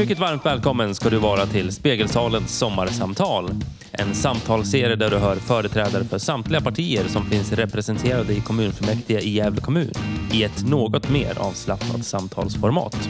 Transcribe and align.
Mycket 0.00 0.18
varmt 0.18 0.46
välkommen 0.46 0.94
ska 0.94 1.10
du 1.10 1.18
vara 1.18 1.46
till 1.46 1.72
Spegelsalens 1.72 2.58
sommarsamtal. 2.58 3.50
En 3.92 4.14
samtalsserie 4.14 4.96
där 4.96 5.10
du 5.10 5.16
hör 5.16 5.36
företrädare 5.36 6.04
för 6.04 6.18
samtliga 6.18 6.60
partier 6.60 7.04
som 7.08 7.24
finns 7.30 7.52
representerade 7.52 8.32
i 8.32 8.40
kommunfullmäktige 8.40 9.20
i 9.20 9.30
Gävle 9.30 9.60
kommun 9.60 9.92
i 10.32 10.44
ett 10.44 10.68
något 10.68 11.10
mer 11.10 11.38
avslappnat 11.38 12.04
samtalsformat. 12.04 13.08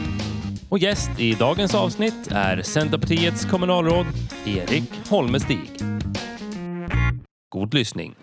Och 0.69 0.79
gäst 0.79 1.09
i 1.17 1.33
dagens 1.33 1.75
avsnitt 1.75 2.27
är 2.31 2.61
Centerpartiets 2.61 3.45
kommunalråd 3.45 4.05
Erik 4.45 4.91
Holmestig. 5.09 5.71
God 7.49 7.73
lyssning. 7.73 8.15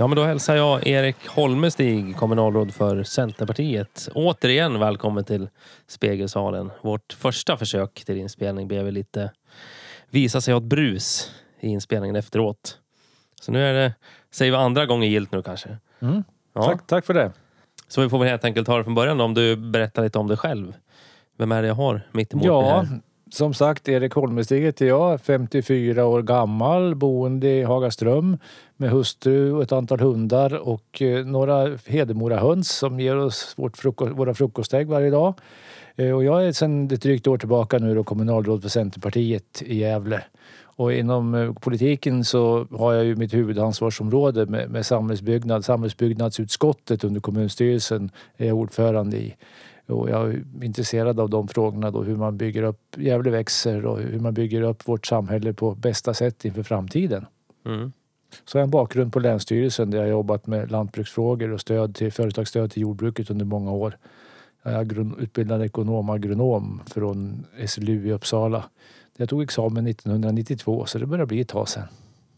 Ja, 0.00 0.06
men 0.06 0.16
då 0.16 0.24
hälsar 0.24 0.56
jag 0.56 0.86
Erik 0.86 1.28
Holmestig, 1.28 2.16
kommunalråd 2.16 2.74
för 2.74 3.02
Centerpartiet. 3.02 4.08
Återigen 4.14 4.80
välkommen 4.80 5.24
till 5.24 5.48
Spegelsalen. 5.86 6.70
Vårt 6.82 7.12
första 7.12 7.56
försök 7.56 8.04
till 8.04 8.16
inspelning 8.16 8.68
blev 8.68 8.92
lite 8.92 9.30
visa 10.10 10.40
sig 10.40 10.54
ha 10.54 10.58
ett 10.58 10.64
brus 10.64 11.30
i 11.60 11.68
inspelningen 11.68 12.16
efteråt. 12.16 12.78
Så 13.40 13.52
nu 13.52 13.64
är 13.64 13.74
det, 13.74 13.94
säger 14.30 14.52
vi 14.52 14.56
andra 14.56 14.86
gången 14.86 15.10
gilt 15.10 15.32
nu 15.32 15.42
kanske. 15.42 15.76
Mm. 16.00 16.24
Ja. 16.52 16.62
Tack, 16.62 16.86
tack 16.86 17.06
för 17.06 17.14
det. 17.14 17.32
Så 17.88 18.00
vi 18.00 18.08
får 18.08 18.18
väl 18.18 18.28
helt 18.28 18.44
enkelt 18.44 18.66
ta 18.66 18.78
det 18.78 18.84
från 18.84 18.94
början 18.94 19.20
om 19.20 19.34
du 19.34 19.56
berättar 19.56 20.02
lite 20.02 20.18
om 20.18 20.26
dig 20.26 20.36
själv. 20.36 20.74
Vem 21.38 21.52
är 21.52 21.62
det 21.62 21.68
jag 21.68 21.74
har 21.74 22.00
mitt 22.12 22.32
emot 22.32 22.42
mig 22.44 22.52
Ja, 22.52 22.70
här? 22.70 23.00
som 23.30 23.54
sagt, 23.54 23.88
Erik 23.88 24.12
Holmestig 24.12 24.60
heter 24.60 24.86
jag, 24.86 25.20
54 25.20 26.04
år 26.06 26.22
gammal, 26.22 26.94
boende 26.94 27.48
i 27.48 27.62
Hagaström 27.62 28.38
med 28.80 28.90
hustru 28.90 29.52
och 29.52 29.62
ett 29.62 29.72
antal 29.72 30.00
hundar 30.00 30.68
och 30.68 31.02
eh, 31.02 31.26
några 31.26 31.76
Hedemora-höns 31.86 32.70
som 32.70 33.00
ger 33.00 33.16
oss 33.16 33.54
vårt 33.56 33.76
frukost, 33.76 34.12
våra 34.12 34.34
frukostägg 34.34 34.88
varje 34.88 35.10
dag. 35.10 35.34
Eh, 35.96 36.12
och 36.12 36.24
jag 36.24 36.46
är 36.46 36.52
sedan 36.52 36.90
ett 36.90 37.02
drygt 37.02 37.26
år 37.26 37.38
tillbaka 37.38 37.78
nu 37.78 37.94
då 37.94 38.04
kommunalråd 38.04 38.62
för 38.62 38.68
Centerpartiet 38.68 39.62
i 39.66 39.78
Gävle. 39.78 40.24
Och 40.62 40.92
inom 40.92 41.34
eh, 41.34 41.52
politiken 41.52 42.24
så 42.24 42.66
har 42.70 42.92
jag 42.92 43.04
ju 43.04 43.16
mitt 43.16 43.34
huvudansvarsområde 43.34 44.46
med, 44.46 44.70
med 44.70 44.86
samhällsbyggnad. 44.86 45.64
Samhällsbyggnadsutskottet 45.64 47.04
under 47.04 47.20
kommunstyrelsen 47.20 48.10
är 48.36 48.46
jag 48.46 48.56
ordförande 48.56 49.16
i. 49.16 49.36
Och 49.86 50.10
jag 50.10 50.28
är 50.28 50.42
intresserad 50.62 51.20
av 51.20 51.30
de 51.30 51.48
frågorna 51.48 51.90
då, 51.90 52.02
hur 52.02 52.16
man 52.16 52.36
bygger 52.36 52.62
upp, 52.62 52.80
Gävle 52.96 53.30
växer 53.30 53.86
och 53.86 53.98
hur 54.00 54.20
man 54.20 54.34
bygger 54.34 54.62
upp 54.62 54.88
vårt 54.88 55.06
samhälle 55.06 55.52
på 55.52 55.74
bästa 55.74 56.14
sätt 56.14 56.44
inför 56.44 56.62
framtiden. 56.62 57.26
Mm. 57.66 57.92
Så 58.44 58.58
jag 58.58 58.60
har 58.60 58.64
en 58.64 58.70
bakgrund 58.70 59.12
på 59.12 59.20
Länsstyrelsen 59.20 59.90
där 59.90 59.98
jag 59.98 60.08
jobbat 60.08 60.46
med 60.46 60.70
lantbruksfrågor 60.70 61.50
och 61.50 61.60
stöd 61.60 61.94
till 61.94 62.12
företagsstöd 62.12 62.70
till 62.70 62.82
jordbruket 62.82 63.30
under 63.30 63.44
många 63.44 63.72
år. 63.72 63.96
Jag 64.62 64.74
är 64.74 65.22
utbildad 65.22 65.64
ekonom 65.64 66.10
agronom 66.10 66.80
från 66.86 67.46
SLU 67.66 68.08
i 68.08 68.12
Uppsala. 68.12 68.64
Jag 69.16 69.28
tog 69.28 69.42
examen 69.42 69.86
1992 69.86 70.86
så 70.86 70.98
det 70.98 71.06
börjar 71.06 71.26
bli 71.26 71.40
ett 71.40 71.48
tag 71.48 71.68
sedan. 71.68 71.88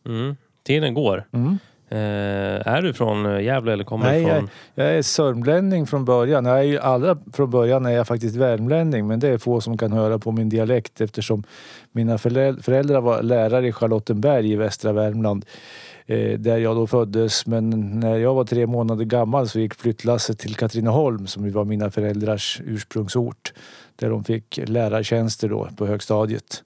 Mm. 0.07 0.37
Tiden 0.63 0.95
går. 0.95 1.25
Mm. 1.33 1.59
Eh, 1.93 2.67
är 2.67 2.83
du 2.83 2.93
från 2.93 3.27
eh, 3.27 3.41
Gävle 3.41 3.73
eller 3.73 3.85
kommer 3.85 4.05
Nej, 4.05 4.25
du 4.25 4.31
från... 4.31 4.49
Jag 4.75 4.87
är 4.97 5.03
sörmlänning 5.03 5.87
från 5.87 6.05
början. 6.05 6.45
Jag 6.45 6.59
är 6.59 6.63
ju 6.63 6.79
allra 6.79 7.19
från 7.33 7.51
början 7.51 7.87
är 7.87 7.91
jag 7.91 8.07
faktiskt 8.07 8.37
värmlänning 8.37 9.07
men 9.07 9.21
det 9.21 9.29
är 9.29 9.39
få 9.39 9.61
som 9.61 9.79
kan 9.79 9.93
höra 9.93 10.19
på 10.19 10.33
min 10.33 10.49
dialekt 10.49 11.01
eftersom 11.01 11.45
mina 11.93 12.17
förä- 12.17 12.63
föräldrar 12.63 13.01
var 13.01 13.23
lärare 13.23 13.69
i 13.69 13.73
Charlottenberg 13.73 14.53
i 14.53 14.57
västra 14.57 14.93
Värmland 14.93 15.45
eh, 16.07 16.39
där 16.39 16.59
jag 16.59 16.77
då 16.77 16.87
föddes. 16.87 17.47
Men 17.47 17.71
när 18.01 18.17
jag 18.17 18.35
var 18.35 18.45
tre 18.45 18.67
månader 18.67 19.05
gammal 19.05 19.49
så 19.49 19.59
gick 19.61 19.75
flyttlasset 19.75 20.39
till 20.39 20.55
Katrineholm 20.55 21.27
som 21.27 21.53
var 21.53 21.65
mina 21.65 21.91
föräldrars 21.91 22.61
ursprungsort 22.65 23.53
där 23.97 24.11
de 24.11 24.25
fick 24.25 24.61
lärartjänster 24.67 25.49
då 25.49 25.69
på 25.77 25.87
högstadiet. 25.87 26.63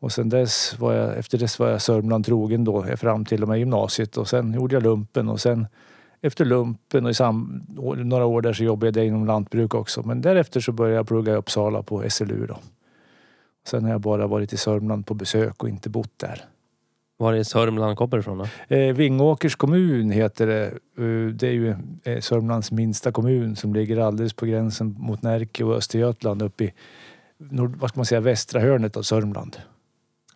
Och 0.00 0.12
sen 0.12 0.28
dess 0.28 0.78
var 0.78 0.92
jag, 0.92 1.18
efter 1.18 1.38
dess 1.38 1.58
var 1.58 1.68
jag 1.68 1.82
Sörmland 1.82 2.26
trogen 2.26 2.64
då 2.64 2.82
fram 2.82 3.24
till 3.24 3.42
och 3.42 3.48
med 3.48 3.58
gymnasiet 3.58 4.16
och 4.16 4.28
sen 4.28 4.52
gjorde 4.52 4.76
jag 4.76 4.82
lumpen 4.82 5.28
och 5.28 5.40
sen 5.40 5.66
efter 6.20 6.44
lumpen 6.44 7.04
och 7.04 7.10
i 7.10 7.14
sam, 7.14 7.62
några 7.96 8.24
år 8.24 8.42
där 8.42 8.52
så 8.52 8.64
jobbade 8.64 9.00
jag 9.00 9.06
inom 9.06 9.26
lantbruk 9.26 9.74
också. 9.74 10.02
Men 10.02 10.20
därefter 10.20 10.60
så 10.60 10.72
började 10.72 10.96
jag 10.96 11.08
plugga 11.08 11.32
i 11.32 11.36
Uppsala 11.36 11.82
på 11.82 12.10
SLU 12.10 12.46
då. 12.46 12.58
Sen 13.66 13.84
har 13.84 13.90
jag 13.90 14.00
bara 14.00 14.26
varit 14.26 14.52
i 14.52 14.56
Sörmland 14.56 15.06
på 15.06 15.14
besök 15.14 15.62
och 15.62 15.68
inte 15.68 15.88
bott 15.88 16.18
där. 16.18 16.44
Var 17.16 17.34
i 17.34 17.44
Sörmland 17.44 17.96
kommer 17.96 18.16
du 18.16 18.20
ifrån 18.20 18.38
då? 18.38 18.76
Eh, 18.76 18.94
Vingåkers 18.94 19.56
kommun 19.56 20.10
heter 20.10 20.46
det. 20.46 20.66
Eh, 20.66 21.34
det 21.34 21.48
är 21.48 21.52
ju 21.52 21.74
eh, 22.04 22.20
Sörmlands 22.20 22.72
minsta 22.72 23.12
kommun 23.12 23.56
som 23.56 23.74
ligger 23.74 23.96
alldeles 23.96 24.32
på 24.32 24.46
gränsen 24.46 24.96
mot 24.98 25.22
Närke 25.22 25.64
och 25.64 25.74
Östergötland 25.74 26.42
uppe 26.42 26.64
i 26.64 26.72
nord, 27.38 27.76
vad 27.76 27.90
ska 27.90 27.98
man 27.98 28.06
säga, 28.06 28.20
västra 28.20 28.60
hörnet 28.60 28.96
av 28.96 29.02
Sörmland. 29.02 29.56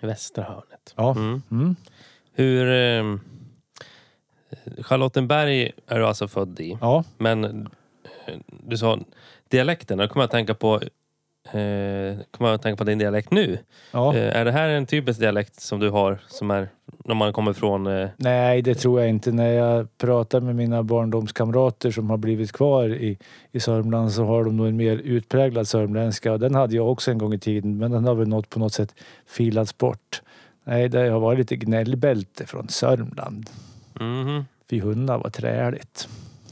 Västra 0.07 0.45
hörnet. 0.45 0.95
Ja. 0.97 1.11
Mm. 1.11 1.43
Mm. 1.51 1.77
Hur... 2.33 2.69
Eh, 2.69 3.19
Charlottenberg 4.83 5.73
är 5.87 5.99
du 5.99 6.07
alltså 6.07 6.29
född 6.29 6.61
i. 6.61 6.79
Ja. 6.81 7.05
Men 7.19 7.45
eh, 7.45 8.39
du 8.47 8.77
sa 8.77 8.99
dialekten. 9.49 9.99
Då 9.99 10.09
kommer 10.09 10.23
jag 10.23 10.29
att 10.29 10.31
tänka 10.31 10.55
på... 10.55 10.81
Eh, 11.45 12.17
kommer 12.31 12.51
jag 12.51 12.55
att 12.55 12.63
tänka 12.63 12.77
på 12.77 12.85
din 12.85 12.99
dialekt 12.99 13.31
nu. 13.31 13.59
ja. 13.93 14.15
Eh, 14.17 14.37
är 14.37 14.45
det 14.45 14.53
här 14.53 14.69
en 14.69 14.87
typisk 14.87 15.21
dialekt 15.21 15.61
som 15.61 15.81
du 15.81 15.91
har 15.91 16.19
som 16.29 16.51
är 16.51 16.69
när 17.05 17.15
man 17.15 17.33
kommer 17.33 17.53
från... 17.53 17.87
Eh, 17.87 18.09
Nej, 18.17 18.63
det 18.63 18.75
tror 18.75 19.01
jag 19.01 19.11
inte. 19.11 19.33
När 19.33 19.53
jag 19.53 19.99
pratar 19.99 20.41
med 20.41 20.57
mina 20.57 20.83
barndomskamrater 20.83 21.91
som 21.91 22.11
har 22.11 22.17
blivit 22.17 22.53
kvar 22.53 22.89
i, 22.89 23.19
i 23.53 23.61
Sörmland 23.61 24.13
så 24.13 24.25
har 24.25 24.45
de 24.45 24.57
nog 24.57 24.67
en 24.67 24.77
mer 24.77 24.97
utpräglad 24.97 25.69
sörmländska. 25.69 26.39
Den 26.39 26.55
hade 26.55 26.77
jag 26.77 26.91
också 26.91 27.11
en 27.11 27.19
gång 27.19 27.35
i 27.35 27.39
tiden 27.39 27.79
men 27.79 27.91
den 27.91 28.05
har 28.05 28.15
väl 28.15 28.29
något 28.29 28.51
på 28.51 28.59
något 28.59 28.73
sätt 28.73 28.95
filats 29.27 29.79
bort. 29.79 30.23
Nej, 30.65 30.89
det 30.89 31.09
har 31.09 31.21
varit 31.21 31.39
lite 31.39 31.57
gnällbälte 31.57 32.47
från 32.47 32.69
Sörmland. 32.69 33.51
mhm. 34.01 34.45
Fy 34.71 34.81
hundar 34.81 35.19
vad 35.19 35.33
träligt. 35.33 36.09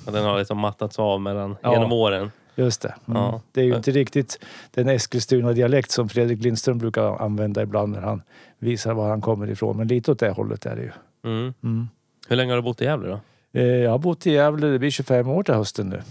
Och 0.06 0.12
den 0.12 0.24
har 0.24 0.38
liksom 0.38 0.58
mattats 0.58 0.98
av 0.98 1.20
mellan, 1.20 1.56
Ja. 1.62 1.72
genom 1.72 1.92
åren. 1.92 2.30
Just 2.54 2.82
det. 2.82 2.94
Mm. 3.08 3.22
Ja. 3.22 3.40
Det 3.52 3.60
är 3.60 3.64
ju 3.64 3.76
inte 3.76 3.90
riktigt 3.90 4.44
den 4.70 4.88
Eskilstuna-dialekt 4.88 5.90
som 5.90 6.08
Fredrik 6.08 6.42
Lindström 6.42 6.78
brukar 6.78 7.22
använda 7.22 7.62
ibland 7.62 7.92
när 7.92 8.00
han 8.00 8.22
visar 8.58 8.94
var 8.94 9.08
han 9.08 9.20
kommer 9.20 9.50
ifrån. 9.50 9.76
Men 9.76 9.88
lite 9.88 10.12
åt 10.12 10.18
det 10.18 10.30
hållet 10.30 10.66
är 10.66 10.76
det 10.76 10.82
ju. 10.82 10.90
Mm. 11.24 11.54
Mm. 11.62 11.88
Hur 12.28 12.36
länge 12.36 12.50
har 12.52 12.56
du 12.56 12.62
bott 12.62 12.82
i 12.82 12.84
Gävle 12.84 13.08
då? 13.08 13.20
Eh, 13.60 13.64
Jag 13.66 13.90
har 13.90 13.98
bott 13.98 14.26
i 14.26 14.30
Gävle, 14.32 14.66
det 14.66 14.78
blir 14.78 14.90
25 14.90 15.28
år 15.28 15.42
till 15.42 15.54
hösten 15.54 15.88
nu. 15.88 16.02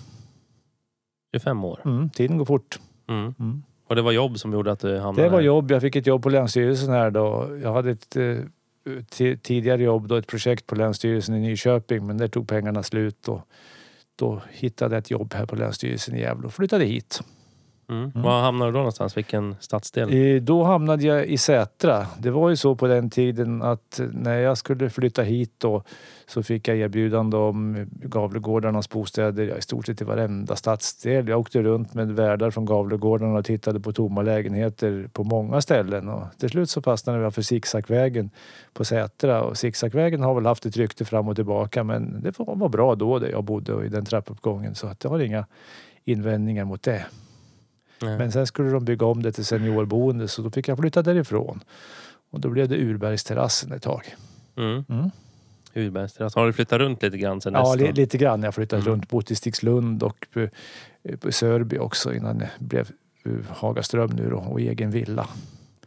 25 1.34 1.66
år. 1.66 1.80
Mm. 1.86 2.10
Tiden 2.10 2.38
går 2.38 2.46
fort. 2.46 2.80
Mm. 3.10 3.34
Mm. 3.40 3.64
Och 3.88 3.96
det 3.96 4.02
var 4.02 4.12
jobb 4.12 4.40
som 4.40 4.54
gjorde 4.54 4.72
att 4.72 4.80
du 4.80 4.98
hamnade 5.00 5.28
Det 5.28 5.34
var 5.34 5.42
jobb. 5.42 5.72
Jag 5.72 5.82
fick 5.82 5.96
ett 5.96 6.08
jobb 6.08 6.24
på 6.24 6.30
Länsstyrelsen 6.30 6.90
här 6.90 7.12
då. 7.12 7.60
Jag 7.64 7.74
hade 7.74 7.92
ett 7.92 8.16
eh, 8.16 8.38
ti- 8.86 9.38
tidigare 9.38 9.84
jobb 9.84 10.08
då, 10.08 10.16
ett 10.16 10.28
projekt 10.28 10.68
på 10.68 10.76
Länsstyrelsen 10.76 11.36
i 11.36 11.40
Nyköping 11.40 12.08
men 12.08 12.18
där 12.18 12.28
tog 12.28 12.48
pengarna 12.48 12.84
slut 12.84 13.28
och 13.28 13.42
då 14.22 14.42
hittade 14.52 14.96
jag 14.96 15.00
ett 15.00 15.12
jobb 15.12 15.34
här 15.34 15.46
på 15.46 15.56
Länsstyrelsen 15.56 16.16
i 16.16 16.20
Gävle 16.20 16.48
och 16.48 16.54
flyttade 16.54 16.86
hit. 16.86 17.22
Mm. 17.92 18.12
Var 18.16 18.42
hamnade 18.42 18.72
du 18.72 18.74
då 18.74 18.78
någonstans? 18.78 19.18
Vilken 19.18 19.56
stadsdel? 19.60 20.36
Eh, 20.36 20.42
Då 20.42 20.64
hamnade 20.64 21.04
jag 21.04 21.26
i 21.26 21.38
Sätra. 21.38 22.06
Det 22.20 22.32
var 22.32 22.50
ju 22.50 22.56
så 22.56 22.76
på 22.76 22.88
den 22.88 23.10
tiden 23.10 23.62
att 23.62 24.02
när 24.12 24.38
jag 24.38 24.58
skulle 24.58 24.90
flytta 24.90 25.22
hit 25.22 25.54
då 25.58 25.84
så 26.28 26.44
fick 26.44 26.68
jag 26.68 26.78
erbjudande 26.78 27.38
om 27.38 27.88
Gavlegårdarnas 27.92 28.90
bostäder 28.90 29.44
ja, 29.44 29.56
i 29.58 29.62
stort 29.62 29.86
sett 29.86 30.02
i 30.02 30.04
varenda 30.04 30.56
stadsdel. 30.56 31.28
Jag 31.28 31.40
åkte 31.40 31.62
runt 31.62 31.94
med 31.94 32.12
värdar 32.12 32.52
från 32.52 32.66
Gavlegårdarna 32.66 33.40
och 33.40 33.46
tittade 33.46 33.80
på 33.80 33.94
tomma 33.94 34.22
lägenheter 34.22 35.10
på 35.14 35.24
många 35.24 35.62
ställen 35.62 36.10
och 36.10 36.24
till 36.38 36.50
slut 36.50 36.70
så 36.70 36.82
fastnade 36.82 37.20
jag 37.20 37.34
för 37.34 37.42
Zigzagvägen 37.42 38.30
på 38.74 38.86
Sätra 38.86 39.44
och 39.44 39.58
Zigzagvägen 39.58 40.22
har 40.24 40.36
väl 40.36 40.46
haft 40.46 40.66
ett 40.66 40.78
rykte 40.78 41.06
fram 41.06 41.28
och 41.28 41.36
tillbaka 41.36 41.84
men 41.84 42.22
det 42.22 42.40
var 42.40 42.56
var 42.56 42.70
bra 42.70 42.96
då 42.96 43.20
där 43.20 43.30
jag 43.30 43.44
bodde 43.44 43.74
och 43.74 43.86
i 43.86 43.90
den 43.90 44.06
trappuppgången 44.06 44.76
så 44.76 44.88
att 44.88 45.04
jag 45.04 45.12
har 45.12 45.20
inga 45.20 45.46
invändningar 46.06 46.66
mot 46.66 46.84
det. 46.84 47.06
Nej. 48.02 48.18
Men 48.18 48.32
sen 48.32 48.48
skulle 48.48 48.70
de 48.72 48.86
bygga 48.86 49.06
om 49.06 49.24
det 49.24 49.32
till 49.32 49.46
seniorboende 49.46 50.28
så 50.28 50.42
då 50.42 50.52
fick 50.52 50.68
jag 50.68 50.78
flytta 50.78 51.02
därifrån. 51.02 51.64
Och 52.32 52.40
då 52.40 52.50
blev 52.50 52.68
det 52.70 52.78
Urbergsterrassen 52.78 53.72
ett 53.72 53.84
tag. 53.84 54.16
Mm. 54.58 54.86
Mm. 54.90 55.12
Urbergsterrass. 55.74 56.36
Har 56.36 56.46
du 56.48 56.54
flyttat 56.54 56.80
runt 56.80 57.04
lite 57.04 57.18
grann 57.18 57.42
sen 57.42 57.54
Ja, 57.54 57.60
dess? 57.62 57.80
då? 57.80 57.86
li, 57.86 57.92
lite 57.92 58.18
grann. 58.18 58.44
Jag 58.44 58.56
flyttade 58.56 58.82
Mm. 58.82 58.92
runt, 58.94 59.10
bott 59.10 59.32
i 59.32 59.36
Stigslund 59.36 60.04
och 60.04 60.28
på, 60.34 60.48
på 61.20 61.32
Sörby 61.32 61.78
också 61.78 62.14
innan 62.14 62.38
det 62.38 62.50
blev 62.60 62.90
eh, 63.26 63.32
Hagaström 63.50 64.10
nu 64.10 64.30
då 64.30 64.38
och 64.38 64.62
egen 64.62 64.92
villa. 64.92 65.28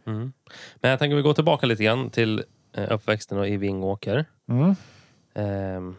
Mm. 0.05 0.33
Men 0.75 0.91
jag 0.91 0.99
tänker 0.99 1.15
vi 1.15 1.21
går 1.21 1.33
tillbaka 1.33 1.65
lite 1.65 1.83
grann 1.83 2.09
till 2.09 2.43
eh, 2.73 2.91
uppväxten 2.93 3.37
och 3.37 3.47
i 3.47 3.57
Vingåker. 3.57 4.25
Mm. 4.49 4.75
Ehm, 5.33 5.95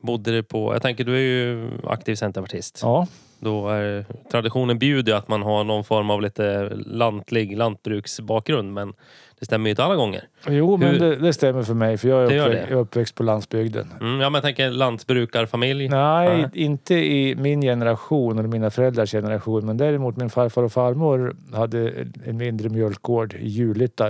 bodde 0.00 0.30
du 0.32 0.42
på... 0.42 0.74
Jag 0.74 0.82
tänker, 0.82 1.04
du 1.04 1.14
är 1.14 1.20
ju 1.20 1.70
aktiv 1.84 2.14
centerpartist. 2.14 2.80
Ja, 2.82 3.06
Då 3.38 3.68
är, 3.68 4.04
traditionen 4.30 4.78
bjuder 4.78 5.12
ju 5.12 5.18
att 5.18 5.28
man 5.28 5.42
har 5.42 5.64
någon 5.64 5.84
form 5.84 6.10
av 6.10 6.22
lite 6.22 6.68
lantlig 6.86 7.56
lantbruksbakgrund. 7.56 8.72
Men 8.72 8.92
det 9.38 9.44
stämmer 9.44 9.66
ju 9.66 9.70
inte 9.70 9.84
alla 9.84 9.96
gånger. 9.96 10.22
jo 10.48 10.76
men 10.76 10.88
Hur- 10.88 10.98
det, 10.98 11.16
det 11.16 11.32
stämmer 11.32 11.62
för 11.62 11.74
mig 11.74 11.98
för 11.98 12.08
jag 12.08 12.20
är, 12.20 12.24
uppväxt, 12.24 12.60
jag 12.70 12.78
är 12.78 12.80
uppväxt 12.82 13.14
på 13.14 13.22
landsbygden. 13.22 13.92
Mm, 14.00 14.12
ja, 14.20 14.30
men 14.30 14.34
jag 14.34 14.42
tänker 14.42 14.70
lantbrukarfamilj. 14.70 15.88
Nej, 15.88 16.28
Nej. 16.36 16.48
inte 16.52 16.94
i 16.94 17.34
min 17.34 17.60
generation 17.60 18.38
eller 18.38 18.48
mina 18.48 18.70
föräldrars 18.70 19.10
generation. 19.10 19.66
Men 19.66 19.76
däremot 19.76 20.16
min 20.16 20.30
farfar 20.30 20.62
och 20.62 20.72
farmor 20.72 21.36
hade 21.52 21.92
en 22.24 22.36
mindre 22.36 22.68
mjölkgård 22.68 23.34
i 23.34 23.48
Julita, 23.48 24.08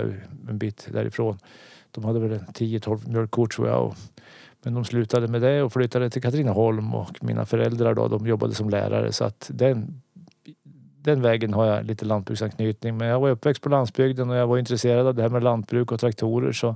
en 0.49 0.57
bit 0.57 0.87
därifrån. 0.91 1.37
De 1.91 2.03
hade 2.05 2.19
väl 2.19 2.31
en 2.31 2.39
10-12 2.39 3.09
mjölkkor 3.09 3.47
tror 3.47 3.67
jag. 3.67 3.83
Och, 3.85 3.93
men 4.63 4.73
de 4.73 4.85
slutade 4.85 5.27
med 5.27 5.41
det 5.41 5.63
och 5.63 5.73
flyttade 5.73 6.09
till 6.09 6.21
Katrineholm 6.21 6.95
och 6.95 7.23
mina 7.23 7.45
föräldrar 7.45 7.93
då, 7.93 8.07
de 8.07 8.27
jobbade 8.27 8.53
som 8.53 8.69
lärare 8.69 9.11
så 9.11 9.23
att 9.23 9.51
den, 9.53 10.01
den 11.01 11.21
vägen 11.21 11.53
har 11.53 11.65
jag 11.65 11.85
lite 11.85 12.05
lantbruksanknytning. 12.05 12.97
Men 12.97 13.07
jag 13.07 13.19
var 13.19 13.29
uppväxt 13.29 13.63
på 13.63 13.69
landsbygden 13.69 14.29
och 14.29 14.35
jag 14.35 14.47
var 14.47 14.57
intresserad 14.57 15.07
av 15.07 15.15
det 15.15 15.21
här 15.21 15.29
med 15.29 15.43
lantbruk 15.43 15.91
och 15.91 15.99
traktorer 15.99 16.51
så 16.51 16.75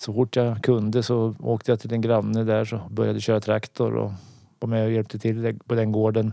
så 0.00 0.12
fort 0.12 0.36
jag 0.36 0.62
kunde 0.62 1.02
så 1.02 1.34
åkte 1.40 1.72
jag 1.72 1.80
till 1.80 1.92
en 1.92 2.00
granne 2.00 2.44
där 2.44 2.64
så 2.64 2.80
började 2.90 3.20
köra 3.20 3.40
traktor 3.40 3.96
och 3.96 4.12
var 4.58 4.68
med 4.68 4.84
och 4.84 4.92
hjälpte 4.92 5.18
till 5.18 5.58
på 5.66 5.74
den 5.74 5.92
gården 5.92 6.32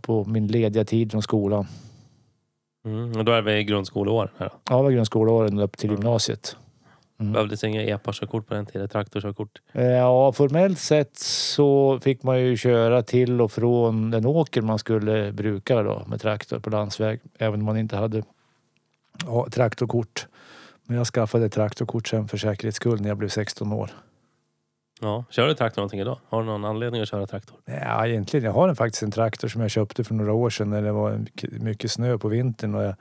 på 0.00 0.24
min 0.24 0.46
lediga 0.46 0.84
tid 0.84 1.10
från 1.10 1.22
skolan. 1.22 1.66
Mm, 2.84 3.16
och 3.18 3.24
då 3.24 3.32
är 3.32 3.42
vi 3.42 3.58
i 3.58 3.64
grundskoleår. 3.64 4.30
Här. 4.36 4.50
Ja, 4.70 4.76
det 4.76 4.82
var 4.82 4.90
grundskoleåren 4.90 5.58
upp 5.58 5.76
till 5.76 5.90
gymnasiet. 5.90 6.56
Mm. 7.22 7.32
Behövdes 7.32 7.64
inga 7.64 7.82
EPA-körkort 7.82 8.46
på 8.46 8.54
den 8.54 8.66
tiden, 8.66 8.88
traktorkörkort. 8.88 9.60
Ja, 9.72 10.32
formellt 10.32 10.78
sett 10.78 11.16
så 11.18 12.00
fick 12.02 12.22
man 12.22 12.40
ju 12.40 12.56
köra 12.56 13.02
till 13.02 13.40
och 13.40 13.52
från 13.52 14.10
den 14.10 14.26
åker 14.26 14.62
man 14.62 14.78
skulle 14.78 15.32
bruka 15.32 15.82
då 15.82 16.02
med 16.06 16.20
traktor 16.20 16.58
på 16.58 16.70
landsväg. 16.70 17.20
Även 17.38 17.60
om 17.60 17.66
man 17.66 17.76
inte 17.76 17.96
hade 17.96 18.22
ja, 19.26 19.46
traktorkort. 19.50 20.26
Men 20.86 20.96
jag 20.96 21.06
skaffade 21.06 21.48
traktorkort 21.48 22.08
sen 22.08 22.28
för 22.28 22.36
säkerhets 22.36 22.76
skull 22.76 23.00
när 23.00 23.08
jag 23.08 23.18
blev 23.18 23.28
16 23.28 23.72
år. 23.72 23.90
Ja. 25.00 25.24
Kör 25.30 25.46
du 25.46 25.54
traktor 25.54 25.80
någonting 25.80 26.00
idag? 26.00 26.18
Har 26.28 26.40
du 26.40 26.46
någon 26.46 26.64
anledning 26.64 27.02
att 27.02 27.08
köra 27.08 27.26
traktor? 27.26 27.58
Ja, 27.64 28.06
egentligen. 28.06 28.44
Jag 28.44 28.52
har 28.52 28.68
en, 28.68 28.76
faktiskt 28.76 29.02
en 29.02 29.10
traktor 29.10 29.48
som 29.48 29.60
jag 29.60 29.70
köpte 29.70 30.04
för 30.04 30.14
några 30.14 30.32
år 30.32 30.50
sedan 30.50 30.70
när 30.70 30.82
det 30.82 30.92
var 30.92 31.18
mycket, 31.18 31.52
mycket 31.52 31.90
snö 31.90 32.18
på 32.18 32.28
vintern 32.28 32.74
och 32.74 32.82
jag 32.82 32.94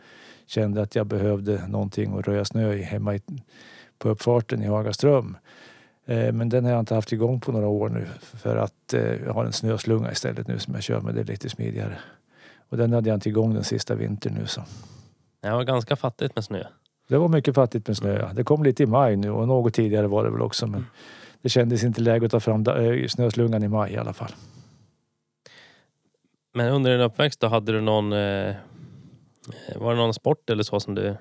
kände 0.47 0.81
att 0.81 0.95
jag 0.95 1.07
behövde 1.07 1.67
någonting 1.67 2.19
att 2.19 2.27
röja 2.27 2.45
snö 2.45 2.73
i 2.73 2.81
hemma 2.81 3.15
i, 3.15 3.21
på 4.01 4.09
uppfarten 4.09 4.61
i 4.61 4.67
Hagaström. 4.67 5.37
Eh, 6.05 6.33
men 6.33 6.49
den 6.49 6.65
har 6.65 6.71
jag 6.71 6.79
inte 6.79 6.95
haft 6.95 7.11
igång 7.11 7.39
på 7.39 7.51
några 7.51 7.67
år 7.67 7.89
nu 7.89 8.07
för 8.21 8.57
att 8.57 8.93
eh, 8.93 9.15
jag 9.25 9.33
har 9.33 9.45
en 9.45 9.53
snöslunga 9.53 10.11
istället 10.11 10.47
nu 10.47 10.59
som 10.59 10.73
jag 10.73 10.83
kör 10.83 11.01
med. 11.01 11.15
Det 11.15 11.21
är 11.21 11.25
lite 11.25 11.49
smidigare. 11.49 11.97
Och 12.69 12.77
den 12.77 12.93
hade 12.93 13.09
jag 13.09 13.15
inte 13.15 13.29
igång 13.29 13.53
den 13.53 13.63
sista 13.63 13.95
vintern 13.95 14.33
nu 14.33 14.47
så. 14.47 14.61
Det 15.41 15.49
var 15.49 15.63
ganska 15.63 15.95
fattigt 15.95 16.35
med 16.35 16.43
snö. 16.43 16.63
Det 17.07 17.17
var 17.17 17.27
mycket 17.27 17.55
fattigt 17.55 17.87
med 17.87 17.97
snö. 17.97 18.19
ja. 18.19 18.31
Det 18.33 18.43
kom 18.43 18.63
lite 18.63 18.83
i 18.83 18.85
maj 18.85 19.15
nu 19.15 19.31
och 19.31 19.47
något 19.47 19.73
tidigare 19.73 20.07
var 20.07 20.23
det 20.23 20.29
väl 20.29 20.41
också 20.41 20.67
men 20.67 20.85
det 21.41 21.49
kändes 21.49 21.83
inte 21.83 22.01
läge 22.01 22.25
att 22.25 22.31
ta 22.31 22.39
fram 22.39 22.65
eh, 22.67 23.07
snöslungan 23.07 23.63
i 23.63 23.67
maj 23.67 23.93
i 23.93 23.97
alla 23.97 24.13
fall. 24.13 24.31
Men 26.53 26.73
under 26.73 26.91
din 26.91 27.01
uppväxt 27.01 27.39
då 27.39 27.47
hade 27.47 27.71
du 27.71 27.81
någon... 27.81 28.13
Eh, 28.13 28.55
var 29.75 29.91
det 29.91 29.97
någon 29.97 30.13
sport 30.13 30.49
eller 30.49 30.63
så 30.63 30.79
som 30.79 30.95
du 30.95 31.15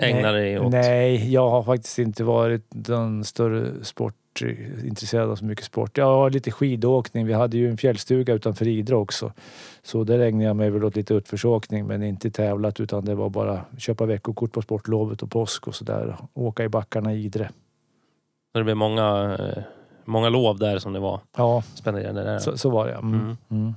ägnade 0.00 0.38
dig 0.38 0.58
åt? 0.60 0.72
Nej, 0.72 1.32
jag 1.32 1.50
har 1.50 1.62
faktiskt 1.62 1.98
inte 1.98 2.24
varit 2.24 2.64
den 2.68 3.24
större 3.24 3.84
sport 3.84 4.14
intresserad 4.84 5.30
av 5.30 5.36
så 5.36 5.44
mycket 5.44 5.64
sport. 5.64 5.98
Jag 5.98 6.04
har 6.04 6.30
lite 6.30 6.50
skidåkning. 6.50 7.26
Vi 7.26 7.32
hade 7.32 7.56
ju 7.56 7.70
en 7.70 7.76
fjällstuga 7.76 8.34
utanför 8.34 8.68
Idre 8.68 8.96
också. 8.96 9.32
Så 9.82 10.04
där 10.04 10.18
ägnade 10.18 10.44
jag 10.44 10.56
mig 10.56 10.70
väl 10.70 10.84
åt 10.84 10.96
lite 10.96 11.14
utförsåkning 11.14 11.86
men 11.86 12.02
inte 12.02 12.30
tävlat 12.30 12.80
utan 12.80 13.04
det 13.04 13.14
var 13.14 13.28
bara 13.30 13.60
köpa 13.78 14.06
veckokort 14.06 14.52
på 14.52 14.62
sportlovet 14.62 15.22
och 15.22 15.30
påsk 15.30 15.68
och 15.68 15.74
sådär. 15.74 16.16
Åka 16.34 16.64
i 16.64 16.68
backarna 16.68 17.12
i 17.14 17.24
Idre. 17.24 17.50
Så 18.52 18.58
det 18.58 18.64
blev 18.64 18.76
många, 18.76 19.36
eh, 19.40 19.62
många 20.04 20.28
lov 20.28 20.58
där 20.58 20.78
som 20.78 20.92
det 20.92 21.00
var 21.00 21.20
Ja, 21.36 21.62
spenderade 21.74 22.24
där. 22.24 22.38
så, 22.38 22.58
så 22.58 22.70
var 22.70 22.86
det. 22.86 22.92
Mm. 22.92 23.14
Mm. 23.14 23.36
Mm. 23.50 23.74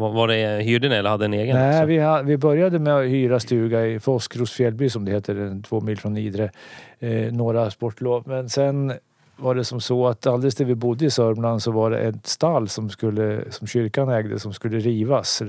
Var, 0.00 0.10
var 0.10 0.28
det 0.28 0.64
hyrde 0.64 0.88
ni 0.88 0.94
eller 0.94 1.10
hade 1.10 1.24
en 1.24 1.34
egen? 1.34 1.56
Nej, 1.56 1.76
också? 1.76 1.86
vi, 1.86 1.98
ha, 1.98 2.22
vi 2.22 2.36
började 2.36 2.78
med 2.78 2.96
att 2.96 3.04
hyra 3.04 3.40
stuga 3.40 3.86
i 3.86 4.00
Fåskros 4.00 4.52
fjällby 4.52 4.90
som 4.90 5.04
det 5.04 5.12
heter, 5.12 5.62
två 5.62 5.80
mil 5.80 5.98
från 5.98 6.16
Idre. 6.16 6.50
Eh, 6.98 7.32
några 7.32 7.70
sportlov. 7.70 8.22
Men 8.26 8.48
sen 8.48 8.92
var 9.36 9.54
det 9.54 9.64
som 9.64 9.80
så 9.80 10.06
att 10.08 10.26
alldeles 10.26 10.54
där 10.54 10.64
vi 10.64 10.74
bodde 10.74 11.04
i 11.04 11.10
Sörmland 11.10 11.62
så 11.62 11.70
var 11.70 11.90
det 11.90 11.98
ett 11.98 12.26
stall 12.26 12.68
som, 12.68 12.90
skulle, 12.90 13.44
som 13.50 13.66
kyrkan 13.66 14.08
ägde 14.08 14.38
som 14.38 14.52
skulle 14.52 14.78
rivas. 14.78 15.42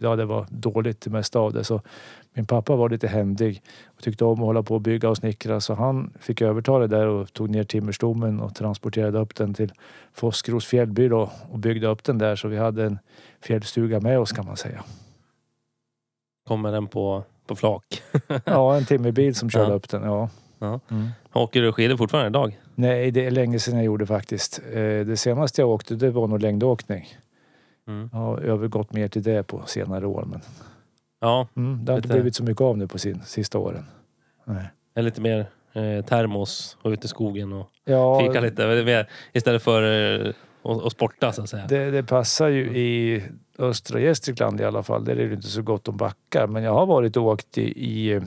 Ja, 0.00 0.16
det 0.16 0.24
var 0.24 0.46
dåligt 0.50 1.00
det 1.00 1.10
mesta 1.10 1.38
av 1.38 1.52
det. 1.52 1.64
Så 1.64 1.80
min 2.34 2.46
pappa 2.46 2.76
var 2.76 2.88
lite 2.88 3.08
händig 3.08 3.62
och 3.86 4.02
tyckte 4.02 4.24
om 4.24 4.32
att 4.32 4.38
hålla 4.38 4.62
på 4.62 4.74
och 4.74 4.80
bygga 4.80 5.08
och 5.10 5.16
snickra 5.16 5.60
så 5.60 5.74
han 5.74 6.12
fick 6.20 6.40
överta 6.42 6.78
det 6.78 6.86
där 6.86 7.06
och 7.06 7.32
tog 7.32 7.50
ner 7.50 7.64
timmerstommen 7.64 8.40
och 8.40 8.54
transporterade 8.54 9.18
upp 9.18 9.34
den 9.34 9.54
till 9.54 9.72
Fåskros 10.12 10.66
fjällby 10.66 11.08
då 11.08 11.30
och 11.50 11.58
byggde 11.58 11.86
upp 11.86 12.04
den 12.04 12.18
där 12.18 12.36
så 12.36 12.48
vi 12.48 12.56
hade 12.58 12.84
en 12.84 12.98
fjällstuga 13.40 14.00
med 14.00 14.18
oss 14.18 14.32
kan 14.32 14.46
man 14.46 14.56
säga. 14.56 14.84
Kommer 16.48 16.72
den 16.72 16.86
på, 16.86 17.24
på 17.46 17.56
flak? 17.56 18.02
Ja, 18.44 18.76
en 18.76 18.84
timmerbil 18.84 19.34
som 19.34 19.50
körde 19.50 19.70
Ja. 19.70 19.74
upp 19.74 19.88
den. 19.88 20.02
Ja. 20.02 20.28
Ja. 20.58 20.80
Mm. 20.90 21.08
Åker 21.32 21.62
du 21.62 21.72
skidor 21.72 21.96
fortfarande 21.96 22.28
idag? 22.28 22.58
Nej, 22.74 23.10
det 23.10 23.26
är 23.26 23.30
länge 23.30 23.58
sedan 23.58 23.74
jag 23.76 23.84
gjorde 23.84 24.06
faktiskt. 24.06 24.60
Eh, 24.72 24.74
Det 24.80 25.16
senaste 25.18 25.60
jag 25.62 25.68
åkte 25.70 25.94
det 25.94 26.10
var 26.10 26.26
nog 26.26 26.40
längdåkning. 26.40 27.06
Mm. 27.88 28.08
Jag 28.12 28.18
har 28.18 28.38
övergått 28.38 28.92
mer 28.92 29.08
till 29.08 29.22
det 29.22 29.42
på 29.42 29.62
senare 29.66 30.06
år. 30.06 30.24
Men 30.30 30.40
Ja, 31.22 31.46
mm, 31.56 31.84
det 31.84 31.92
har 31.92 31.96
inte 31.98 32.08
Lite- 32.08 32.14
blivit 32.18 32.34
så 32.36 32.44
mycket 32.44 32.60
av 32.60 32.78
nu 32.78 32.86
på 32.88 32.98
sin, 32.98 33.20
sista 33.22 33.58
åren. 33.58 33.84
Nej. 34.44 34.64
är 34.94 35.02
lite 35.02 35.20
mer 35.20 35.38
eh, 35.72 36.04
termos 36.04 36.76
och 36.82 36.90
ute 36.90 37.04
i 37.04 37.08
skogen 37.08 37.52
och 37.52 37.68
Ja, 37.84 38.20
fika 38.20 38.40
lite. 38.40 38.66
Det 38.66 38.80
är 38.80 38.84
mer, 38.84 39.08
istället 39.32 39.62
för 39.62 39.82
eh, 40.26 40.32
att, 40.64 40.84
att 40.86 40.92
sporta 40.92 41.32
så 41.32 41.42
att 41.42 41.48
säga. 41.48 41.66
det, 41.66 41.90
det 41.90 42.02
passar 42.02 42.48
ju 42.48 42.76
i 42.76 43.22
östra 43.58 44.00
Gästrikland 44.00 44.60
i 44.60 44.64
alla 44.64 44.82
fall. 44.82 45.04
Där 45.04 45.16
är 45.16 45.28
det 45.28 45.34
inte 45.34 45.46
så 45.48 45.62
gott 45.62 45.88
om 45.88 45.96
backar. 45.96 46.46
Men 46.46 46.62
jag 46.62 46.72
har 46.74 46.86
varit 46.86 47.16
och 47.16 47.24
åkt 47.24 47.58
i, 47.58 47.62
i, 47.62 48.20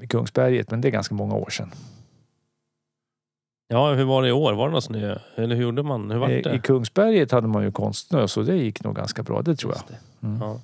i 0.00 0.06
Kungsberget, 0.06 0.70
men 0.70 0.80
det 0.80 0.88
är 0.88 0.92
ganska 0.92 1.14
många 1.14 1.34
år 1.34 1.50
sedan. 1.50 1.70
Ja, 3.68 3.92
hur 3.94 4.04
var 4.04 4.22
det 4.22 4.28
i 4.28 4.32
år? 4.32 4.52
Var 4.52 4.66
det 4.68 4.72
någon 4.72 4.82
snö? 4.82 5.18
Eller 5.36 5.56
hur 5.56 5.62
gjorde 5.62 5.82
man? 5.82 6.10
Hur 6.10 6.18
var 6.18 6.28
Eh, 6.28 6.38
I 6.38 6.42
det? 6.42 6.58
Kungsberget 6.58 7.30
hade 7.32 7.48
man 7.48 7.62
ju 7.62 7.72
konstnö 7.72 8.28
så 8.28 8.42
det 8.42 8.56
gick 8.56 8.84
nog 8.84 8.96
ganska 8.96 9.22
bra, 9.22 9.42
det 9.42 9.56
tror 9.56 9.72
jag. 9.72 9.76
Just 9.76 9.88
det. 10.20 10.26
Mm. 10.26 10.40
Ja. 10.40 10.60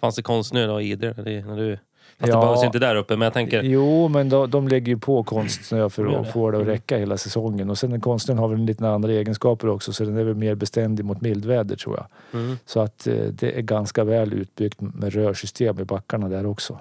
Fanns 0.00 0.16
det 0.16 0.22
konstsnö 0.22 0.66
då 0.66 0.80
i 0.80 0.90
Idre? 0.90 1.12
Det- 1.12 1.46
när 1.46 1.56
du... 1.56 1.78
Fast 2.18 2.28
Ja. 2.32 2.36
det 2.40 2.46
behövs 2.46 2.64
inte 2.64 2.78
där 2.78 2.96
uppe, 2.96 3.16
men 3.16 3.26
jag 3.26 3.32
tänker... 3.32 3.62
Jo, 3.62 4.08
men 4.08 4.28
de, 4.28 4.50
de 4.50 4.68
lägger 4.68 4.88
ju 4.92 4.98
på 4.98 5.22
konstsnö 5.24 5.90
för 5.90 6.20
att 6.20 6.32
få 6.32 6.50
det 6.50 6.56
att 6.56 6.62
Mm. 6.62 6.72
räcka 6.74 6.98
hela 6.98 7.16
säsongen. 7.16 7.70
Och 7.70 7.78
sen 7.78 7.90
den 7.90 8.00
konstnön 8.00 8.38
har 8.38 8.48
väl 8.48 8.58
lite 8.64 8.88
andra 8.88 9.12
egenskaper 9.12 9.68
också 9.68 9.92
så 9.92 10.04
den 10.04 10.16
är 10.16 10.24
väl 10.24 10.34
mer 10.34 10.54
beständig 10.54 11.04
mot 11.04 11.20
mildväder 11.20 11.76
tror 11.76 11.96
jag. 11.96 12.40
Mm. 12.40 12.58
Så 12.66 12.80
att 12.80 13.06
eh, 13.06 13.14
det 13.14 13.58
är 13.58 13.62
ganska 13.62 14.04
väl 14.04 14.32
utbyggt 14.32 14.80
med 14.80 15.14
rörsystem 15.14 15.80
i 15.80 15.84
backarna 15.84 16.28
där 16.28 16.46
också. 16.46 16.78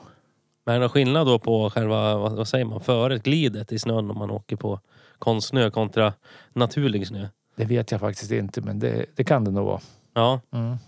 Men 0.65 0.75
är 0.75 0.79
det 0.79 0.83
någon 0.83 0.89
skillnad 0.89 1.27
då 1.27 1.39
på 1.39 1.69
själva, 1.69 2.17
vad, 2.17 2.31
vad 2.31 2.47
säger 2.47 2.65
man, 2.65 2.79
föret, 2.81 3.23
glidet 3.23 3.71
i 3.71 3.79
snön 3.79 4.11
om 4.11 4.17
man 4.17 4.31
åker 4.31 4.55
på 4.55 4.79
konstsnö 5.19 5.69
kontra 5.69 6.13
naturlig 6.53 7.07
snö? 7.07 7.27
Det 7.55 7.65
vet 7.65 7.91
jag 7.91 7.99
faktiskt 7.99 8.31
inte 8.31 8.61
men 8.61 8.79
det, 8.79 9.05
det 9.15 9.23
kan 9.23 9.43
det 9.43 9.51
nog 9.51 9.65
vara. 9.65 9.79
Ja, 10.19 10.39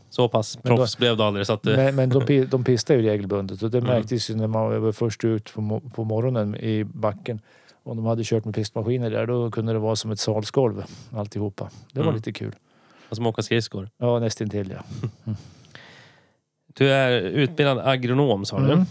så 0.10 0.28
pass 0.30 0.60
Men 0.64 0.70
då- 0.72 0.78
proffs 0.78 0.98
blev 0.98 1.18
du 1.18 1.24
aldrig 1.24 1.48
så 1.48 1.54
att... 1.54 1.66
eh, 1.68 1.76
Men, 1.76 1.96
men 1.96 2.10
de, 2.10 2.46
de 2.52 2.64
pistar 2.64 2.96
ju 2.96 3.02
regelbundet 3.02 3.64
och 3.64 3.72
det 3.72 3.78
Mm. 3.78 3.90
märktes 3.94 4.30
ju 4.30 4.36
när 4.36 4.48
man 4.48 4.82
var 4.82 4.92
först 4.92 5.24
ut 5.24 5.54
på, 5.54 5.82
på 5.96 6.04
morgonen 6.04 6.56
i 6.56 6.84
backen. 6.84 7.42
Om 7.84 7.98
de 7.98 8.06
hade 8.06 8.24
kört 8.26 8.46
med 8.46 8.56
pistmaskiner 8.56 9.12
där 9.12 9.26
då 9.28 9.52
kunde 9.52 9.74
det 9.74 9.80
vara 9.80 9.96
som 9.96 10.12
ett 10.12 10.20
salsgolv 10.20 10.84
alltihopa. 11.16 11.70
Det 11.92 12.00
var 12.00 12.04
Mm. 12.06 12.16
lite 12.16 12.32
kul. 12.34 12.56
Som 13.12 13.26
åka 13.28 13.42
skridskor. 13.42 13.90
Ja, 13.98 14.20
nästintill 14.20 14.74
ja. 14.78 14.84
Du 16.74 16.90
är 16.92 17.12
utbildad 17.22 17.80
agronom 17.80 18.46
sa 18.46 18.60
du. 18.60 18.72
Mm. 18.74 18.86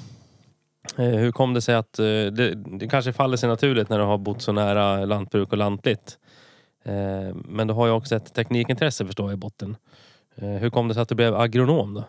Eh, 0.98 1.20
Hur 1.20 1.32
kom 1.32 1.54
det 1.54 1.60
sig 1.62 1.74
att 1.74 1.98
eh, 1.98 2.04
det, 2.04 2.54
det 2.78 2.88
kanske 2.88 3.12
faller 3.12 3.36
sig 3.36 3.48
naturligt 3.48 3.88
när 3.88 3.98
du 3.98 4.04
har 4.04 4.18
bott 4.18 4.42
så 4.42 4.52
nära 4.52 5.04
lantbruk 5.04 5.52
och 5.52 5.58
lantligt. 5.58 6.18
Men 7.44 7.66
du 7.66 7.74
har 7.74 7.86
ju 7.86 7.92
också 7.92 8.16
ett 8.16 8.34
teknikintresse 8.34 9.06
förstår 9.06 9.26
jag 9.30 9.32
i 9.32 9.40
botten. 9.40 9.76
Eh, 10.36 10.48
Hur 10.48 10.70
kom 10.70 10.88
det 10.88 10.94
sig 10.94 11.02
att 11.02 11.08
du 11.08 11.14
blev 11.14 11.34
agronom 11.34 11.94
då? 11.94 12.04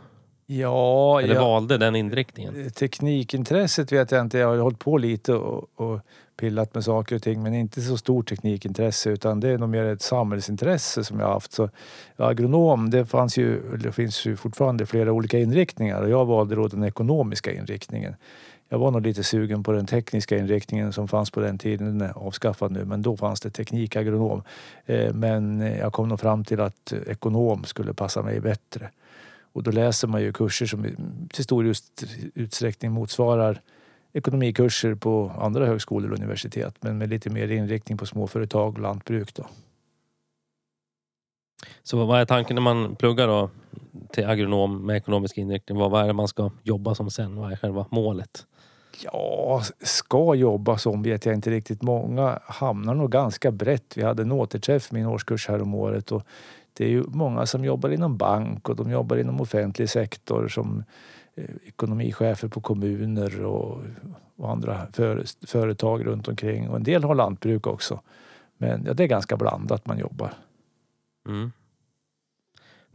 Ja, 0.46 1.22
Eller 1.22 1.34
jag, 1.36 1.42
valde 1.42 1.78
den 1.78 1.96
inriktningen? 1.96 2.72
teknikintresset 2.72 3.92
vet 3.92 4.12
jag 4.12 4.22
inte. 4.22 4.38
Jag 4.38 4.48
har 4.48 4.58
hållit 4.58 4.80
på 4.80 4.98
lite 4.98 5.34
och, 5.34 5.70
och 5.76 6.00
pillat 6.40 6.74
med 6.74 6.84
saker 6.84 7.16
och 7.16 7.22
ting 7.24 7.44
men 7.44 7.54
inte 7.54 7.82
så 7.82 7.98
stort 7.98 8.30
teknikintresse 8.30 9.10
utan 9.10 9.40
det 9.40 9.50
är 9.50 9.58
nog 9.58 9.70
mer 9.70 9.86
ett 9.86 10.02
samhällsintresse 10.02 11.04
som 11.04 11.20
jag 11.20 11.26
har 11.28 11.34
haft. 11.34 11.52
Så, 11.54 11.70
agronom, 12.16 12.90
det 12.90 13.06
fanns 13.06 13.38
ju, 13.38 13.78
det 13.78 13.92
finns 13.92 14.26
ju 14.26 14.36
fortfarande 14.36 14.86
flera 14.86 15.12
olika 15.12 15.40
inriktningar 15.40 16.02
och 16.02 16.10
jag 16.10 16.26
valde 16.26 16.56
då 16.56 16.68
den 16.68 16.84
ekonomiska 16.84 17.54
inriktningen. 17.54 18.16
Jag 18.74 18.80
var 18.80 18.92
nog 18.92 19.02
lite 19.02 19.24
sugen 19.24 19.64
på 19.64 19.72
den 19.72 19.86
tekniska 19.86 20.38
inriktningen 20.38 20.94
som 20.94 21.08
fanns 21.08 21.32
på 21.32 21.40
den 21.40 21.58
tiden. 21.58 21.88
Den 21.98 22.10
är 22.10 22.18
avskaffad 22.18 22.72
nu, 22.72 22.86
men 22.86 23.02
då 23.02 23.18
fanns 23.18 23.42
det 23.42 23.50
teknikagronom. 23.50 24.44
Eh, 24.86 25.14
men 25.14 25.62
eh, 25.62 25.78
jag 25.80 25.94
kom 25.94 26.08
nog 26.10 26.20
fram 26.20 26.44
till 26.46 26.60
att 26.62 26.92
eh, 26.92 27.00
ekonom 27.08 27.64
skulle 27.64 27.94
passa 27.94 28.22
mig 28.22 28.40
bättre. 28.42 28.90
Och 29.54 29.64
då 29.64 29.72
läser 29.72 30.08
man 30.08 30.22
ju 30.22 30.34
kurser 30.34 30.66
som 30.66 30.86
i- 30.86 30.90
mm, 30.90 31.28
till 31.34 31.44
stor 31.44 31.74
utsträckning 32.36 32.92
motsvarar 32.92 33.62
ekonomikurser 34.14 34.96
på 34.96 35.32
andra 35.40 35.66
högskolor 35.66 36.12
och 36.12 36.18
universitet 36.18 36.76
men 36.80 36.98
med 36.98 37.10
lite 37.10 37.30
mer 37.30 37.48
inriktning 37.52 37.98
på 37.98 38.06
småföretag 38.06 38.74
och 38.74 38.80
lantbruk. 38.82 39.34
Då. 39.34 39.46
Så 41.84 42.06
vad 42.06 42.22
är 42.22 42.26
tanken 42.26 42.56
när 42.56 42.62
man 42.62 42.96
pluggar 42.96 43.28
då 43.28 43.50
till 44.12 44.26
agronom 44.26 44.86
med 44.86 44.98
ekonomisk 44.98 45.38
inriktning? 45.38 45.78
Vad, 45.78 45.92
vad 45.92 46.04
är 46.04 46.08
det 46.08 46.14
man 46.14 46.28
ska 46.28 46.52
jobba 46.64 46.96
som 46.96 47.12
sen? 47.12 47.36
Vad 47.36 47.52
är 47.52 47.56
själva 47.56 47.86
målet? 47.90 48.46
Ja, 49.00 49.62
ska 49.80 50.36
jobba 50.36 50.78
som 50.78 51.04
vet 51.04 51.26
jag 51.26 51.36
inte 51.36 51.50
riktigt. 51.50 51.82
Många 51.82 52.40
hamnar 52.44 52.94
nog 52.94 53.12
ganska 53.12 53.52
brett. 53.52 53.98
Vi 53.98 54.04
hade 54.04 54.22
en 54.22 54.32
återträff 54.32 54.92
min 54.92 55.06
årskurs 55.06 55.48
här 55.48 55.62
om 55.62 55.76
året 55.76 56.12
och 56.12 56.24
det 56.74 56.86
är 56.86 56.90
ju 56.90 57.04
många 57.08 57.46
som 57.46 57.66
jobbar 57.66 57.90
inom 57.90 58.18
bank 58.18 58.70
och 58.70 58.76
de 58.76 58.92
jobbar 58.92 59.18
inom 59.18 59.42
offentlig 59.42 59.90
sektor 59.90 60.48
som 60.48 60.84
eh, 61.36 61.46
ekonomichefer 61.68 62.48
på 62.48 62.62
kommuner 62.62 63.46
och, 63.46 63.80
och 64.36 64.52
andra 64.52 64.88
före, 64.94 65.24
företag 65.48 66.06
runt 66.06 66.28
omkring. 66.28 66.70
Och 66.70 66.76
en 66.76 66.84
del 66.84 67.04
har 67.04 67.16
lantbruk 67.16 67.68
också. 67.68 68.02
Men 68.58 68.86
ja, 68.86 68.94
det 68.94 69.04
är 69.04 69.08
ganska 69.08 69.38
blandat 69.38 69.86
man 69.86 69.98
jobbar. 69.98 70.34
Mm. 71.28 71.52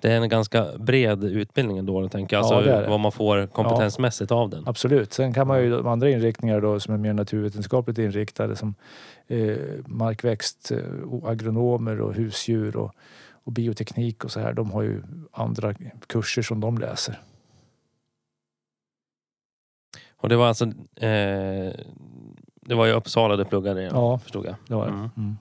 Det 0.01 0.13
är 0.13 0.21
en 0.21 0.29
ganska 0.29 0.67
bred 0.79 1.25
utbildning 1.25 1.79
ändå, 1.79 2.01
då, 2.01 2.09
tänker 2.09 2.37
jag. 2.37 2.45
Ja, 2.45 2.55
Alltså 2.57 2.71
det 2.71 2.77
är 2.77 2.83
det. 2.83 2.89
vad 2.89 3.01
man 3.01 3.13
får 3.13 3.47
kompetensmässigt 3.47 4.33
av 4.33 4.51
den. 4.51 4.63
Absolut. 4.67 5.13
Sen 5.13 5.35
kan 5.35 5.47
man 5.47 5.63
ju 5.63 5.71
de 5.71 5.87
andra 5.87 6.11
inriktningar 6.11 6.61
då 6.61 6.81
som 6.81 6.95
är 6.95 6.99
mer 6.99 7.13
naturvetenskapligt 7.13 7.99
inriktade 7.99 8.57
som 8.57 8.75
eh, 9.27 9.57
markväxt, 9.87 10.71
eh, 10.71 10.79
och 11.11 11.31
agronomer 11.31 12.01
och 12.01 12.15
husdjur 12.15 12.77
och, 12.77 12.93
och 13.45 13.53
bioteknik 13.53 14.25
och 14.25 14.31
så 14.31 14.41
här. 14.41 14.53
De 14.53 14.71
har 14.71 14.83
ju 14.83 15.03
andra 15.33 15.75
kurser 16.07 16.43
som 16.43 16.61
de 16.61 16.79
läser. 16.79 17.21
Och 20.17 20.29
det 20.29 20.37
var 20.37 20.47
alltså... 20.47 20.65
Eh, 20.97 21.73
det 22.69 22.75
var 22.75 22.87
i 22.87 22.93
Uppsala 22.93 23.37
du 23.37 23.45
pluggade? 23.45 23.83
Ja. 23.83 24.19
Förstod 24.19 24.47
jag. 24.47 24.55
Det 24.69 24.75
var 24.75 24.87
det. 24.87 24.93
Mm. 24.93 25.11
Mm. 25.17 25.37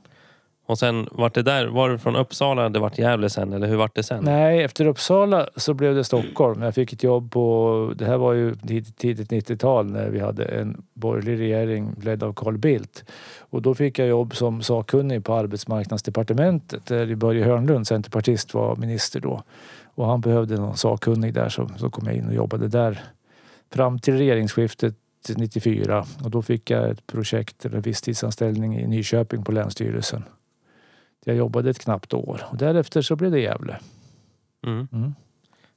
Och 0.68 0.80
sen 0.80 1.08
vart 1.12 1.34
det 1.34 1.42
där, 1.42 1.68
var 1.68 1.90
du 1.90 1.98
från 1.98 2.16
Uppsala, 2.16 2.70
det 2.70 2.80
vart 2.80 2.98
Gävle 2.98 3.30
sen 3.30 3.54
eller 3.54 3.68
hur 3.68 3.76
vart 3.76 3.96
det 3.96 4.04
sen? 4.04 4.24
Nej, 4.24 4.64
efter 4.64 4.86
Uppsala 4.86 5.48
så 5.56 5.74
blev 5.74 5.96
det 5.96 6.04
Stockholm. 6.04 6.62
Jag 6.62 6.76
fick 6.76 6.94
ett 6.94 7.04
jobb 7.04 7.32
på, 7.32 7.94
det 7.96 8.06
här 8.06 8.18
var 8.18 8.34
ju 8.34 8.56
tidigt, 8.56 8.98
tidigt 8.98 9.32
90-tal 9.32 9.92
när 9.92 10.10
vi 10.10 10.20
hade 10.20 10.46
en 10.46 10.84
borgerlig 10.94 11.40
regering 11.40 11.96
ledd 12.02 12.24
av 12.24 12.34
Carl 12.34 12.58
Bildt. 12.58 13.04
Och 13.40 13.62
då 13.62 13.74
fick 13.76 14.00
jag 14.00 14.08
jobb 14.08 14.36
som 14.36 14.62
sakkunnig 14.62 15.26
på 15.26 15.34
arbetsmarknadsdepartementet 15.34 16.86
där 16.86 17.16
Börje 17.16 17.46
Hörnlund, 17.46 17.88
centerpartist, 17.88 18.54
var 18.54 18.76
minister 18.76 19.20
då. 19.20 19.44
Och 19.96 20.08
han 20.08 20.22
behövde 20.22 20.56
någon 20.56 20.78
sakkunnig 20.78 21.34
där 21.34 21.50
så, 21.50 21.70
så 21.78 21.90
kom 21.90 22.06
jag 22.06 22.16
in 22.16 22.28
och 22.28 22.34
jobbade 22.34 22.68
där 22.68 23.04
fram 23.74 24.00
till 24.00 24.18
regeringsskiftet 24.18 24.96
94 25.36 26.06
och 26.24 26.32
då 26.32 26.42
fick 26.42 26.70
jag 26.70 26.90
ett 26.90 27.08
projekt 27.08 27.66
eller 27.66 27.82
visstidsanställning 27.82 28.80
i 28.80 28.88
Nyköping 28.88 29.44
på 29.44 29.52
Länsstyrelsen. 29.52 30.24
Jag 31.28 31.36
jobbade 31.38 31.70
ett 31.70 31.80
knappt 31.80 32.14
år 32.14 32.42
och 32.52 32.58
därefter 32.58 33.02
så 33.02 33.16
blev 33.16 33.32
det 33.32 33.40
Gävle. 33.40 33.80
Mm. 34.66 34.88
Mm. 34.92 35.14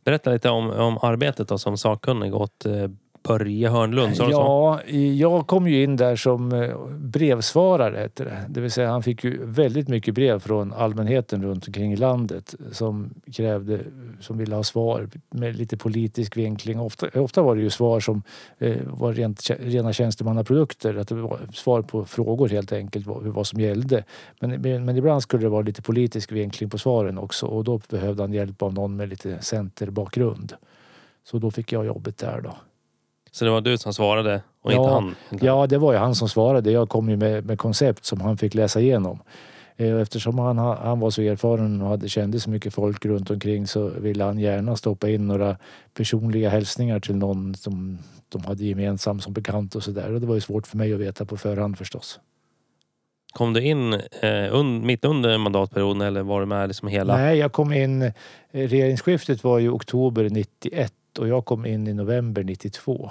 Berätta 0.04 0.30
lite 0.30 0.50
om, 0.50 0.70
om 0.70 0.98
arbetet 1.02 1.48
då, 1.48 1.58
som 1.58 1.78
sakkunnig 1.78 2.34
åt 2.34 2.66
eh, 2.66 2.88
Börje 3.22 3.68
Hörnlund. 3.68 4.16
Sa 4.16 4.26
du 4.26 4.32
så? 4.32 4.38
Ja, 4.38 4.80
jag 4.96 5.46
kom 5.46 5.68
ju 5.68 5.82
in 5.82 5.96
där 5.96 6.16
som 6.16 6.52
eh, 6.52 6.76
brevsvarare 6.98 7.98
heter 7.98 8.24
det. 8.24 8.44
Det 8.48 8.60
vill 8.60 8.70
säga 8.70 8.90
han 8.90 9.02
fick 9.02 9.24
ju 9.24 9.44
väldigt 9.44 9.88
mycket 9.88 10.14
brev 10.14 10.38
från 10.38 10.72
allmänheten 10.72 11.42
runt 11.42 11.66
omkring 11.66 11.92
i 11.92 11.96
landet 11.96 12.54
som 12.72 13.10
krävde, 13.32 13.80
som 14.20 14.38
ville 14.38 14.56
ha 14.56 14.62
svar 14.62 15.08
med 15.30 15.56
lite 15.56 15.76
politisk 15.76 16.36
vinkling. 16.36 16.80
Ofta, 16.80 17.20
ofta 17.20 17.42
var 17.42 17.56
det 17.56 17.62
ju 17.62 17.70
svar 17.70 18.00
som 18.00 18.22
eh, 18.58 18.76
var 18.84 19.12
rent, 19.12 19.50
rena 19.60 19.92
tjänstemannaprodukter. 19.92 20.94
Att 20.94 21.08
det 21.08 21.14
var 21.14 21.38
svar 21.52 21.82
på 21.82 22.04
frågor 22.04 22.48
helt 22.48 22.72
enkelt, 22.72 23.06
vad, 23.06 23.22
vad 23.22 23.46
som 23.46 23.60
gällde. 23.60 24.04
Men, 24.40 24.50
men, 24.50 24.84
men 24.84 24.96
ibland 24.96 25.22
skulle 25.22 25.42
det 25.42 25.48
vara 25.48 25.62
lite 25.62 25.82
politisk 25.82 26.32
vinkling 26.32 26.70
på 26.70 26.78
svaren 26.78 27.18
också 27.18 27.46
och 27.46 27.64
då 27.64 27.80
behövde 27.90 28.22
han 28.22 28.32
hjälp 28.32 28.62
av 28.62 28.74
någon 28.74 28.96
med 28.96 29.08
lite 29.08 29.42
centerbakgrund. 29.42 30.52
Så 31.24 31.38
då 31.38 31.50
fick 31.50 31.72
jag 31.72 31.86
jobbet 31.86 32.18
där 32.18 32.40
då. 32.40 32.56
Så 33.38 33.44
det 33.44 33.50
var 33.50 33.60
du 33.60 33.78
som 33.78 33.94
svarade 33.94 34.42
och 34.62 34.72
Ja, 34.72 34.76
inte 34.76 34.90
han? 34.90 35.14
Ja, 35.40 35.66
det 35.66 35.78
var 35.78 35.92
ju 35.92 35.98
han 35.98 36.14
som 36.14 36.28
svarade. 36.28 36.70
Jag 36.70 36.88
kom 36.88 37.08
ju 37.08 37.16
med, 37.16 37.46
med 37.46 37.58
koncept 37.58 38.04
som 38.04 38.20
han 38.20 38.36
fick 38.36 38.54
läsa 38.54 38.80
igenom. 38.80 39.18
Eh, 39.76 40.00
Eftersom 40.00 40.38
han, 40.38 40.58
ha- 40.58 40.78
han 40.82 41.00
var 41.00 41.10
så 41.10 41.22
erfaren 41.22 41.82
och 41.82 41.88
hade 41.88 42.08
kände 42.08 42.40
så 42.40 42.50
mycket 42.50 42.74
folk 42.74 43.04
runt 43.06 43.30
omkring 43.30 43.66
så 43.66 43.88
ville 43.88 44.24
han 44.24 44.38
gärna 44.38 44.76
stoppa 44.76 45.08
in 45.08 45.26
några 45.26 45.56
personliga 45.94 46.50
hälsningar 46.50 47.00
till 47.00 47.16
någon 47.16 47.54
som 47.54 47.98
de 48.28 48.44
hade 48.44 48.64
gemensam 48.64 49.20
som 49.20 49.32
bekant 49.32 49.74
och 49.74 49.82
sådär. 49.82 50.12
Och 50.14 50.20
det 50.20 50.26
var 50.26 50.34
ju 50.34 50.40
svårt 50.40 50.66
för 50.66 50.76
mig 50.76 50.94
att 50.94 51.00
veta 51.00 51.24
på 51.24 51.36
förhand 51.36 51.78
förstås. 51.78 52.20
Kom 53.32 53.52
du 53.52 53.62
in 53.64 53.92
eh, 53.92 54.00
un, 54.54 54.86
mitt 54.86 55.04
under 55.04 55.38
mandatperioden 55.38 56.00
eller 56.02 56.22
var 56.22 56.40
du 56.40 56.46
med 56.46 56.68
liksom 56.68 56.88
hela? 56.88 57.16
Nej, 57.16 57.38
jag 57.38 57.52
kom 57.52 57.72
in... 57.72 58.02
eh, 58.02 58.12
Regeringsskiftet 58.50 59.44
var 59.44 59.58
ju 59.58 59.70
oktober 59.70 60.28
91 60.30 60.92
och 61.18 61.28
jag 61.28 61.44
kom 61.44 61.66
in 61.66 61.86
i 61.88 61.94
november 61.94 62.42
92. 62.44 63.10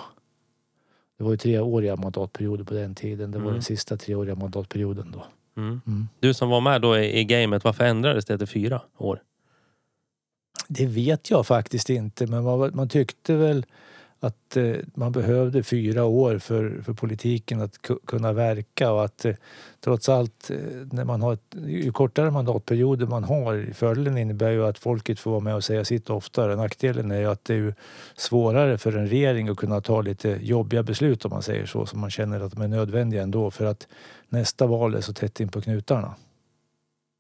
Det 1.18 1.24
var 1.24 1.32
ju 1.32 1.38
treåriga 1.38 1.96
mandatperioder 1.96 2.64
på 2.64 2.74
den 2.74 2.96
tiden. 2.96 3.32
Det 3.32 3.38
var 3.38 3.44
Mm. 3.46 3.54
den 3.54 3.64
sista 3.64 3.98
treåriga 3.98 4.36
mandatperioden 4.36 5.12
då. 5.12 5.26
Mm. 5.62 5.82
Mm. 5.88 6.08
Du 6.20 6.34
som 6.34 6.50
var 6.50 6.62
med 6.62 6.82
då 6.82 6.98
i, 6.98 7.20
i 7.20 7.24
gamet, 7.24 7.64
varför 7.64 7.84
ändrades 7.84 8.26
det 8.26 8.38
till 8.38 8.48
fyra 8.48 8.82
år? 8.98 9.22
Det 10.68 10.86
vet 10.86 11.30
jag 11.30 11.48
faktiskt 11.48 11.90
inte, 11.90 12.28
men 12.28 12.44
man, 12.44 12.72
man 12.76 12.90
tyckte 12.90 13.36
väl 13.36 13.66
att 14.20 14.58
eh, 14.58 14.76
man 14.96 15.12
behövde 15.12 15.64
fyra 15.64 16.04
år 16.06 16.38
för, 16.40 16.82
för 16.86 16.94
politiken 16.94 17.62
att 17.62 17.74
ku- 17.82 18.00
kunna 18.06 18.34
verka 18.34 18.92
och 18.92 19.06
att 19.06 19.26
eh, 19.26 19.36
trots 19.80 20.10
allt, 20.10 20.50
eh, 20.50 20.58
när 20.92 21.06
man 21.06 21.22
har 21.22 21.34
ett, 21.34 21.56
ju 21.68 21.92
kortare 21.92 22.32
mandatperioder 22.32 23.06
man 23.08 23.24
har, 23.24 23.74
fördelen 23.74 24.18
innebär 24.18 24.52
ju 24.52 24.66
att 24.66 24.78
folket 24.78 25.20
får 25.20 25.32
vara 25.32 25.42
med 25.42 25.56
och 25.56 25.64
säga 25.64 25.86
sitt 25.86 26.10
oftare. 26.10 26.56
Nackdelen 26.56 27.12
är 27.12 27.20
ju 27.20 27.26
att 27.26 27.46
det 27.46 27.54
är 27.54 27.58
ju 27.58 27.74
svårare 28.16 28.78
för 28.78 28.98
en 28.98 29.08
regering 29.08 29.50
att 29.50 29.58
kunna 29.58 29.82
ta 29.82 30.02
lite 30.02 30.40
jobbiga 30.42 30.84
beslut 30.84 31.26
om 31.26 31.30
man 31.32 31.44
säger 31.44 31.66
så, 31.66 31.86
som 31.86 32.00
man 32.00 32.10
känner 32.10 32.40
att 32.42 32.52
de 32.52 32.62
är 32.62 32.68
nödvändiga 32.68 33.24
ändå 33.24 33.52
för 33.52 33.66
att 33.66 33.88
nästa 34.30 34.68
val 34.68 34.96
är 34.96 35.02
så 35.02 35.14
tätt 35.14 35.40
in 35.40 35.50
på 35.50 35.62
knutarna. 35.62 36.16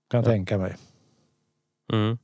Kan 0.09 0.17
jag 0.17 0.23
Ja. 0.25 0.29
tänka 0.29 0.57
mig. 0.57 0.75
Mm. 1.93 2.17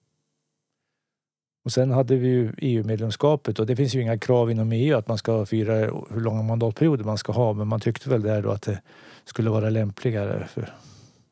Och 1.64 1.72
sen 1.72 1.92
hade 1.92 2.16
vi 2.16 2.28
ju 2.28 2.54
EU-medlemskapet 2.58 3.60
och 3.60 3.66
det 3.66 3.76
finns 3.76 3.96
ju 3.96 4.02
inga 4.02 4.18
krav 4.18 4.52
inom 4.52 4.72
EU 4.72 4.98
att 4.98 5.08
man 5.08 5.18
ska 5.18 5.32
ha 5.32 5.46
fyra, 5.46 5.74
hur 6.10 6.22
långa 6.22 6.42
mandatperioder 6.42 7.04
man 7.04 7.18
ska 7.18 7.32
ha. 7.32 7.54
Men 7.54 7.68
man 7.68 7.80
tyckte 7.80 8.10
väl 8.10 8.22
där 8.22 8.42
då 8.42 8.52
att 8.52 8.62
det 8.62 8.82
skulle 9.26 9.50
vara 9.50 9.70
lämpligare 9.70 10.48
för, 10.48 10.74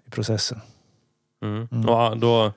i 0.08 0.10
processen. 0.10 0.60
Mm. 1.42 1.68
Mm. 1.72 1.90
Och 1.90 2.18
då, 2.18 2.54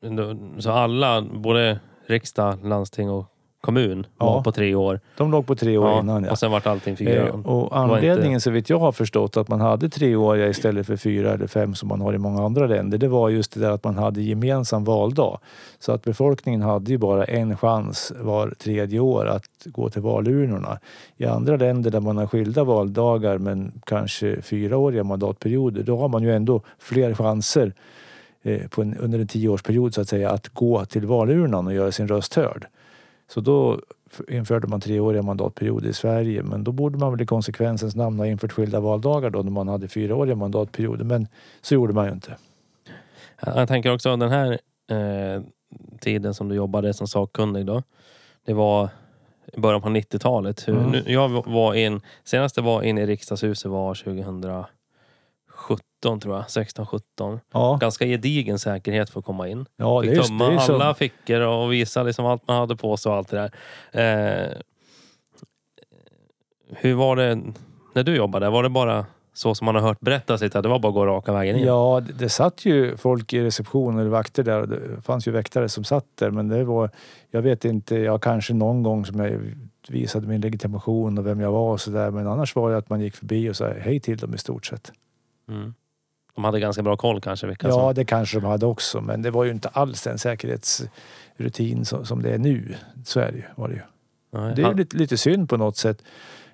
då, 0.00 0.36
så 0.60 0.70
alla, 0.70 1.22
både 1.22 1.80
riksdag, 2.06 2.64
landsting 2.64 3.10
och 3.10 3.29
kommun 3.60 4.06
var 4.16 4.36
Ja. 4.36 4.42
på 4.42 4.52
tre 4.52 4.74
år. 4.74 5.00
De 5.16 5.30
låg 5.30 5.46
på 5.46 5.54
tre 5.54 5.78
år 5.78 5.88
Ja, 5.90 6.00
innan 6.00 6.24
ja. 6.24 6.30
Och 6.30 6.38
sen 6.38 6.50
vart 6.50 6.66
allting 6.66 6.96
fyra. 6.96 7.26
Eh, 7.28 7.46
och 7.46 7.78
anledningen 7.78 8.40
så 8.40 8.50
vitt 8.50 8.70
jag 8.70 8.78
har 8.78 8.92
förstått 8.92 9.36
att 9.36 9.48
man 9.48 9.60
hade 9.60 9.88
treåriga 9.88 10.48
istället 10.48 10.86
för 10.86 10.96
fyra 10.96 11.32
eller 11.32 11.46
fem 11.46 11.74
som 11.74 11.88
man 11.88 12.00
har 12.00 12.14
i 12.14 12.18
många 12.18 12.44
andra 12.44 12.66
länder. 12.66 12.98
Det 12.98 13.08
var 13.08 13.28
just 13.28 13.52
det 13.54 13.60
där 13.60 13.70
att 13.70 13.84
man 13.84 13.98
hade 13.98 14.22
gemensam 14.22 14.84
valdag. 14.84 15.38
Så 15.78 15.92
att 15.92 16.02
befolkningen 16.02 16.62
hade 16.62 16.90
ju 16.90 16.98
bara 16.98 17.24
en 17.24 17.56
chans 17.56 18.12
var 18.20 18.50
tredje 18.50 19.00
år 19.00 19.26
att 19.26 19.44
gå 19.64 19.88
till 19.88 20.02
valurnorna. 20.02 20.78
I 21.16 21.26
andra 21.26 21.56
länder 21.56 21.90
där 21.90 22.00
man 22.00 22.16
har 22.16 22.26
skilda 22.26 22.64
valdagar 22.64 23.38
men 23.38 23.72
kanske 23.86 24.42
fyraåriga 24.42 25.04
mandatperioder 25.04 25.82
då 25.82 25.96
har 25.98 26.08
man 26.08 26.22
ju 26.22 26.34
ändå 26.36 26.60
fler 26.78 27.14
chanser 27.14 27.72
eh, 28.42 28.60
en, 28.78 28.96
under 28.96 29.18
en 29.18 29.26
tioårsperiod 29.26 29.94
så 29.94 30.00
att 30.00 30.08
säga 30.08 30.30
att 30.30 30.48
gå 30.48 30.84
till 30.84 31.06
valurnan 31.06 31.66
och 31.66 31.74
göra 31.74 31.92
sin 31.92 32.08
röst 32.08 32.34
hörd. 32.34 32.66
Så 33.34 33.40
då 33.40 33.80
införde 34.28 34.66
man 34.66 34.80
treåriga 34.80 35.22
mandatperioder 35.22 35.88
i 35.88 35.92
Sverige 35.92 36.42
men 36.42 36.64
då 36.64 36.72
borde 36.72 36.98
man 36.98 37.12
väl 37.12 37.20
i 37.22 37.26
konsekvensens 37.26 37.96
namn 37.96 38.18
ha 38.18 38.26
infört 38.26 38.52
skilda 38.52 38.80
valdagar 38.80 39.30
då 39.30 39.42
när 39.42 39.50
man 39.50 39.68
hade 39.68 39.88
fyraåriga 39.88 40.34
mandatperioder 40.34 41.04
men 41.04 41.28
så 41.62 41.74
gjorde 41.74 41.92
man 41.94 42.06
ju 42.06 42.12
inte. 42.12 42.36
Jag 43.46 43.68
tänker 43.68 43.92
också 43.94 44.16
den 44.16 44.30
här 44.30 44.52
eh, 44.90 45.42
tiden 46.00 46.34
som 46.34 46.48
du 46.48 46.54
jobbade 46.54 46.94
som 46.94 47.06
sakkunnig 47.08 47.66
då. 47.66 47.82
Det 48.46 48.52
var 48.52 48.88
i 49.52 49.60
början 49.60 49.82
på 49.82 49.88
90-talet. 49.88 50.68
Hur- 50.68 50.76
Mm. 50.78 51.00
Jag 51.06 51.28
var 51.46 51.74
in, 51.74 52.00
senast 52.24 52.56
jag 52.56 52.64
var 52.64 52.82
inne 52.82 53.00
i 53.02 53.06
riksdagshuset 53.06 53.70
var 53.70 53.94
2017 55.68 56.20
tror 56.20 56.36
jag. 56.36 56.50
16, 56.50 56.86
17. 56.86 57.40
Ja, 57.52 57.78
Ganska 57.80 58.06
gedigen 58.06 58.58
säkerhet 58.58 59.10
för 59.10 59.18
att 59.20 59.26
komma 59.26 59.48
in. 59.48 59.66
ja 59.76 60.00
det 60.00 60.08
Fick 60.08 60.16
ju 60.16 60.22
tömma 60.22 60.48
det 60.50 60.60
som- 60.60 60.74
alla 60.74 60.94
fickor 60.94 61.40
och 61.40 61.72
visa 61.72 62.02
liksom 62.02 62.26
allt 62.26 62.48
man 62.48 62.56
hade 62.56 62.76
på 62.76 62.96
sig 62.96 63.10
och 63.10 63.16
allt 63.16 63.28
det 63.28 63.50
där. 63.92 64.44
Eh, 64.46 64.56
hur 66.76 66.94
var 66.94 67.16
det 67.16 67.42
när 67.92 68.02
du 68.02 68.16
jobbade? 68.16 68.50
Var 68.50 68.62
det 68.62 68.68
bara 68.68 69.06
så 69.32 69.54
som 69.54 69.64
man 69.64 69.74
har 69.74 69.82
hört 69.82 70.00
berättas 70.00 70.40
Det 70.40 70.54
var 70.54 70.78
bara 70.78 70.88
att 70.88 70.94
gå 70.94 71.06
raka 71.06 71.32
vägen 71.32 71.56
in? 71.56 71.66
Ja, 71.66 72.02
det, 72.06 72.12
det 72.12 72.28
satt 72.28 72.64
ju 72.64 72.96
folk 72.96 73.32
i 73.32 73.42
receptionen, 73.42 74.00
eller 74.00 74.10
vakter 74.10 74.42
där. 74.42 74.66
Det 74.66 75.02
fanns 75.02 75.28
ju 75.28 75.32
väktare 75.32 75.68
som 75.68 75.84
satt 75.84 76.04
där. 76.14 76.30
Men 76.30 76.48
det 76.48 76.64
var, 76.64 76.90
jag 77.30 77.42
vet 77.42 77.64
inte, 77.64 77.96
jag 77.96 78.22
kanske 78.22 78.54
någon 78.54 78.82
gång 78.82 79.06
som 79.06 79.20
jag 79.20 79.40
visade 79.88 80.26
min 80.26 80.40
legitimation 80.40 81.18
och 81.18 81.26
vem 81.26 81.40
jag 81.40 81.52
var 81.52 81.72
och 81.72 81.80
sådär. 81.80 82.10
Men 82.10 82.26
annars 82.26 82.54
var 82.56 82.70
det 82.70 82.76
att 82.76 82.90
man 82.90 83.00
gick 83.00 83.16
förbi 83.16 83.50
och 83.50 83.56
sa 83.56 83.68
hej 83.80 84.00
till 84.00 84.16
dem 84.18 84.34
i 84.34 84.38
stort 84.38 84.66
sett. 84.66 84.92
Mm. 85.50 85.74
De 86.34 86.44
hade 86.44 86.60
ganska 86.60 86.82
bra 86.82 86.96
koll 86.96 87.20
kanske 87.20 87.46
vilka 87.46 87.66
Ja, 87.68 87.72
som... 87.74 87.94
det 87.94 88.04
kanske 88.04 88.40
de 88.40 88.46
hade 88.46 88.66
också. 88.66 89.00
Men 89.00 89.22
det 89.22 89.30
var 89.30 89.44
ju 89.44 89.50
inte 89.50 89.68
alls 89.68 90.02
den 90.02 90.18
säkerhetsrutin 90.18 91.84
som, 91.84 92.06
som 92.06 92.22
det 92.22 92.30
är 92.30 92.38
nu. 92.38 92.74
Så 93.04 93.20
är 93.20 93.32
det 93.32 93.38
ju. 93.38 93.44
Var 93.54 93.68
det 93.68 93.74
ju. 93.74 93.80
Nej, 94.32 94.52
Det 94.56 94.62
är 94.62 94.66
han- 94.66 94.76
lite, 94.76 94.96
lite 94.96 95.16
synd 95.16 95.48
på 95.48 95.56
något 95.56 95.76
sätt. 95.76 96.02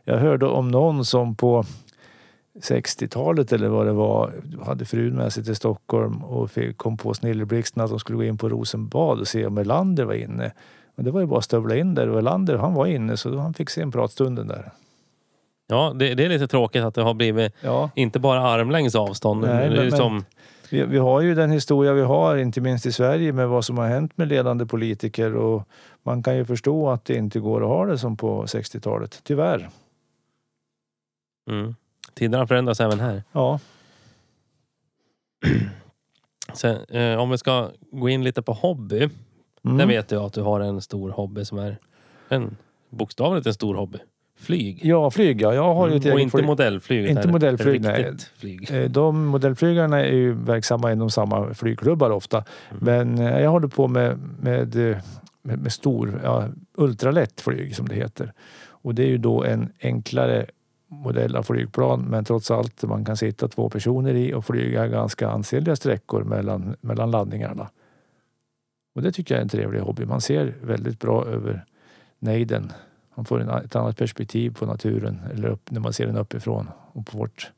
Jag 0.04 0.18
hörde 0.18 0.46
om 0.46 0.70
någon 0.70 1.04
som 1.04 1.34
på 1.34 1.64
60-talet 2.62 3.52
eller 3.52 3.68
vad 3.68 3.86
det 3.86 3.92
var 3.92 4.32
hade 4.66 4.84
frun 4.84 5.14
med 5.14 5.32
sig 5.32 5.44
till 5.44 5.56
Stockholm 5.56 6.24
och 6.24 6.50
fick, 6.50 6.76
kom 6.76 6.96
på 6.96 7.14
snilleblixten 7.14 7.82
att 7.82 7.90
de 7.90 7.98
skulle 7.98 8.16
gå 8.16 8.24
in 8.24 8.38
på 8.38 8.48
Rosenbad 8.48 9.20
och 9.20 9.28
se 9.28 9.46
om 9.46 9.58
Erlander 9.58 10.04
var 10.04 10.14
inne. 10.14 10.52
Men 10.94 11.04
det 11.04 11.10
var 11.10 11.20
ju 11.20 11.26
bara 11.26 11.38
att 11.38 11.44
stövla 11.44 11.76
in 11.76 11.94
där 11.94 12.08
och 12.08 12.18
Erlander 12.18 12.56
han 12.56 12.74
var 12.74 12.86
inne 12.86 13.16
så 13.16 13.36
han 13.38 13.54
fick 13.54 13.70
se 13.70 13.80
en 13.82 13.92
pratstunden 13.92 14.46
där. 14.48 14.72
Ja, 15.66 15.92
det, 15.96 16.14
det 16.14 16.24
är 16.24 16.28
lite 16.28 16.48
tråkigt 16.48 16.82
att 16.82 16.94
det 16.94 17.02
har 17.02 17.14
blivit 17.14 17.52
Ja, 17.60 17.90
inte 17.94 18.18
bara 18.18 18.40
armlängds 18.40 18.94
avstånd. 18.94 19.40
Nej, 19.40 19.70
men- 19.70 19.84
liksom, 19.84 20.24
vi, 20.70 20.82
vi 20.84 20.98
har 20.98 21.20
ju 21.20 21.34
den 21.34 21.50
historia 21.50 21.92
vi 21.92 22.02
har, 22.02 22.36
inte 22.36 22.60
minst 22.60 22.86
i 22.86 22.92
Sverige, 22.92 23.32
med 23.32 23.48
vad 23.48 23.64
som 23.64 23.78
har 23.78 23.88
hänt 23.88 24.18
med 24.18 24.28
ledande 24.28 24.66
politiker 24.66 25.34
och 25.36 25.68
man 26.02 26.22
kan 26.22 26.36
ju 26.36 26.44
förstå 26.44 26.88
att 26.90 27.04
det 27.04 27.14
inte 27.14 27.40
går 27.40 27.60
att 27.62 27.68
ha 27.68 27.86
det 27.86 27.98
som 27.98 28.16
på 28.16 28.44
60-talet, 28.44 29.20
tyvärr. 29.24 29.68
mm. 31.50 31.74
Tiderna 32.14 32.46
förändras 32.46 32.80
även 32.80 33.00
här. 33.00 33.22
Ja, 33.32 33.60
Sen, 36.54 36.84
eh, 36.88 37.18
om 37.18 37.30
vi 37.30 37.38
ska 37.38 37.70
gå 37.90 38.08
in 38.08 38.24
lite 38.24 38.42
på 38.42 38.52
hobby. 38.52 39.08
mm. 39.64 39.76
Där 39.78 39.86
vet 39.86 40.10
jag 40.10 40.22
att 40.24 40.32
du 40.32 40.42
har 40.42 40.60
en 40.60 40.80
stor 40.80 41.10
hobby 41.10 41.44
som 41.44 41.58
är 41.58 41.76
en, 42.28 42.56
bokstavligt 42.90 43.46
en 43.46 43.54
stor 43.54 43.74
hobby. 43.74 43.98
Flyg. 44.38 44.80
Ja, 44.84 45.10
flyg 45.10 45.40
ja. 45.40 45.54
Jag 45.54 45.74
har 45.74 45.88
ju 45.88 45.96
Mm, 45.96 46.12
och 46.12 46.20
inte 46.20 46.30
flyg. 46.36 46.46
modellflyg. 46.46 47.06
Inte 47.06 47.28
modellflyg, 47.28 47.80
nej. 47.80 48.12
flyg. 48.36 48.70
Eh, 48.70 48.90
De 48.90 49.26
modellflygarna 49.26 50.00
är 50.00 50.12
ju 50.14 50.32
verksamma 50.32 50.92
inom 50.92 51.10
samma 51.10 51.54
flygklubbar 51.54 52.10
ofta. 52.10 52.44
Mm. 52.70 52.78
Men 53.14 53.26
eh, 53.26 53.40
jag 53.40 53.50
håller 53.50 53.68
på 53.68 53.88
med, 53.88 54.18
med, 54.40 54.90
eh, 54.90 54.96
med, 55.42 55.58
med 55.58 55.72
stor, 55.72 56.20
ja, 56.24 56.44
ultralätt 56.74 57.40
flyg 57.40 57.76
som 57.76 57.88
det 57.88 57.94
heter. 57.94 58.32
Och 58.68 58.94
det 58.94 59.02
är 59.02 59.08
ju 59.08 59.18
då 59.18 59.44
en 59.44 59.68
enklare 59.80 60.46
modell 60.88 61.36
av 61.36 61.42
flygplan 61.42 62.00
men 62.10 62.24
trots 62.24 62.50
allt 62.50 62.82
man 62.82 63.04
kan 63.04 63.16
sitta 63.16 63.48
två 63.48 63.70
personer 63.70 64.14
i 64.14 64.34
och 64.34 64.44
flyga 64.46 64.86
ganska 64.88 65.28
ansenliga 65.28 65.76
sträckor 65.76 66.24
mellan, 66.24 66.76
mellan 66.80 67.10
landningarna. 67.10 67.68
Och 68.94 69.02
det 69.02 69.12
tycker 69.12 69.34
jag 69.34 69.38
är 69.38 69.42
en 69.42 69.48
trevlig 69.48 69.80
hobby. 69.80 70.04
Man 70.04 70.20
ser 70.20 70.54
väldigt 70.62 71.00
bra 71.00 71.24
över 71.26 71.64
nejden. 72.18 72.72
Man 73.16 73.24
får 73.24 73.40
en, 73.40 73.48
ett 73.48 73.76
annat 73.76 73.96
perspektiv 73.96 74.54
på 74.54 74.66
naturen 74.66 75.20
eller 75.32 75.48
upp, 75.48 75.70
när 75.70 75.80
man 75.80 75.92
ser 75.92 76.06
den 76.06 76.16
uppifrån 76.16 76.68
och 76.92 77.06
på 77.06 77.18
vårt, 77.18 77.52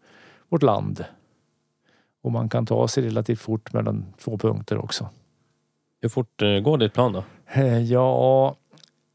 vårt 0.48 0.62
land. 0.62 1.04
Och 2.22 2.32
man 2.32 2.48
kan 2.48 2.66
ta 2.66 2.88
sig 2.88 3.04
relativt 3.04 3.40
fort 3.40 3.72
mellan 3.72 4.06
två 4.18 4.38
punkter 4.38 4.78
också. 4.78 5.08
Hur 6.00 6.08
fort 6.08 6.42
eh, 6.42 6.58
går 6.58 6.78
ditt 6.78 6.92
plan 6.92 7.12
då? 7.12 7.24
Eh, 7.46 7.82
Ja, 7.82 8.56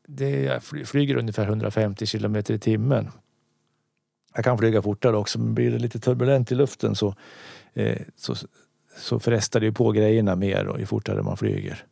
det 0.08 0.64
flyger 0.64 1.16
ungefär 1.16 1.48
150 1.48 2.06
kilometer 2.06 2.54
i 2.54 2.60
timmen. 2.60 3.10
Jag 4.36 4.46
kan 4.46 4.58
flyga 4.58 4.82
fortare 4.82 5.18
också, 5.18 5.40
men 5.40 5.54
blir 5.54 5.72
det 5.72 5.80
lite 5.80 6.00
turbulent 6.00 6.52
i 6.52 6.56
luften 6.56 6.96
så, 6.96 7.16
eh, 7.74 8.02
så, 8.16 8.36
så 8.98 9.20
frestar 9.20 9.60
det 9.60 9.72
på 9.72 9.92
grejerna 9.92 10.36
mer 10.36 10.68
och 10.68 10.80
ju 10.80 10.86
fortare 10.86 11.24
man 11.24 11.38
flyger. 11.38 11.86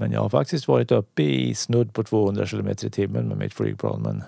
Men 0.00 0.12
jag 0.12 0.20
har 0.20 0.28
faktiskt 0.28 0.68
varit 0.68 0.92
uppe 0.92 1.22
i 1.22 1.54
snudd 1.54 1.94
på 1.94 2.04
200 2.04 2.46
kilometer 2.46 2.86
i 2.86 2.90
timmen 2.90 3.28
med 3.28 3.36
mitt 3.38 3.54
flygplan. 3.54 4.02
Men, 4.02 4.22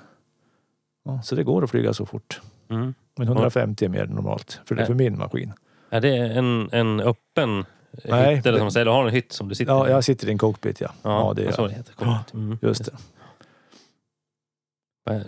ja, 1.04 1.22
så 1.22 1.34
det 1.34 1.42
går 1.44 1.64
att 1.64 1.70
flyga 1.70 1.92
så 1.94 2.06
fort. 2.06 2.40
Mm. 2.68 2.94
Men 3.18 3.26
150 3.28 3.84
är 3.84 3.88
mer 3.88 4.06
normalt 4.06 4.60
för 4.64 4.74
det 4.74 4.82
är 4.82 4.86
för 4.86 4.94
min 4.94 5.18
maskin. 5.18 5.52
Är 5.90 6.00
det 6.00 6.16
en, 6.16 6.68
en 6.72 7.00
öppen 7.00 7.64
Nej, 8.04 8.36
hytt? 8.36 8.46
Eller 8.46 8.58
det- 8.58 8.62
som 8.64 8.70
säger, 8.70 8.84
du 8.86 8.90
har 8.92 9.04
en 9.06 9.10
hytt 9.14 9.32
som 9.32 9.48
du 9.48 9.54
sitter 9.54 9.72
Ja, 9.72 9.88
i? 9.88 9.90
jag 9.90 10.04
sitter 10.04 10.28
i 10.28 10.30
en 10.30 10.38
cockpit 10.38 10.80
ja. 10.80 10.90
Ja, 11.02 11.32
det 11.36 11.42
är 11.42 11.46
är 11.48 11.52
så 11.52 11.62
jag. 11.62 11.70
det 11.70 11.74
heter. 11.74 11.92
Cockpit. 11.92 12.34
Mm. 12.34 12.58
Just 12.62 12.84
det. 12.84 12.92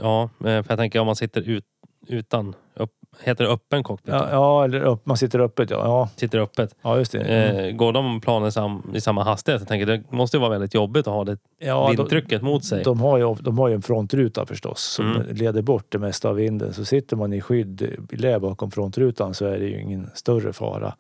Ja, 0.00 0.22
eh, 0.22 0.28
för 0.38 0.64
jag 0.68 0.78
tänker 0.78 0.99
om 1.00 1.06
man 1.06 1.16
sitter 1.16 1.40
ut, 1.40 1.64
utan, 2.06 2.54
upp, 2.75 2.90
heter 3.21 3.45
det 3.45 3.50
öppen 3.50 3.83
cockpit? 3.83 4.14
Ja, 4.14 4.28
ja 4.31 4.64
eller 4.64 4.81
upp, 4.81 5.07
man 5.07 5.16
sitter 5.16 5.38
öppet 5.38 5.70
ja. 5.70 5.77
Ja, 5.85 6.09
Sitter 6.16 6.38
öppet. 6.38 6.75
ja 6.83 6.98
just 6.98 7.12
det. 7.12 7.18
Mm. 7.20 7.64
Eh, 7.64 7.72
går 7.77 7.92
de 7.92 8.20
planen 8.20 8.53
sam, 8.53 8.90
i 8.94 9.01
samma 9.01 9.25
hastighet? 9.25 9.61
Jag 9.61 9.68
tänker, 9.68 9.87
det 9.87 10.03
måste 10.11 10.37
ju 10.37 10.40
vara 10.40 10.51
väldigt 10.51 10.75
jobbigt 10.75 11.07
att 11.07 11.12
ha 11.14 11.25
det 11.25 11.38
ja, 11.59 11.87
de, 11.88 11.96
vindtrycket 11.96 12.42
mot 12.42 12.64
sig. 12.64 12.85
de, 12.85 13.01
har 13.01 13.18
ju, 13.18 13.35
de 13.35 13.59
har 13.59 13.68
ju 13.68 13.75
en 13.75 13.83
frontruta 13.83 14.46
förstås 14.46 14.83
som 14.83 15.12
Mm. 15.12 15.27
leder 15.37 15.62
bort 15.62 15.87
det 15.88 15.98
mesta 15.98 16.29
av 16.29 16.35
vinden. 16.37 16.72
Så 16.75 16.85
sitter 16.85 17.16
man 17.16 17.33
i 17.33 17.40
skydd 17.40 17.96
lä 18.11 18.38
bakom 18.40 18.70
frontrutan 18.70 19.35
så 19.35 19.46
är 19.46 19.59
det 19.59 19.66
ju 19.66 19.81
ingen 19.81 20.11
större 20.14 20.53
fara. 20.53 20.94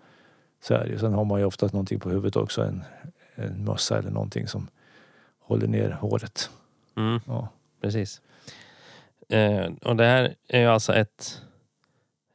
Så 0.64 0.74
är 0.74 0.86
det. 0.86 0.98
Sen 0.98 1.12
har 1.14 1.24
man 1.24 1.40
ju 1.40 1.46
oftast 1.46 1.74
någonting 1.74 2.00
på 2.00 2.08
huvudet 2.10 2.36
också. 2.36 2.62
En, 2.62 2.84
en 3.34 3.64
mössa 3.64 3.98
eller 3.98 4.10
någonting 4.10 4.48
som 4.48 4.68
håller 5.40 5.66
ner 5.66 5.90
håret. 5.90 6.50
Mm, 6.96 7.20
Ja. 7.26 7.48
precis. 7.82 8.20
Eh, 9.28 9.66
och 9.84 9.96
det 9.96 10.04
här 10.04 10.34
är 10.48 10.60
ju 10.60 10.66
alltså 10.66 10.94
ett 10.94 11.42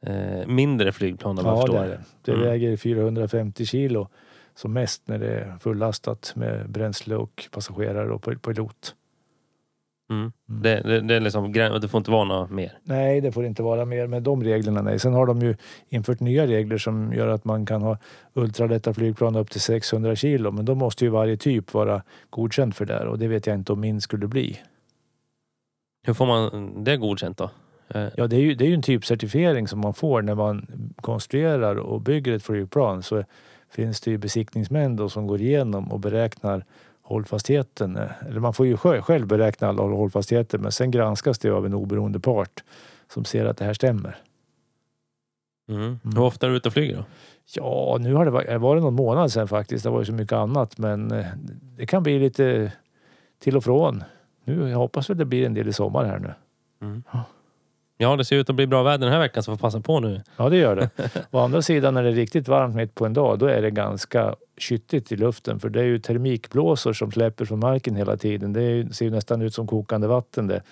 eh, 0.06 0.46
mindre 0.46 0.92
flygplan 0.92 1.38
om 1.38 1.44
jag 1.46 1.54
Ja, 1.56 1.60
förstår. 1.60 1.84
det 1.84 2.00
det. 2.22 2.32
Mm. 2.32 2.44
väger 2.44 2.76
450 2.76 3.66
kilo 3.66 4.08
som 4.54 4.72
mest 4.72 5.08
när 5.08 5.18
det 5.18 5.30
är 5.40 5.58
fullastat 5.60 6.32
med 6.36 6.70
bränsle 6.70 7.16
och 7.16 7.48
passagerare 7.52 8.10
och 8.12 8.42
pilot. 8.42 8.94
Mm. 10.10 10.20
Mm. 10.20 10.32
Det, 10.46 10.80
det, 10.80 11.00
det, 11.00 11.14
är 11.14 11.20
liksom, 11.20 11.52
det 11.52 11.88
får 11.88 11.98
inte 11.98 12.10
vara 12.10 12.24
något 12.24 12.50
mer. 12.50 12.72
Nej, 12.82 13.20
det 13.20 13.32
får 13.32 13.44
inte 13.44 13.62
vara 13.62 13.84
mer 13.84 14.06
med 14.06 14.22
de 14.22 14.44
reglerna. 14.44 14.82
Nej. 14.82 14.98
Sen 14.98 15.12
har 15.12 15.26
de 15.26 15.40
ju 15.40 15.56
infört 15.88 16.20
nya 16.20 16.46
regler 16.46 16.78
som 16.78 17.12
gör 17.12 17.28
att 17.28 17.44
man 17.44 17.66
kan 17.66 17.82
ha 17.82 17.98
ultralätta 18.34 18.94
flygplan 18.94 19.36
upp 19.36 19.50
till 19.50 19.60
600 19.60 20.16
kilo. 20.16 20.50
Men 20.50 20.64
då 20.64 20.74
måste 20.74 21.04
ju 21.04 21.10
varje 21.10 21.36
typ 21.36 21.74
vara 21.74 22.02
godkänd 22.30 22.74
för 22.74 22.86
det 22.86 23.06
och 23.06 23.18
det 23.18 23.28
vet 23.28 23.46
jag 23.46 23.56
inte 23.56 23.72
om 23.72 23.80
min 23.80 24.00
skulle 24.00 24.26
bli. 24.26 24.60
Hur 26.06 26.14
får 26.14 26.26
man 26.26 26.84
det 26.84 26.96
godkänt 26.96 27.38
då? 27.38 27.50
Eh, 27.88 28.06
Ja, 28.16 28.26
det 28.26 28.36
är 28.36 28.40
ju, 28.40 28.54
det 28.54 28.64
är 28.64 28.68
ju 28.68 28.74
en 28.74 28.82
typcertifiering 28.82 29.68
som 29.68 29.80
man 29.80 29.94
får 29.94 30.22
när 30.22 30.34
man 30.34 30.66
konstruerar 31.00 31.76
och 31.76 32.00
bygger 32.00 32.32
ett 32.32 32.42
flygplan. 32.42 33.02
Så 33.02 33.24
finns 33.70 34.00
det 34.00 34.10
ju 34.10 34.18
besiktningsmän 34.18 34.96
då 34.96 35.08
som 35.08 35.26
går 35.26 35.40
igenom 35.40 35.92
och 35.92 36.00
beräknar 36.00 36.64
hållfastheten. 37.02 37.98
Eller 38.28 38.40
man 38.40 38.54
får 38.54 38.66
ju 38.66 38.76
själv 38.76 39.26
beräkna 39.26 39.68
alla 39.68 39.82
hållfastigheter 39.82 40.58
men 40.58 40.72
sen 40.72 40.90
granskas 40.90 41.38
det 41.38 41.50
av 41.50 41.66
en 41.66 41.74
oberoende 41.74 42.20
part 42.20 42.64
som 43.12 43.24
ser 43.24 43.44
att 43.44 43.56
det 43.56 43.64
här 43.64 43.74
stämmer. 43.74 44.16
mm. 45.68 45.98
Hur 46.04 46.20
ofta 46.20 46.46
är 46.46 46.50
du 46.50 46.56
ute 46.56 46.68
och 46.68 46.72
flyger 46.72 46.96
då? 46.96 47.04
Ja, 47.54 47.96
nu 48.00 48.14
har 48.14 48.24
det 48.24 48.30
varit, 48.30 48.46
det 48.46 48.58
var 48.58 48.76
det 48.76 48.82
någon 48.82 48.94
månad 48.94 49.32
sedan 49.32 49.48
faktiskt. 49.48 49.84
Det 49.84 49.90
var 49.90 49.98
ju 49.98 50.04
så 50.04 50.12
mycket 50.12 50.32
annat 50.32 50.78
men 50.78 51.10
eh, 51.12 51.26
det 51.76 51.86
kan 51.86 52.02
bli 52.02 52.18
lite 52.18 52.72
till 53.38 53.56
och 53.56 53.64
från. 53.64 54.04
Nu, 54.44 54.70
jag 54.70 54.78
hoppas 54.78 55.10
väl 55.10 55.16
det 55.16 55.24
blir 55.24 55.46
en 55.46 55.54
del 55.54 55.68
i 55.68 55.72
sommar 55.72 56.04
här 56.04 56.18
nu. 56.18 56.34
Mm. 56.86 57.02
Ja. 58.00 58.16
Det 58.16 58.24
ser 58.24 58.36
ut 58.36 58.50
att 58.50 58.56
bli 58.56 58.66
bra 58.66 58.82
väder 58.82 58.98
den 58.98 59.12
här 59.12 59.20
veckan 59.20 59.42
så 59.42 59.52
får 59.52 59.58
passa 59.58 59.80
på 59.80 60.00
nu. 60.00 60.22
Ja, 60.36 60.48
det 60.48 60.56
gör 60.56 60.76
det. 60.76 60.90
Å 61.30 61.38
andra 61.38 61.62
sidan 61.62 61.94
när 61.94 62.02
det 62.02 62.08
är 62.08 62.12
riktigt 62.12 62.48
varmt 62.48 62.74
mitt 62.74 62.94
på 62.94 63.06
en 63.06 63.12
dag, 63.12 63.38
då 63.38 63.46
är 63.46 63.62
det 63.62 63.70
ganska 63.70 64.34
kyttigt 64.56 65.12
i 65.12 65.16
luften. 65.16 65.60
För 65.60 65.68
det 65.68 65.80
är 65.80 65.84
ju 65.84 65.98
termikblåsor 65.98 66.92
som 66.92 67.12
släpper 67.12 67.44
från 67.44 67.58
marken 67.58 67.96
hela 67.96 68.16
tiden. 68.16 68.52
Det 68.52 68.62
ju, 68.62 68.92
ser 68.92 69.04
ju 69.04 69.10
nästan 69.10 69.42
ut 69.42 69.54
som 69.54 69.66
kokande 69.66 70.06
vatten 70.06 70.46
det. 70.46 70.62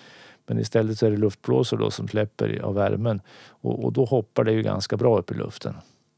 Men 0.47 0.59
istället 0.59 0.97
så 0.97 1.05
är 1.05 1.11
det 1.11 1.17
luftblåsor 1.17 1.77
då 1.77 1.91
som 1.91 2.07
släpper 2.07 2.59
av 2.63 2.75
värmen. 2.75 3.21
Och, 3.49 3.83
och 3.85 3.93
då 3.93 4.05
hoppar 4.05 4.43
det 4.43 4.51
ju 4.51 4.61
ganska 4.61 4.97
bra 4.97 5.19
upp 5.19 5.31
i 5.31 5.33
luften. 5.33 5.73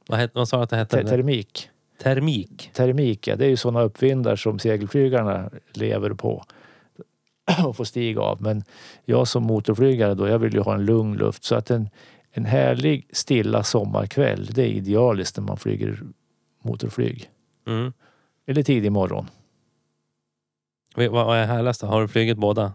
Vad, 0.07 0.19
het, 0.19 0.31
vad 0.33 0.47
sa 0.47 0.57
du 0.57 0.63
att 0.63 0.69
det 0.69 0.75
hette? 0.75 0.97
Te- 0.97 1.09
termik. 1.09 1.69
Termik. 2.03 2.71
Termik, 2.73 3.27
ja. 3.27 3.35
Det 3.35 3.45
är 3.45 3.49
ju 3.49 3.57
sådana 3.57 3.81
uppvindar 3.81 4.35
som 4.35 4.59
segelflygarna 4.59 5.49
lever 5.73 6.09
på 6.09 6.43
och 7.65 7.75
får 7.75 7.83
stiga 7.83 8.21
av. 8.21 8.41
Men 8.41 8.63
jag 9.05 9.27
som 9.27 9.43
motorflygare 9.43 10.13
då, 10.13 10.27
jag 10.27 10.39
vill 10.39 10.53
ju 10.53 10.59
ha 10.59 10.73
en 10.73 10.85
lugn 10.85 11.17
luft. 11.17 11.43
Så 11.43 11.55
att 11.55 11.71
en, 11.71 11.89
en 12.31 12.45
härlig 12.45 13.07
stilla 13.11 13.63
sommarkväll, 13.63 14.45
det 14.45 14.63
är 14.63 14.67
idealiskt 14.67 15.37
när 15.37 15.43
man 15.43 15.57
flyger 15.57 15.99
motorflyg. 16.63 17.29
Mm. 17.67 17.93
Eller 18.47 18.63
tidig 18.63 18.91
morgon. 18.91 19.27
Vad 20.95 21.37
är 21.37 21.45
härligast 21.45 21.81
då? 21.81 21.87
Har 21.87 22.01
du 22.01 22.07
flugit 22.07 22.37
båda? 22.37 22.73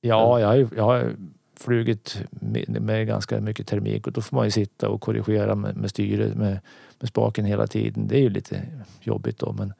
Ja, 0.00 0.40
jag 0.40 0.46
har, 0.46 0.68
jag 0.76 0.84
har 0.84 1.12
flugit 1.60 2.22
med, 2.30 2.82
med 2.82 3.06
ganska 3.06 3.40
mycket 3.40 3.66
termik 3.66 4.06
och 4.06 4.12
då 4.12 4.20
får 4.20 4.36
man 4.36 4.44
ju 4.44 4.50
sitta 4.50 4.88
och 4.88 5.00
korrigera 5.00 5.54
med, 5.54 5.76
med 5.76 5.90
styret 5.90 6.34
med, 6.34 6.60
med 7.00 7.08
spaken 7.08 7.44
hela 7.44 7.66
tiden. 7.66 8.08
Det 8.08 8.16
är 8.16 8.20
ju 8.20 8.30
lite 8.30 8.62
jobbigt 9.00 9.38
då. 9.38 9.52
Men, 9.52 9.72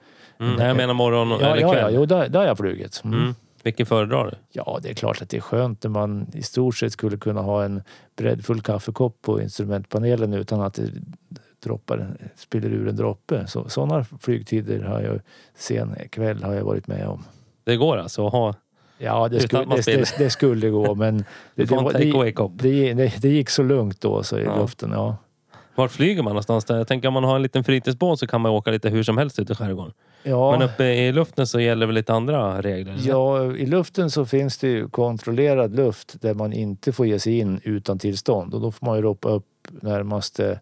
Mm. 0.43 0.67
Jag 0.67 0.77
menar 0.77 0.95
morgon 0.95 1.31
ja, 1.31 1.37
eller 1.39 1.61
ja, 1.61 1.73
kväll. 1.73 1.83
ja, 1.83 2.01
jo, 2.01 2.07
där, 2.07 2.29
där 2.29 2.39
har 2.39 2.47
jag 2.47 2.59
flugit. 2.59 3.03
Mm. 3.05 3.19
Mm. 3.19 3.35
Vilken 3.63 3.87
föredrar 3.87 4.25
du? 4.25 4.37
Ja, 4.51 4.79
det 4.83 4.91
är 4.91 4.95
klart 4.95 5.23
att 5.23 5.29
det 5.29 5.37
är 5.37 5.41
skönt 5.41 5.83
när 5.83 5.91
man 5.91 6.27
i 6.33 6.43
stort 6.43 6.77
sett 6.77 6.93
skulle 6.93 7.17
kunna 7.17 7.41
ha 7.41 7.65
en 7.65 7.83
breddfull 8.17 8.61
kaffekopp 8.61 9.23
på 9.23 9.41
instrumentpanelen 9.41 10.35
utan 10.35 10.61
att 10.61 10.75
det 10.75 10.91
droppar, 11.63 12.17
spiller 12.37 12.71
ur 12.71 12.89
en 12.89 12.97
droppe. 12.97 13.47
Så, 13.47 13.69
sådana 13.69 14.05
flygtider 14.21 14.83
har 14.83 15.01
jag 15.01 15.21
sen 15.55 15.97
kväll 16.11 16.43
har 16.43 16.53
jag 16.55 16.65
varit 16.65 16.87
med 16.87 17.07
om. 17.09 17.25
Det 17.65 17.77
går 17.77 17.97
alltså 17.97 18.27
att 18.27 18.33
ha... 18.33 18.55
Ja, 18.99 19.29
det, 19.29 19.41
skulle, 19.41 19.65
det, 19.65 19.87
det, 19.87 20.15
det 20.19 20.31
skulle 20.31 20.71
gå 20.71 20.95
men 20.95 21.25
det, 21.55 21.65
det, 22.95 23.23
det, 23.23 23.29
gick 23.29 23.51
så 23.51 23.63
lugnt 23.63 24.01
då 24.01 24.23
så 24.23 24.39
i 24.39 24.45
Ja. 24.45 24.57
luften. 24.57 24.91
Ja. 24.93 25.17
Vart 25.75 25.91
flyger 25.91 26.23
man 26.23 26.31
någonstans? 26.31 26.65
Där? 26.65 26.77
Jag 26.77 26.89
tänker 26.89 27.09
om 27.09 27.15
man 27.15 27.25
har 27.25 27.37
en 27.37 27.43
liten 27.43 27.65
fritidsbåt 27.65 28.19
så 28.19 28.27
kan 28.27 28.41
man 28.41 28.53
åka 28.53 28.71
lite 28.71 28.89
hur 28.89 29.03
som 29.03 29.19
helst 29.19 29.39
ute 29.39 29.53
i 29.53 29.57
skärgården. 29.57 29.93
Ja, 30.23 30.51
Men 30.51 30.69
uppe 30.69 30.85
i 30.85 31.13
luften 31.13 31.47
så 31.47 31.61
gäller 31.61 31.87
väl 31.87 31.95
lite 31.95 32.13
andra 32.13 32.63
regler? 32.63 32.93
eller? 32.93 33.09
ja, 33.09 33.57
i 33.57 33.67
luften 33.67 34.11
så 34.11 34.27
finns 34.27 34.59
det 34.59 34.69
ju 34.69 34.89
kontrollerad 34.89 35.77
luft 35.77 36.21
där 36.21 36.35
man 36.35 36.53
inte 36.53 36.93
får 36.93 37.07
ge 37.07 37.19
sig 37.19 37.39
in 37.39 37.61
utan 37.65 37.99
tillstånd 37.99 38.55
och 38.55 38.61
då 38.61 38.73
får 38.73 38.87
man 38.87 38.97
ju 38.97 39.03
ropa 39.03 39.29
upp 39.29 39.47
närmaste 39.71 40.61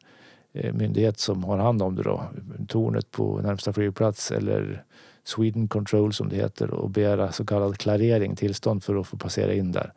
eh, 0.52 0.72
myndighet 0.72 1.18
som 1.18 1.44
har 1.44 1.58
hand 1.58 1.82
om 1.82 1.96
det 1.96 2.02
då. 2.02 2.22
Tornet 2.68 3.10
på 3.10 3.40
närmsta 3.40 3.72
flygplats 3.72 4.30
eller 4.30 4.84
Sweden 5.24 5.68
Control 5.68 6.12
som 6.12 6.28
det 6.28 6.36
heter 6.36 6.70
och 6.70 6.90
begära 6.90 7.32
så 7.32 7.46
kallad 7.46 7.78
klarering, 7.78 8.36
tillstånd 8.36 8.84
för 8.84 9.00
att 9.00 9.06
få 9.06 9.16
passera 9.16 9.54
in 9.54 9.72
där. 9.72 9.92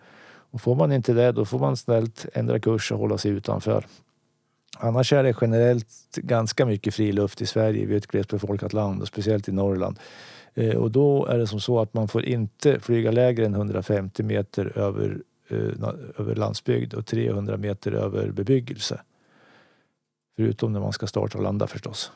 Och 0.51 0.61
får 0.61 0.75
man 0.75 0.91
inte 0.91 1.13
det 1.13 1.31
då 1.31 1.45
får 1.45 1.59
man 1.59 1.77
snällt 1.77 2.25
ändra 2.33 2.59
kurs 2.59 2.91
och 2.91 2.99
hålla 2.99 3.17
sig 3.17 3.31
utanför. 3.31 3.85
Annars 4.77 5.13
är 5.13 5.23
det 5.23 5.35
generellt 5.41 6.15
ganska 6.15 6.65
mycket 6.65 6.95
friluft 6.95 7.41
i 7.41 7.45
Sverige. 7.45 7.85
Vi 7.85 7.93
är 7.93 7.97
ett 7.97 8.07
glesbefolkat 8.07 8.73
land 8.73 9.01
och 9.01 9.07
speciellt 9.07 9.47
i 9.47 9.51
Norrland. 9.51 9.99
Eh, 10.53 10.75
och 10.75 10.91
då 10.91 11.25
är 11.25 11.37
det 11.37 11.47
som 11.47 11.59
så 11.59 11.79
att 11.79 11.93
man 11.93 12.07
får 12.07 12.25
inte 12.25 12.79
flyga 12.79 13.11
lägre 13.11 13.45
än 13.45 13.53
150 13.53 14.23
meter 14.23 14.77
över, 14.77 15.17
eh, 15.49 15.57
över 16.17 16.35
landsbygd 16.35 16.93
och 16.93 17.05
300 17.05 17.57
meter 17.57 17.91
över 17.91 18.31
bebyggelse. 18.31 19.01
Förutom 20.35 20.73
när 20.73 20.79
man 20.79 20.93
ska 20.93 21.07
starta 21.07 21.37
och 21.37 21.43
landa 21.43 21.67
förstås. 21.67 22.11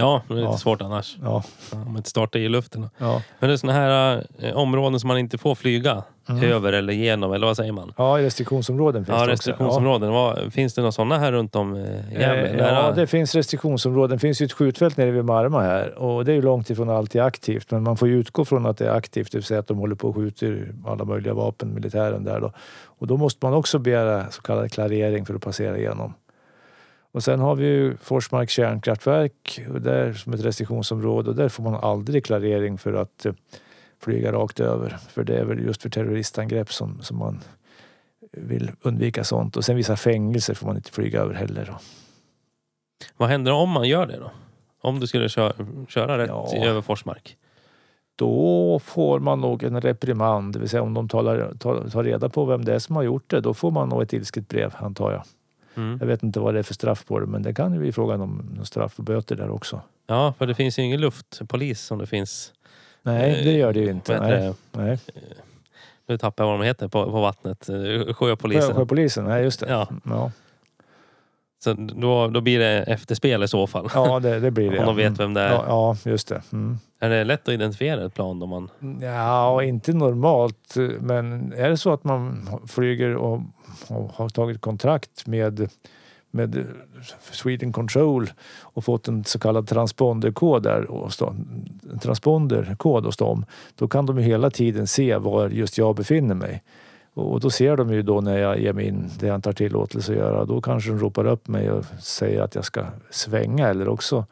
Ja, 0.00 0.22
det 0.28 0.34
är 0.34 0.36
lite 0.36 0.46
Ja. 0.50 0.56
svårt 0.58 0.82
annars. 0.82 1.16
Ja, 1.22 1.42
Om 1.72 1.78
man 1.84 1.96
inte 1.96 2.10
startar 2.10 2.38
i 2.38 2.48
luften. 2.48 2.90
ja. 2.98 3.22
Men 3.38 3.48
det 3.48 3.54
är 3.54 3.56
såna 3.56 3.72
här 3.72 4.24
eh, 4.38 4.56
områden 4.56 5.00
som 5.00 5.08
man 5.08 5.18
inte 5.18 5.38
får 5.38 5.54
flyga 5.54 6.02
Mm. 6.30 6.42
över 6.52 6.72
eller 6.72 6.92
genom, 6.92 7.32
eller 7.32 7.46
vad 7.46 7.56
säger 7.56 7.72
man? 7.72 7.92
ja 7.96 8.20
i 8.20 8.24
restriktionsområden 8.24 9.04
finns 9.04 9.08
Ja, 9.08 9.16
det 9.16 9.22
också. 9.22 9.30
restriktionsområden. 9.32 10.10
Vad, 10.12 10.52
finns 10.52 10.74
det 10.74 10.80
några 10.80 10.92
sådana 10.92 11.18
här 11.18 11.32
runt 11.32 11.56
om 11.56 11.74
eh, 11.74 11.80
Ja. 12.12 12.20
Gävle? 12.20 12.48
Eh, 12.48 12.56
Nära- 12.56 12.86
Ja, 12.86 12.92
det 12.92 13.06
finns 13.06 13.34
restriktionsområden. 13.34 14.16
Det 14.16 14.20
finns 14.20 14.42
ju 14.42 14.44
ett 14.46 14.52
skjutfält 14.52 14.96
nere 14.96 15.10
vid 15.10 15.24
Marma 15.24 15.62
här 15.62 15.98
och 15.98 16.24
det 16.24 16.32
är 16.32 16.34
ju 16.34 16.42
långt 16.42 16.70
ifrån 16.70 16.90
alltid 16.90 17.20
aktivt. 17.20 17.70
Men 17.70 17.82
man 17.82 17.96
får 17.96 18.08
ju 18.08 18.14
utgå 18.18 18.44
från 18.44 18.66
att 18.66 18.78
det 18.78 18.86
är 18.86 18.90
aktivt, 18.94 19.32
det 19.32 19.38
vill 19.38 19.44
säga 19.44 19.60
att 19.60 19.66
de 19.66 19.78
håller 19.78 19.94
på 19.94 20.08
och 20.08 20.14
skjuter 20.16 20.72
alla 20.86 21.04
möjliga 21.04 21.34
vapen, 21.34 21.74
militären 21.74 22.24
där 22.24 22.40
då. 22.40 22.52
Och 22.84 23.06
då 23.06 23.16
måste 23.16 23.46
man 23.46 23.54
också 23.54 23.78
begära 23.78 24.30
så 24.30 24.42
kallad 24.42 24.72
klarering 24.72 25.26
för 25.26 25.34
att 25.34 25.42
passera 25.42 25.78
igenom. 25.78 26.14
Och 27.12 27.22
sen 27.24 27.40
har 27.40 27.54
vi 27.56 27.66
ju 27.66 27.96
Forsmark 27.96 28.50
kärnkraftverk 28.50 29.60
och 29.74 29.80
där 29.80 30.12
som 30.12 30.32
ett 30.32 30.44
restriktionsområde 30.44 31.30
och 31.30 31.36
där 31.36 31.48
får 31.48 31.62
man 31.64 31.74
aldrig 31.74 32.24
klarering 32.24 32.78
för 32.78 32.92
att 32.92 33.26
eh, 33.26 33.32
flyga 34.00 34.32
rakt 34.32 34.60
över. 34.60 34.96
För 35.08 35.24
det 35.24 35.36
är 35.38 35.44
väl 35.44 35.64
just 35.64 35.82
för 35.82 35.90
terroristangrepp 35.90 36.72
som, 36.72 37.02
som 37.02 37.18
man 37.18 37.40
vill 38.32 38.70
undvika 38.82 39.24
sånt. 39.24 39.56
Och 39.56 39.64
sen 39.64 39.76
vissa 39.76 39.96
fängelser 39.96 40.54
får 40.54 40.66
man 40.66 40.76
inte 40.76 40.92
flyga 40.92 41.20
över 41.20 41.34
heller. 41.34 41.64
Då. 41.64 41.78
Vad 43.16 43.28
händer 43.28 43.52
om 43.52 43.70
man 43.70 43.88
gör 43.88 44.06
det 44.06 44.16
då? 44.16 44.30
Om 44.80 45.00
du 45.00 45.06
skulle 45.06 45.28
köra, 45.28 45.52
köra 45.88 46.18
rätt 46.18 46.28
Ja. 46.28 46.64
över 46.64 46.80
Forsmark? 46.80 47.36
Då 48.16 48.78
får 48.84 49.18
man 49.20 49.40
nog 49.40 49.62
en 49.62 49.80
reprimand, 49.80 50.52
det 50.52 50.58
vill 50.58 50.68
säga 50.68 50.82
om 50.82 50.94
de 50.94 51.08
talar, 51.08 51.54
tar, 51.58 51.88
tar 51.88 52.04
reda 52.04 52.28
på 52.28 52.44
vem 52.44 52.64
det 52.64 52.74
är 52.74 52.78
som 52.78 52.96
har 52.96 53.02
gjort 53.02 53.30
det, 53.30 53.40
då 53.40 53.54
får 53.54 53.70
man 53.70 53.88
nog 53.88 54.02
ett 54.02 54.12
ilsket 54.12 54.48
brev 54.48 54.74
antar 54.78 55.12
jag. 55.12 55.22
Mm. 55.78 55.98
Jag 56.00 56.06
vet 56.06 56.22
inte 56.22 56.40
vad 56.40 56.54
det 56.54 56.58
är 56.58 56.62
för 56.62 56.74
straff 56.74 57.04
på 57.04 57.20
det, 57.20 57.26
men 57.26 57.42
det 57.42 57.54
kan 57.54 57.72
ju 57.72 57.78
bli 57.78 57.92
frågan 57.92 58.20
om 58.20 58.60
straff 58.64 58.98
och 58.98 59.04
böter 59.04 59.36
där 59.36 59.50
också. 59.50 59.80
Ja, 60.06 60.34
för 60.38 60.46
det 60.46 60.54
finns 60.54 60.78
ju 60.78 60.82
ingen 60.82 61.00
luftpolis 61.00 61.80
som 61.80 61.98
det 61.98 62.06
finns. 62.06 62.52
Nej, 63.02 63.44
det 63.44 63.52
gör 63.52 63.72
det 63.72 63.80
ju 63.80 63.90
inte. 63.90 64.20
Nej, 64.20 64.54
nej. 64.72 64.98
Nu 66.08 66.18
tappar 66.18 66.44
jag 66.44 66.50
vad 66.50 66.60
de 66.60 66.66
heter 66.66 66.88
på, 66.88 67.04
på 67.04 67.20
vattnet. 67.20 67.68
Eh, 67.68 67.74
Sjö, 67.74 68.12
Sjöpolisen. 68.14 68.74
sjöpolisen, 68.74 69.24
nej 69.24 69.42
just 69.44 69.60
det. 69.60 69.70
Ja. 69.70 69.88
Ja, 70.04 70.32
Så 71.64 71.72
då, 71.72 72.28
då 72.28 72.40
blir 72.40 72.58
det 72.58 72.82
efterspel 72.82 73.42
i 73.42 73.48
så 73.48 73.66
fall. 73.66 73.88
ja 73.94 74.20
det, 74.20 74.40
det 74.40 74.50
blir 74.50 74.70
det. 74.72 74.78
Om 74.78 74.86
de 74.86 74.96
vet 74.96 75.20
vem 75.20 75.34
det 75.34 75.40
är. 75.40 75.52
Ja, 75.52 75.64
ja 76.04 76.10
just 76.10 76.28
det. 76.28 76.42
Mm. 76.52 76.78
Är 77.00 77.10
det 77.10 77.24
lätt 77.24 77.48
att 77.48 77.54
identifiera 77.54 78.04
ett 78.04 78.14
plan 78.14 78.38
då 78.38 78.46
man... 78.46 78.70
Ja, 79.02 79.62
inte 79.62 79.92
normalt. 79.92 80.74
Men 81.00 81.52
är 81.52 81.68
det 81.70 81.76
så 81.76 81.92
att 81.92 82.04
man 82.04 82.48
flyger 82.68 83.16
och 83.16 83.40
och 83.88 84.12
har 84.12 84.28
tagit 84.28 84.60
kontrakt 84.60 85.26
med, 85.26 85.70
med 86.30 86.66
Sweden 87.32 87.72
Control 87.72 88.30
och 88.60 88.84
fått 88.84 89.08
en 89.08 89.24
så 89.24 89.38
kallad 89.38 89.68
transponderkod 89.68 90.62
där, 90.62 90.86
hos 90.88 91.16
dem, 91.16 91.46
en 91.92 91.98
transponderkod 91.98 93.04
hos 93.04 93.16
dem, 93.16 93.44
då 93.74 93.88
kan 93.88 94.06
de 94.06 94.18
ju 94.18 94.24
hela 94.24 94.50
tiden 94.50 94.86
se 94.86 95.16
var 95.16 95.48
just 95.48 95.78
jag 95.78 95.96
befinner 95.96 96.34
mig. 96.34 96.62
Och 97.14 97.40
då 97.40 97.50
ser 97.50 97.76
de 97.76 97.92
ju 97.92 98.02
då 98.02 98.20
när 98.20 98.38
jag 98.38 98.60
ger 98.60 98.72
mig 98.72 98.86
in 98.86 99.10
det 99.20 99.26
jag 99.26 99.34
inte 99.34 99.48
har 99.48 99.54
tillåtelse 99.54 100.12
att 100.12 100.18
göra. 100.18 100.44
Då 100.44 100.60
kanske 100.60 100.90
de 100.90 100.98
ropar 100.98 101.26
upp 101.26 101.48
mig 101.48 101.70
och 101.70 101.84
säger 102.00 102.42
att 102.42 102.54
jag 102.54 102.64
ska 102.64 102.86
svänga 103.10 103.68
eller 103.68 103.88
också 103.88 104.26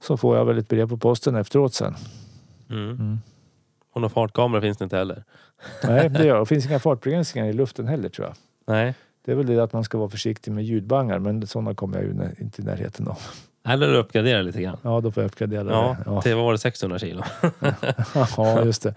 så 0.00 0.16
får 0.16 0.36
jag 0.36 0.44
väl 0.44 0.58
ett 0.58 0.68
brev 0.68 0.88
på 0.88 0.96
posten 0.96 1.36
efteråt 1.36 1.74
sen. 1.74 1.94
Mm. 2.70 2.90
Mm. 2.90 3.18
Och 3.92 4.00
någon 4.00 4.10
fartkamera 4.10 4.60
finns 4.60 4.78
det 4.78 4.84
inte 4.84 4.96
heller. 4.96 5.24
Nej, 5.84 6.08
det 6.08 6.24
gör 6.24 6.34
det. 6.34 6.40
Det 6.40 6.46
finns 6.46 6.66
inga 6.66 6.78
fartbegränsningar 6.78 7.48
i 7.48 7.52
luften 7.52 7.88
heller 7.88 8.08
tror 8.08 8.26
jag. 8.26 8.36
Nej. 8.66 8.94
Det 9.24 9.32
är 9.32 9.36
väl 9.36 9.46
det 9.46 9.58
att 9.62 9.72
man 9.72 9.84
ska 9.84 9.98
vara 9.98 10.08
försiktig 10.08 10.52
med 10.52 10.64
ljudbangar 10.64 11.18
men 11.18 11.46
sådana 11.46 11.74
kommer 11.74 11.96
jag 11.98 12.04
ju 12.04 12.30
inte 12.44 12.62
i 12.62 12.64
närheten 12.64 13.08
av. 13.08 13.18
Eller 13.68 13.94
uppgradera 13.94 14.42
lite 14.42 14.62
grann. 14.62 14.76
Ja, 14.82 15.00
då 15.00 15.10
får 15.10 15.22
jag 15.22 15.28
uppgradera 15.30 15.70
Ja, 15.70 15.96
det. 16.04 16.10
Ja. 16.10 16.22
till 16.22 16.34
vad 16.34 16.44
var 16.44 16.52
det 16.52 16.58
600 16.58 16.98
kilo? 16.98 17.22
ja, 18.36 18.64
just 18.64 18.82
det. 18.82 18.94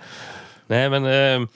Nej 0.68 0.90
men... 0.90 1.06
Eh, 1.44 1.48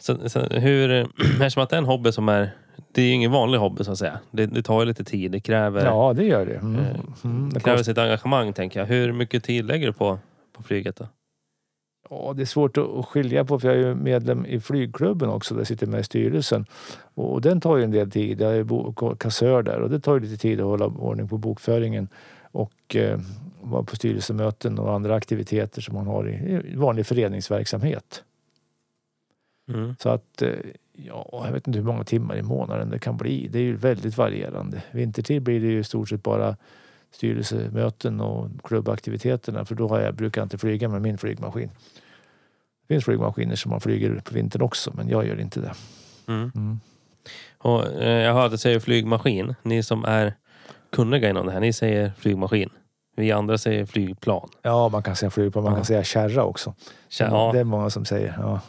så, 0.00 0.28
så 0.28 0.40
hur... 0.40 0.90
Eftersom 1.20 1.62
att 1.62 1.70
det 1.70 1.76
är 1.76 1.78
en 1.78 1.84
hobby 1.84 2.12
som 2.12 2.28
är... 2.28 2.50
Det 2.92 3.02
är 3.02 3.06
ju 3.06 3.12
ingen 3.12 3.30
vanlig 3.32 3.58
hobby 3.58 3.84
så 3.84 3.92
att 3.92 3.98
säga. 3.98 4.18
Det, 4.30 4.46
det 4.46 4.62
tar 4.62 4.80
ju 4.80 4.86
lite 4.86 5.04
tid. 5.04 5.30
Det 5.32 5.40
kräver, 5.40 5.84
Ja, 5.84 6.12
det 6.12 6.24
gör 6.24 6.46
det. 6.46 6.54
Mm. 6.54 6.80
Eh, 6.80 6.86
Mm, 7.24 7.50
det 7.52 7.60
kräver 7.60 7.82
sitt 7.82 7.98
engagemang 7.98 8.52
tänker 8.52 8.80
jag. 8.80 8.86
Hur 8.86 9.12
mycket 9.12 9.44
tid 9.44 9.64
lägger 9.64 9.86
du 9.86 9.92
på, 9.92 10.18
på 10.56 10.62
flyget 10.62 10.96
då? 10.96 11.06
Ja, 12.10 12.32
det 12.36 12.42
är 12.42 12.46
svårt 12.46 12.76
att 12.76 13.06
skilja 13.06 13.44
på 13.44 13.58
för 13.58 13.68
jag 13.68 13.76
är 13.76 13.80
ju 13.80 13.94
medlem 13.94 14.46
i 14.46 14.60
flygklubben 14.60 15.28
också. 15.28 15.54
Där 15.54 15.60
jag 15.60 15.66
sitter 15.66 15.86
med 15.86 16.00
i 16.00 16.04
styrelsen. 16.04 16.66
Och 17.14 17.40
den 17.40 17.60
tar 17.60 17.76
ju 17.76 17.84
en 17.84 17.90
del 17.90 18.10
tid. 18.10 18.40
Jag 18.40 18.56
är 18.56 19.16
kassör 19.16 19.62
där 19.62 19.80
och 19.80 19.90
det 19.90 20.00
tar 20.00 20.14
ju 20.14 20.20
lite 20.20 20.36
tid 20.36 20.60
att 20.60 20.66
hålla 20.66 20.86
ordning 20.86 21.28
på 21.28 21.38
bokföringen 21.38 22.08
och 22.52 22.96
eh, 22.96 23.20
vara 23.62 23.82
på 23.82 23.96
styrelsemöten 23.96 24.78
och 24.78 24.94
andra 24.94 25.14
aktiviteter 25.14 25.82
som 25.82 25.94
man 25.94 26.06
har 26.06 26.28
i, 26.28 26.72
i 26.72 26.76
vanlig 26.76 27.06
föreningsverksamhet. 27.06 28.24
Mm. 29.68 29.94
Så 29.98 30.08
att, 30.08 30.42
eh, 30.42 30.52
ja, 30.92 31.42
jag 31.44 31.52
vet 31.52 31.66
inte 31.66 31.78
hur 31.78 31.86
många 31.86 32.04
timmar 32.04 32.36
i 32.36 32.42
månaden 32.42 32.90
det 32.90 32.98
kan 32.98 33.16
bli. 33.16 33.48
Det 33.48 33.58
är 33.58 33.62
ju 33.62 33.76
väldigt 33.76 34.16
varierande. 34.16 34.82
Vintertid 34.90 35.42
blir 35.42 35.60
det 35.60 35.66
ju 35.66 35.78
i 35.78 35.84
stort 35.84 36.08
sett 36.08 36.22
bara 36.22 36.56
styrelsemöten 37.10 38.20
och 38.20 38.48
klubbaktiviteterna 38.64 39.64
för 39.64 39.74
då 39.74 39.88
har 39.88 40.00
jag, 40.00 40.14
brukar 40.14 40.40
jag 40.40 40.44
inte 40.46 40.58
flyga 40.58 40.88
med 40.88 41.02
min 41.02 41.18
flygmaskin. 41.18 41.68
Det 42.88 42.94
finns 42.94 43.04
flygmaskiner 43.04 43.56
som 43.56 43.70
man 43.70 43.80
flyger 43.80 44.20
på 44.24 44.34
vintern 44.34 44.62
också 44.62 44.92
men 44.94 45.08
jag 45.08 45.26
gör 45.26 45.40
inte 45.40 45.60
det. 45.60 45.72
Mm. 46.28 46.52
Mm. 46.54 46.80
Och, 47.58 47.86
eh, 47.86 48.22
jag 48.22 48.34
hörde 48.34 48.58
säger 48.58 48.80
flygmaskin. 48.80 49.54
Ni 49.62 49.82
som 49.82 50.04
är 50.04 50.34
kunniga 50.92 51.30
inom 51.30 51.46
det 51.46 51.52
här, 51.52 51.60
ni 51.60 51.72
säger 51.72 52.12
flygmaskin. 52.18 52.70
Vi 53.16 53.32
andra 53.32 53.58
säger 53.58 53.86
flygplan. 53.86 54.48
Ja, 54.62 54.88
man 54.88 55.02
kan 55.02 55.16
säga 55.16 55.30
flygplan, 55.30 55.64
man 55.64 55.72
Ja. 55.72 55.76
kan 55.76 55.84
säga 55.84 56.04
kärra 56.04 56.44
också. 56.44 56.74
Ja. 57.18 57.50
Det 57.52 57.60
är 57.60 57.64
många 57.64 57.90
som 57.90 58.04
säger. 58.04 58.36
Ja. 58.38 58.60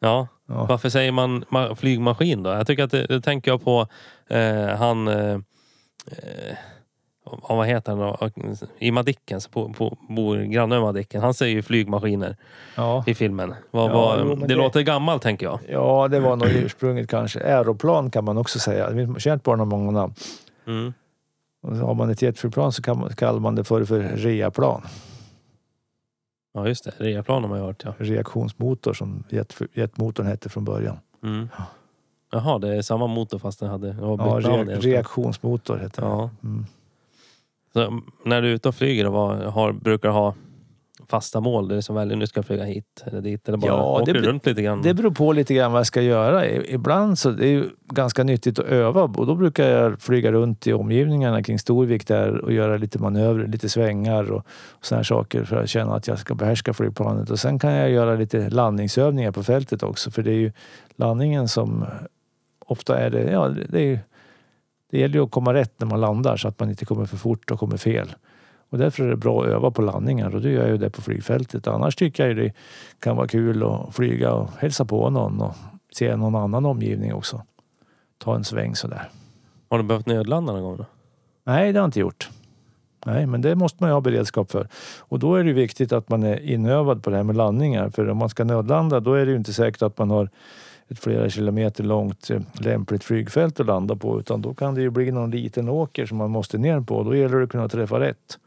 ja. 0.00 0.28
Ja. 0.48 0.64
Varför 0.64 0.88
säger 0.88 1.12
man 1.12 1.44
ma- 1.44 1.74
flygmaskin 1.74 2.42
då? 2.42 2.50
Jag 2.50 2.66
tycker 2.66 2.84
att 2.84 2.90
det, 2.90 3.06
det 3.06 3.20
tänker 3.20 3.50
jag 3.50 3.64
på 3.64 3.86
eh, 4.28 4.66
han... 4.66 5.08
Eh, 5.08 5.34
eh, 6.06 6.56
ja, 7.48 7.54
vad 7.56 7.66
heter 7.66 7.92
han 7.96 8.00
då? 8.00 8.30
I 8.78 8.90
Madicken, 8.90 9.40
som 9.40 9.52
på, 9.52 9.72
på, 9.72 9.96
bor 10.08 10.36
granne 10.38 10.74
med 10.74 10.82
Madicken. 10.82 11.20
Han 11.22 11.34
säger 11.34 11.54
ju 11.54 11.62
flygmaskiner 11.62 12.36
Ja. 12.76 13.04
i 13.06 13.14
filmen. 13.14 13.54
Vad, 13.70 13.90
Ja, 13.90 13.94
vad, 13.94 14.20
jo, 14.20 14.34
det, 14.34 14.46
det- 14.46 14.54
låter 14.54 14.80
gammalt 14.80 15.22
tänker 15.22 15.46
jag. 15.46 15.58
ja, 15.68 16.08
det 16.08 16.20
var 16.20 16.36
nog 16.36 16.48
ursprunget 16.48 17.08
kanske. 17.08 17.40
Aeroplan 17.40 18.10
kan 18.10 18.24
man 18.24 18.38
också 18.38 18.58
säga. 18.58 18.90
Det 18.90 19.06
finns 19.06 19.22
känt 19.22 19.46
har 19.46 19.56
många 19.64 19.90
namn. 19.90 20.14
Mm. 20.66 20.92
Och 21.62 21.76
så 21.76 21.82
har 21.86 21.94
man 21.94 22.10
ett 22.10 22.22
jetflygplan 22.22 22.72
så 22.72 22.82
kan 22.82 22.98
man, 22.98 23.08
kallar 23.14 23.40
man 23.40 23.54
det 23.54 23.64
för, 23.64 23.84
för 23.84 24.00
reaplan. 24.00 24.82
Ja, 26.54 26.68
just 26.68 26.84
det. 26.84 26.92
Reaplan 26.98 27.42
har 27.42 27.48
man 27.48 27.58
ju 27.58 27.64
hört, 27.64 27.82
ja. 27.84 27.94
Reaktionsmotor 27.98 28.92
som 28.92 29.24
jet, 29.30 29.58
jetmotorn 29.74 30.26
hette 30.26 30.48
från 30.48 30.64
början. 30.64 30.98
Mm. 31.24 31.48
Jaha, 32.32 32.58
det 32.58 32.76
är 32.76 32.82
samma 32.82 33.06
motor 33.06 33.38
fast 33.38 33.60
den 33.60 33.70
hade... 33.70 33.92
Det 33.92 33.96
Ja, 34.00 34.40
re, 34.42 34.64
reaktionsmotor 34.64 35.76
hette 35.76 36.00
det. 36.00 36.06
Ja. 36.06 36.30
Mm. 36.42 36.66
Så 37.72 38.00
när 38.24 38.42
du 38.42 38.48
är 38.48 38.54
ute 38.54 38.68
och 38.68 38.74
flyger, 38.74 39.06
och 39.06 39.52
har, 39.52 39.72
brukar 39.72 40.08
du 40.08 40.14
ha 40.14 40.34
fasta 41.10 41.40
mål? 41.40 41.68
Det 41.68 41.76
är 41.76 41.80
som 41.80 41.94
väljer, 41.94 42.16
nu 42.16 42.26
ska 42.26 42.38
jag 42.38 42.46
flyga 42.46 42.64
hit 42.64 43.04
eller 43.04 43.20
dit. 43.20 43.48
Eller 43.48 43.58
bara 43.58 43.66
Ja, 43.66 44.00
åker 44.00 44.12
det 44.12 44.20
du 44.20 44.28
runt 44.28 44.46
lite 44.46 44.62
grann? 44.62 44.82
Det 44.82 44.94
beror 44.94 45.10
på 45.10 45.32
lite 45.32 45.54
grann 45.54 45.72
vad 45.72 45.78
jag 45.78 45.86
ska 45.86 46.02
göra. 46.02 46.48
Ibland 46.48 47.18
så 47.18 47.30
det 47.30 47.46
är 47.46 47.50
ju 47.50 47.70
ganska 47.88 48.24
nyttigt 48.24 48.58
att 48.58 48.64
öva 48.64 49.02
och 49.02 49.26
då 49.26 49.34
brukar 49.34 49.68
jag 49.68 50.00
flyga 50.00 50.32
runt 50.32 50.66
i 50.66 50.72
omgivningarna 50.72 51.42
kring 51.42 51.58
Storvik 51.58 52.06
där 52.06 52.38
och 52.38 52.52
göra 52.52 52.76
lite 52.76 52.98
manövrer, 52.98 53.46
lite 53.46 53.68
svängar 53.68 54.32
och, 54.32 54.46
och 54.70 54.86
här 54.90 55.02
saker 55.02 55.44
för 55.44 55.56
att 55.56 55.68
känna 55.68 55.94
att 55.94 56.06
jag 56.06 56.18
ska 56.18 56.34
behärska 56.34 56.74
flygplanet. 56.74 57.30
Och 57.30 57.38
sen 57.38 57.58
kan 57.58 57.72
jag 57.72 57.90
göra 57.90 58.14
lite 58.14 58.50
landningsövningar 58.50 59.32
på 59.32 59.42
fältet 59.42 59.82
också 59.82 60.10
för 60.10 60.22
det 60.22 60.30
är 60.30 60.38
ju 60.38 60.52
landningen 60.96 61.48
som 61.48 61.86
ofta 62.66 62.98
är 62.98 63.10
det, 63.10 63.30
ja 63.30 63.48
det 63.68 63.80
är 63.80 64.00
det 64.90 64.98
gäller 64.98 65.14
ju 65.14 65.24
att 65.24 65.30
komma 65.30 65.54
rätt 65.54 65.80
när 65.80 65.86
man 65.86 66.00
landar 66.00 66.36
så 66.36 66.48
att 66.48 66.60
man 66.60 66.70
inte 66.70 66.84
kommer 66.84 67.06
för 67.06 67.16
fort 67.16 67.50
och 67.50 67.58
kommer 67.58 67.76
fel. 67.76 68.14
Och 68.70 68.78
därför 68.78 69.04
är 69.04 69.08
det 69.08 69.16
bra 69.16 69.42
att 69.42 69.48
öva 69.48 69.70
på 69.70 69.82
landningar 69.82 70.34
och 70.34 70.40
då 70.40 70.48
gör 70.48 70.62
jag 70.62 70.70
ju 70.70 70.78
det 70.78 70.90
på 70.90 71.02
flygfältet. 71.02 71.66
Annars 71.66 71.96
tycker 71.96 72.26
jag 72.26 72.36
det 72.36 72.52
kan 72.98 73.16
vara 73.16 73.28
kul 73.28 73.62
att 73.62 73.94
flyga 73.94 74.32
och 74.32 74.50
hälsa 74.58 74.84
på 74.84 75.10
någon 75.10 75.40
och 75.40 75.54
se 75.92 76.16
någon 76.16 76.34
annan 76.34 76.66
omgivning 76.66 77.14
också. 77.14 77.42
Ta 78.18 78.34
en 78.34 78.44
sväng 78.44 78.76
sådär. 78.76 79.10
Har 79.70 79.78
du 79.78 79.84
behövt 79.84 80.06
nödlanda 80.06 80.52
någon 80.52 80.62
gång? 80.62 80.76
Då? 80.76 80.86
Nej, 81.44 81.72
det 81.72 81.78
har 81.78 81.82
jag 81.82 81.88
inte 81.88 82.00
gjort. 82.00 82.30
Nej, 83.06 83.26
men 83.26 83.40
det 83.40 83.54
måste 83.54 83.82
man 83.82 83.90
ju 83.90 83.94
ha 83.94 84.00
beredskap 84.00 84.50
för. 84.50 84.68
Och 84.98 85.18
då 85.18 85.34
är 85.34 85.44
det 85.44 85.52
viktigt 85.52 85.92
att 85.92 86.08
man 86.08 86.22
är 86.22 86.40
inövad 86.40 87.02
på 87.02 87.10
det 87.10 87.16
här 87.16 87.22
med 87.22 87.36
landningar. 87.36 87.90
För 87.90 88.08
om 88.08 88.18
man 88.18 88.28
ska 88.28 88.44
nödlanda 88.44 89.00
då 89.00 89.14
är 89.14 89.26
det 89.26 89.30
ju 89.30 89.36
inte 89.36 89.52
säkert 89.52 89.82
att 89.82 89.98
man 89.98 90.10
har 90.10 90.30
ett 90.90 90.98
flera 90.98 91.30
kilometer 91.30 91.84
långt 91.84 92.30
eh, 92.30 92.40
lämpligt 92.52 93.04
flygfält 93.04 93.60
att 93.60 93.66
landa 93.66 93.96
på. 93.96 94.20
Utan 94.20 94.42
då 94.42 94.54
kan 94.54 94.74
det 94.74 94.80
ju 94.80 94.90
bli 94.90 95.10
någon 95.10 95.30
liten 95.30 95.68
åker 95.68 96.06
som 96.06 96.18
man 96.18 96.30
måste 96.30 96.58
ner 96.58 96.80
på. 96.80 97.02
Då 97.02 97.16
gäller 97.16 97.38
det 97.38 97.44
att 97.44 97.50
kunna 97.50 97.68
träffa 97.68 98.00
rätt. 98.00 98.38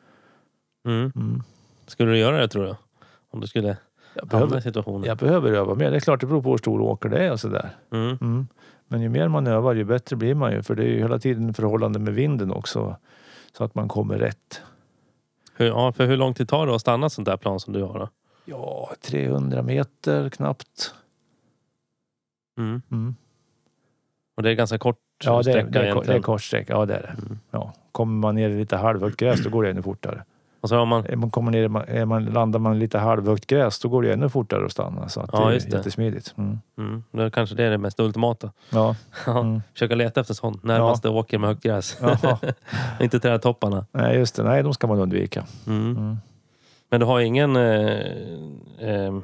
Mm. 0.88 1.12
Mm. 1.15 1.43
Skulle 1.88 2.12
du 2.12 2.17
göra 2.17 2.38
det 2.38 2.47
tror 2.47 2.63
du? 2.63 2.75
Om 3.32 3.39
du 3.39 3.47
skulle 3.47 3.77
Jag, 4.13 4.27
behöver, 4.27 4.60
situationen? 4.60 5.03
jag 5.03 5.17
behöver 5.17 5.51
öva 5.51 5.75
mer. 5.75 5.91
Det 5.91 5.97
är 5.97 5.99
klart 5.99 6.21
det 6.21 6.27
beror 6.27 6.41
på 6.41 6.49
hur 6.49 6.58
stor 6.58 6.82
åker 6.82 7.10
det 7.10 7.17
är 7.17 7.32
och 7.32 7.39
sådär. 7.39 7.69
Mm. 7.91 8.17
Mm. 8.21 8.47
Men 8.88 9.01
ju 9.01 9.10
mer 9.10 9.27
man 9.27 9.47
övar 9.47 9.73
ju 9.73 9.84
bättre 9.84 10.15
blir 10.15 10.36
man 10.36 10.51
ju. 10.51 10.63
För 10.63 10.75
det 10.75 10.84
är 10.84 10.88
ju 10.88 10.99
hela 10.99 11.19
tiden 11.19 11.53
förhållande 11.53 11.99
med 11.99 12.13
vinden 12.13 12.51
också. 12.51 12.95
Så 13.58 13.63
att 13.63 13.75
man 13.75 13.88
kommer 13.88 14.17
rätt. 14.17 14.62
Hur, 15.56 15.65
ja, 15.65 15.91
för 15.91 16.06
hur 16.06 16.17
lång 16.17 16.34
tid 16.34 16.47
tar 16.49 16.67
det 16.67 16.75
att 16.75 16.82
stanna 16.82 17.10
sånt 17.10 17.25
där 17.25 17.38
plan 17.38 17.60
som 17.60 17.73
du 17.73 17.84
har? 17.84 17.99
Då? 17.99 18.10
Ja, 18.45 18.91
300 19.01 19.62
meter 19.62 20.29
knappt. 20.29 20.93
Mm. 22.57 22.81
Mm. 22.91 23.15
Och 24.37 24.43
det 24.43 24.49
är 24.49 24.53
ganska 24.53 24.77
kort 24.77 24.97
Ja, 25.23 25.37
det 25.37 25.43
sträcka 25.43 25.69
det, 25.69 25.87
är, 25.89 26.01
det 26.03 26.13
är 26.13 26.19
kort 26.21 26.41
sträcka. 26.41 26.73
Ja, 26.73 26.85
det 26.85 26.95
är 26.95 27.01
det. 27.01 27.07
Mm. 27.25 27.39
Ja. 27.51 27.73
Kommer 27.91 28.13
man 28.13 28.35
ner 28.35 28.49
i 28.49 28.57
lite 28.57 28.77
halvhögt 28.77 29.17
gräs 29.17 29.43
då 29.43 29.49
går 29.49 29.63
det 29.63 29.69
ännu 29.69 29.81
fortare. 29.81 30.23
Och 30.61 30.69
så 30.69 30.75
har 30.75 30.85
man... 30.85 31.05
Man 31.15 31.31
kommer 31.31 31.51
ner, 31.51 31.89
är 31.89 32.05
man, 32.05 32.25
landar 32.25 32.59
man 32.59 32.79
lite 32.79 32.97
halvhögt 32.99 33.47
gräs 33.47 33.79
då 33.79 33.89
går 33.89 34.03
det 34.03 34.13
ännu 34.13 34.29
fortare 34.29 34.65
att 34.65 34.71
stanna. 34.71 35.09
Så 35.09 35.21
att 35.21 35.29
Ja, 35.33 35.49
det 35.49 35.55
är 35.55 35.59
det. 35.59 35.77
jättesmidigt. 35.77 36.33
Mm. 36.37 36.59
Mm, 36.77 37.03
då 37.11 37.29
kanske 37.29 37.55
det 37.55 37.63
är 37.63 37.69
det 37.71 37.77
mest 37.77 37.99
ultimata. 37.99 38.51
Ja. 38.69 38.95
Ja, 39.25 39.39
Mm. 39.39 39.61
Försöka 39.73 39.95
leta 39.95 40.21
efter 40.21 40.33
sånt. 40.33 40.63
Närmaste 40.63 41.09
åker 41.09 41.37
med 41.37 41.49
högt 41.49 41.63
gräs. 41.63 41.97
Inte 42.99 43.19
trädtopparna. 43.19 43.85
Nej, 43.91 44.17
just 44.17 44.35
det. 44.35 44.43
Nej, 44.43 44.63
de 44.63 44.73
ska 44.73 44.87
man 44.87 44.99
undvika. 44.99 45.43
Mm. 45.67 45.91
Mm. 45.97 46.17
Men 46.89 46.99
du 46.99 47.05
har 47.05 47.19
ingen 47.19 47.55
eh, 47.55 47.99
eh, 48.79 49.19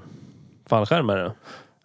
fallskärm 0.65 1.07
dig? 1.07 1.29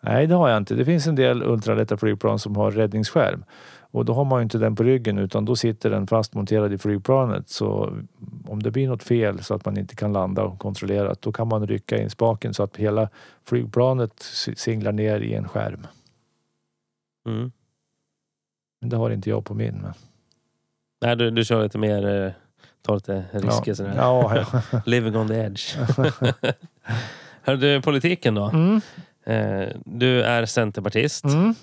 Nej, 0.06 0.26
det 0.26 0.34
har 0.34 0.48
jag 0.48 0.56
inte. 0.56 0.74
Det 0.74 0.84
finns 0.84 1.06
en 1.06 1.14
del 1.14 1.42
ultralätta 1.42 1.96
flygplan 1.96 2.38
som 2.38 2.56
har 2.56 2.70
räddningsskärm. 2.70 3.44
Och 3.90 4.04
då 4.04 4.14
har 4.14 4.24
man 4.24 4.38
ju 4.38 4.42
inte 4.42 4.58
den 4.58 4.76
på 4.76 4.82
ryggen 4.82 5.18
utan 5.18 5.44
då 5.44 5.56
sitter 5.56 5.90
den 5.90 6.06
fastmonterad 6.06 6.72
i 6.72 6.78
flygplanet. 6.78 7.48
Så 7.48 7.96
om 8.48 8.62
det 8.62 8.70
blir 8.70 8.88
något 8.88 9.02
fel 9.02 9.42
så 9.42 9.54
att 9.54 9.64
man 9.64 9.78
inte 9.78 9.96
kan 9.96 10.12
landa 10.12 10.42
och 10.42 10.58
kontrollera 10.58 11.14
då 11.20 11.32
kan 11.32 11.48
man 11.48 11.66
rycka 11.66 12.02
in 12.02 12.10
spaken 12.10 12.54
så 12.54 12.62
att 12.62 12.76
hela 12.76 13.08
flygplanet 13.44 14.22
singlar 14.56 14.92
ner 14.92 15.20
i 15.20 15.34
en 15.34 15.48
skärm. 15.48 15.86
Mm. 17.26 17.52
Men 18.80 18.90
det 18.90 18.96
har 18.96 19.10
inte 19.10 19.30
jag 19.30 19.44
på 19.44 19.54
min. 19.54 19.74
Men... 19.82 19.92
Nej, 21.00 21.16
du, 21.16 21.30
du 21.30 21.44
kör 21.44 21.62
lite 21.62 21.78
mer... 21.78 22.06
Eh, 22.06 22.32
tar 22.82 22.94
lite 22.94 23.24
risker 23.32 23.70
ja. 23.70 23.74
sådär. 23.74 23.94
Ja, 23.96 24.36
ja. 24.36 24.80
Living 24.86 25.16
on 25.16 25.28
the 25.28 25.34
edge. 25.34 25.76
Hör 27.42 27.56
du, 27.56 27.82
politiken 27.82 28.34
då? 28.34 28.44
Mm. 28.44 28.80
Eh, 29.24 29.68
du 29.84 30.22
är 30.22 30.46
centerpartist. 30.46 31.24
Mm. 31.24 31.54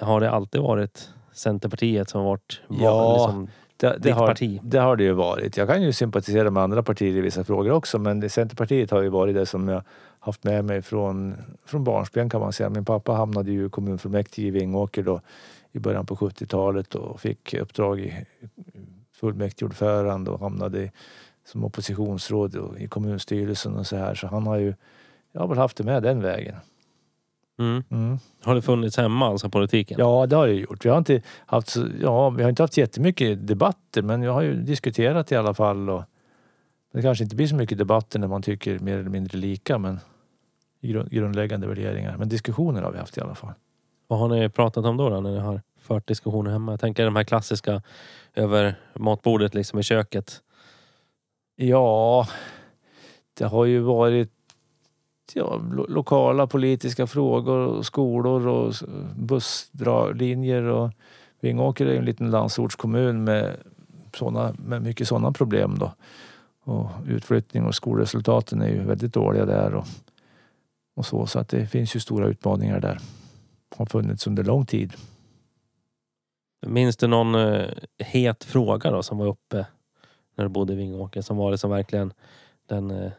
Har 0.00 0.20
det 0.20 0.30
alltid 0.30 0.60
varit 0.60 1.08
Centerpartiet 1.32 2.08
som 2.10 2.24
varit 2.24 2.60
Ja, 2.68 3.12
liksom, 3.16 3.48
Det, 3.76 3.96
det, 3.98 4.10
har, 4.10 4.26
parti? 4.26 4.60
det 4.62 4.78
har 4.78 4.96
det 4.96 5.04
ju 5.04 5.12
varit. 5.12 5.56
Jag 5.56 5.68
kan 5.68 5.82
ju 5.82 5.92
sympatisera 5.92 6.50
med 6.50 6.62
andra 6.62 6.82
partier 6.82 7.16
i 7.16 7.20
vissa 7.20 7.44
frågor 7.44 7.70
också 7.72 7.98
men 7.98 8.20
det, 8.20 8.28
Centerpartiet 8.28 8.90
har 8.90 9.02
ju 9.02 9.08
varit 9.08 9.34
det 9.34 9.46
som 9.46 9.68
jag 9.68 9.82
haft 10.18 10.44
med 10.44 10.64
mig 10.64 10.82
från, 10.82 11.34
från 11.66 11.84
barnsben 11.84 12.30
kan 12.30 12.40
man 12.40 12.52
säga. 12.52 12.70
Min 12.70 12.84
pappa 12.84 13.12
hamnade 13.12 13.50
ju 13.52 13.66
i 13.66 13.70
kommunfullmäktige 13.70 14.46
i 14.46 14.50
Vingåker 14.50 15.02
då 15.02 15.20
i 15.72 15.78
början 15.78 16.06
på 16.06 16.16
70-talet 16.16 16.94
och 16.94 17.20
fick 17.20 17.54
uppdrag 17.54 18.00
i 18.00 18.14
fullmäktigeordförande 19.14 20.30
och 20.30 20.40
hamnade 20.40 20.82
i- 20.82 20.90
som 21.44 21.64
oppositionsråd 21.64 22.76
i 22.78 22.88
kommunstyrelsen 22.88 23.76
och 23.76 23.86
så 23.86 23.96
här. 23.96 24.14
Så 24.14 24.26
han 24.26 24.46
har 24.46 24.56
ju, 24.56 24.74
jag 25.32 25.40
har 25.40 25.48
väl 25.48 25.58
haft 25.58 25.76
det 25.76 25.84
med 25.84 26.02
den 26.02 26.22
vägen. 26.22 26.56
Mm. 27.58 27.84
Mm. 27.90 28.18
Har 28.42 28.54
det 28.54 28.62
funnits 28.62 28.96
hemma, 28.96 29.26
alltså 29.26 29.50
politiken? 29.50 29.96
Ja, 30.00 30.26
det 30.26 30.36
har 30.36 30.46
jag 30.46 30.56
gjort. 30.56 30.84
Vi 30.84 30.88
har 30.88 30.98
inte 30.98 31.22
haft, 31.46 31.76
ja, 32.00 32.30
vi 32.30 32.42
har 32.42 32.50
inte 32.50 32.62
haft 32.62 32.76
jättemycket 32.76 33.46
debatter 33.46 34.02
men 34.02 34.22
jag 34.22 34.32
har 34.32 34.42
ju 34.42 34.54
diskuterat 34.54 35.32
i 35.32 35.36
alla 35.36 35.54
fall. 35.54 35.90
Och 35.90 36.02
det 36.92 37.02
kanske 37.02 37.24
inte 37.24 37.36
blir 37.36 37.46
så 37.46 37.54
mycket 37.54 37.78
debatter 37.78 38.18
när 38.18 38.28
man 38.28 38.42
tycker 38.42 38.78
mer 38.78 38.98
eller 38.98 39.10
mindre 39.10 39.38
lika 39.38 39.78
men 39.78 40.00
grundläggande 41.10 41.66
värderingar. 41.66 42.16
Men 42.16 42.28
diskussioner 42.28 42.82
har 42.82 42.92
vi 42.92 42.98
haft 42.98 43.16
i 43.16 43.20
alla 43.20 43.34
fall. 43.34 43.52
Vad 44.06 44.18
har 44.18 44.28
ni 44.28 44.48
pratat 44.48 44.84
om 44.84 44.96
då, 44.96 45.08
då 45.08 45.20
när 45.20 45.30
ni 45.30 45.38
har 45.38 45.60
fört 45.80 46.08
diskussioner 46.08 46.50
hemma? 46.50 46.72
Jag 46.72 46.80
tänker 46.80 47.04
de 47.04 47.16
här 47.16 47.24
klassiska 47.24 47.82
över 48.34 48.74
matbordet 48.94 49.54
liksom 49.54 49.78
i 49.78 49.82
köket. 49.82 50.40
Ja, 51.56 52.26
det 53.38 53.44
har 53.44 53.64
ju 53.64 53.80
varit 53.80 54.41
ja, 55.34 55.60
lo- 55.72 55.86
lokala 55.88 56.46
politiska 56.46 57.06
frågor 57.06 57.58
och 57.58 57.86
skolor 57.86 58.46
och 58.46 58.74
busslinjer 59.16 60.62
och 60.62 60.90
Vingåker 61.40 61.86
är 61.86 61.98
en 61.98 62.04
liten 62.04 62.30
landsortskommun 62.30 63.24
med, 63.24 63.56
såna, 64.14 64.54
med 64.58 64.82
mycket 64.82 65.08
sådana 65.08 65.32
problem 65.32 65.78
då. 65.78 65.92
Och 66.64 66.88
utflyttning 67.06 67.64
och 67.64 67.74
skolresultaten 67.74 68.62
är 68.62 68.68
ju 68.68 68.84
väldigt 68.84 69.14
dåliga 69.14 69.46
där 69.46 69.74
och, 69.74 69.86
och 70.96 71.06
så. 71.06 71.26
Så 71.26 71.38
att 71.38 71.48
det 71.48 71.66
finns 71.66 71.96
ju 71.96 72.00
stora 72.00 72.26
utmaningar 72.26 72.80
där. 72.80 73.00
Har 73.76 73.86
funnits 73.86 74.26
under 74.26 74.44
lång 74.44 74.66
tid. 74.66 74.92
Minns 76.66 76.96
du 76.96 77.06
någon 77.06 77.34
uh, 77.34 77.70
het 77.98 78.44
fråga 78.44 78.90
då 78.90 79.02
som 79.02 79.18
var 79.18 79.26
uppe 79.26 79.66
när 80.36 80.44
du 80.44 80.48
bodde 80.48 80.72
i 80.72 80.76
Vingåker? 80.76 81.22
Som 81.22 81.36
var 81.36 81.50
det 81.50 81.58
som 81.58 81.70
verkligen 81.70 82.12
den... 82.68 82.90
Eh, 82.90 83.12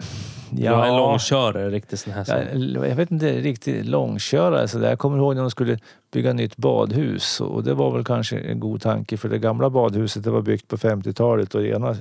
Eh, 0.00 0.06
Du 0.50 0.68
var 0.68 0.86
en 0.86 0.96
långkörare, 0.96 1.70
riktigt 1.70 2.00
sån 2.00 2.12
här. 2.12 2.24
Som, 2.24 2.36
Jag, 2.74 2.88
jag 2.88 2.96
vet 2.96 3.10
inte 3.10 3.32
riktigt 3.40 3.86
långkörare 3.86 4.68
så 4.68 4.78
där. 4.78 4.88
Jag 4.88 4.98
kommer 4.98 5.18
ihåg 5.18 5.34
när 5.34 5.42
de 5.42 5.50
skulle 5.50 5.78
bygga 6.12 6.32
nytt 6.32 6.56
badhus 6.56 7.40
och 7.40 7.64
det 7.64 7.74
var 7.74 7.90
väl 7.90 8.04
kanske 8.04 8.38
en 8.38 8.60
god 8.60 8.82
tanke 8.82 9.16
för 9.16 9.28
det 9.28 9.38
gamla 9.38 9.70
badhuset 9.70 10.24
det 10.24 10.30
var 10.30 10.42
byggt 10.42 10.68
på 10.68 10.76
50-talet 10.76 11.54
och 11.54 11.64
ena 11.66 11.96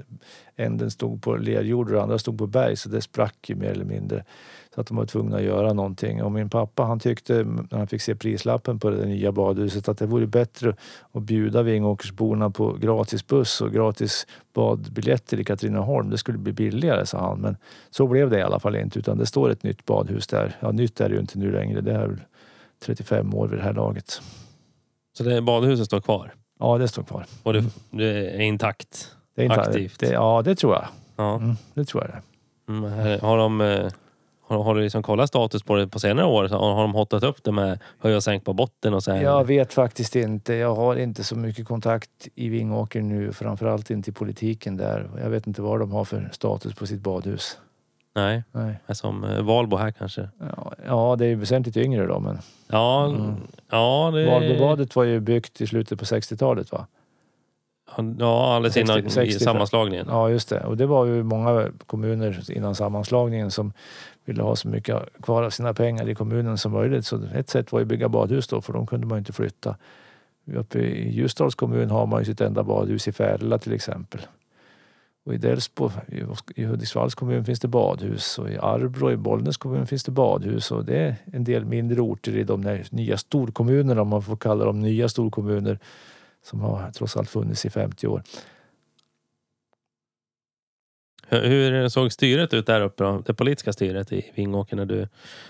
änden 0.55 0.91
stod 0.91 1.21
på 1.21 1.35
lerjord 1.35 1.91
och 1.91 2.03
andra 2.03 2.17
stod 2.19 2.37
på 2.37 2.47
berg 2.47 2.75
så 2.75 2.89
det 2.89 3.01
sprack 3.01 3.35
ju 3.49 3.55
mer 3.55 3.69
eller 3.69 3.85
mindre. 3.85 4.23
Så 4.75 4.81
att 4.81 4.87
de 4.87 4.97
var 4.97 5.05
tvungna 5.05 5.37
att 5.37 5.43
göra 5.43 5.73
någonting. 5.73 6.23
Och 6.23 6.31
min 6.31 6.49
pappa 6.49 6.83
han 6.83 6.99
tyckte 6.99 7.33
när 7.43 7.77
han 7.77 7.87
fick 7.87 8.01
se 8.01 8.15
prislappen 8.15 8.79
på 8.79 8.89
det 8.89 9.05
nya 9.05 9.31
badhuset 9.31 9.87
att 9.89 9.97
det 9.97 10.05
vore 10.05 10.27
bättre 10.27 10.75
att 11.11 11.23
bjuda 11.23 11.63
Vingåkersborna 11.63 12.49
på 12.49 12.73
gratis 12.73 13.27
buss 13.27 13.61
och 13.61 13.71
gratis 13.71 14.27
badbiljetter 14.53 15.39
i 15.39 15.43
Katrineholm. 15.43 16.09
Det 16.09 16.17
skulle 16.17 16.37
bli 16.37 16.53
billigare 16.53 17.05
sa 17.05 17.19
han. 17.19 17.41
Men 17.41 17.57
så 17.89 18.07
blev 18.07 18.29
det 18.29 18.37
i 18.39 18.41
alla 18.41 18.59
fall 18.59 18.75
inte 18.75 18.99
utan 18.99 19.17
det 19.17 19.25
står 19.25 19.49
ett 19.49 19.63
nytt 19.63 19.85
badhus 19.85 20.27
där. 20.27 20.55
Ja, 20.59 20.71
nytt 20.71 21.01
är 21.01 21.09
det 21.09 21.15
ju 21.15 21.21
inte 21.21 21.39
nu 21.39 21.51
längre. 21.51 21.81
Det 21.81 21.91
är 21.91 22.07
väl 22.07 22.21
35 22.85 23.33
år 23.35 23.47
vid 23.47 23.59
det 23.59 23.63
här 23.63 23.73
laget. 23.73 24.21
så 25.17 25.23
det 25.23 25.41
badhuset 25.41 25.85
står 25.85 26.01
kvar? 26.01 26.33
Ja, 26.59 26.77
det 26.77 26.87
står 26.87 27.03
kvar. 27.03 27.25
Och 27.43 27.53
det, 27.53 27.63
det 27.89 28.29
är 28.29 28.39
intakt? 28.41 29.11
Det 29.35 29.41
är 29.41 29.45
inte, 29.45 29.61
Aktivt. 29.61 29.99
Det, 29.99 30.07
ja, 30.11 30.41
det 30.45 30.55
tror 30.55 30.73
jag. 30.73 30.85
Ja. 31.15 31.35
Mm, 31.35 31.55
det 31.73 31.85
tror 31.85 32.03
jag 32.03 32.11
det. 32.11 32.21
Mm, 32.73 32.91
här- 32.91 33.19
har 33.19 33.37
de... 33.37 33.61
Eh, 33.61 33.91
har, 34.49 34.63
har 34.63 34.75
du 34.75 34.81
liksom 34.81 35.03
kollat 35.03 35.27
status 35.27 35.63
på 35.63 35.75
det 35.75 35.87
på 35.87 35.99
senare 35.99 36.25
år? 36.25 36.47
Så 36.47 36.57
Har, 36.57 36.73
har 36.73 36.81
de 36.81 36.93
hotat 36.93 37.23
upp 37.23 37.43
det 37.43 37.51
med 37.51 37.79
höj 37.99 38.15
och 38.15 38.23
sänk 38.23 38.45
på 38.45 38.53
botten 38.53 38.93
och 38.93 39.03
så 39.03 39.11
här? 39.11 39.21
Jag 39.23 39.45
vet 39.47 39.73
faktiskt 39.73 40.15
inte. 40.15 40.53
Jag 40.53 40.75
har 40.75 40.95
inte 40.95 41.23
så 41.23 41.35
mycket 41.35 41.67
kontakt 41.67 42.09
i 42.35 42.49
Vingåker 42.49 43.01
nu. 43.01 43.33
Framförallt 43.33 43.89
inte 43.89 44.09
i 44.09 44.13
politiken 44.13 44.77
där. 44.77 45.09
Jag 45.23 45.29
vet 45.29 45.47
inte 45.47 45.61
vad 45.61 45.79
de 45.79 45.91
har 45.91 46.05
för 46.05 46.29
status 46.31 46.73
på 46.73 46.85
sitt 46.87 47.01
badhus. 47.01 47.57
Nej, 48.15 48.43
Nej. 48.51 48.75
som 48.89 49.23
eh, 49.23 49.41
Valbo 49.41 49.77
här 49.77 49.91
kanske. 49.91 50.29
Ja, 50.55 50.73
ja, 50.87 51.15
det 51.19 51.25
är 51.25 51.29
ju 51.29 51.35
väsentligt 51.35 51.77
yngre 51.77 52.05
då, 52.05 52.19
men 52.19 52.39
Ja, 52.67 53.05
Mm. 53.05 53.35
ja 53.71 54.11
det... 54.13 54.25
Valbobadet 54.25 54.95
var 54.95 55.03
ju 55.03 55.19
byggt 55.19 55.61
i 55.61 55.67
slutet 55.67 55.99
på 55.99 56.05
60-talet 56.05 56.71
va? 56.71 56.87
Ja, 58.19 58.55
alldeles 58.55 58.73
60 58.73 58.99
innan 58.99 59.09
60 59.09 59.39
sammanslagningen. 59.39 60.05
Ja, 60.09 60.29
just 60.29 60.49
det. 60.49 60.59
Och 60.65 60.77
det 60.77 60.85
var 60.85 61.05
ju 61.05 61.23
många 61.23 61.67
kommuner 61.85 62.51
innan 62.51 62.75
sammanslagningen 62.75 63.51
som 63.51 63.73
ville 64.29 64.43
ha 64.43 64.55
så 64.55 64.67
mycket 64.67 64.97
kvar 65.21 65.43
av 65.43 65.49
sina 65.49 65.73
pengar 65.73 66.09
i 66.09 66.15
kommunen 66.15 66.57
som 66.57 66.71
möjligt. 66.71 67.05
Så 67.05 67.21
ett 67.33 67.49
sätt 67.49 67.71
var 67.71 67.81
att 67.81 67.87
bygga 67.87 68.09
badhus 68.09 68.47
då, 68.47 68.61
för 68.61 68.73
de 68.73 68.87
kunde 68.87 69.07
man 69.07 69.17
inte 69.17 69.33
flytta. 69.33 69.75
Uppe 70.55 70.79
i 70.79 71.11
Ljusdals 71.11 71.55
kommun 71.55 71.89
har 71.89 72.05
man 72.05 72.19
ju 72.21 72.25
sitt 72.25 72.41
enda 72.41 72.63
badhus 72.63 73.07
i 73.07 73.11
Färila 73.11 73.57
till 73.57 73.73
exempel. 73.73 74.21
Och 75.25 75.33
i 75.33 75.37
Delsbo, 75.37 75.91
i- 76.55 76.63
Hudiksvalls 76.65 77.15
kommun 77.15 77.45
finns 77.45 77.59
det 77.59 77.67
badhus 77.67 78.39
och 78.39 78.49
i 78.49 78.57
Arbro 78.57 79.11
i 79.11 79.17
Bollnäs 79.17 79.57
kommun 79.57 79.87
finns 79.87 80.03
det 80.03 80.11
badhus 80.11 80.71
och 80.71 80.85
det 80.85 80.97
är 80.97 81.15
en 81.33 81.43
del 81.43 81.65
mindre 81.65 82.01
orter 82.01 82.37
i 82.37 82.43
de 82.43 82.65
här 82.65 82.85
nya 82.91 83.17
storkommunerna, 83.17 84.01
om 84.01 84.07
man 84.07 84.21
får 84.21 84.35
kalla 84.37 84.65
dem 84.65 84.79
nya 84.81 85.09
storkommuner, 85.09 85.79
som 86.43 86.59
har 86.61 86.91
trots 86.91 87.17
allt 87.17 87.29
funnits 87.29 87.65
i 87.65 87.69
50 87.69 88.07
år. 88.07 88.23
Hur, 91.29 91.89
såg 91.89 92.11
styret 92.11 92.53
ut 92.53 92.65
där 92.65 92.81
uppe 92.81 93.03
då? 93.03 93.23
Det 93.25 93.33
politiska 93.33 93.73
styret 93.73 94.11
i 94.11 94.31
Vingåker 94.35 94.75
när 94.75 94.85
du 94.85 95.07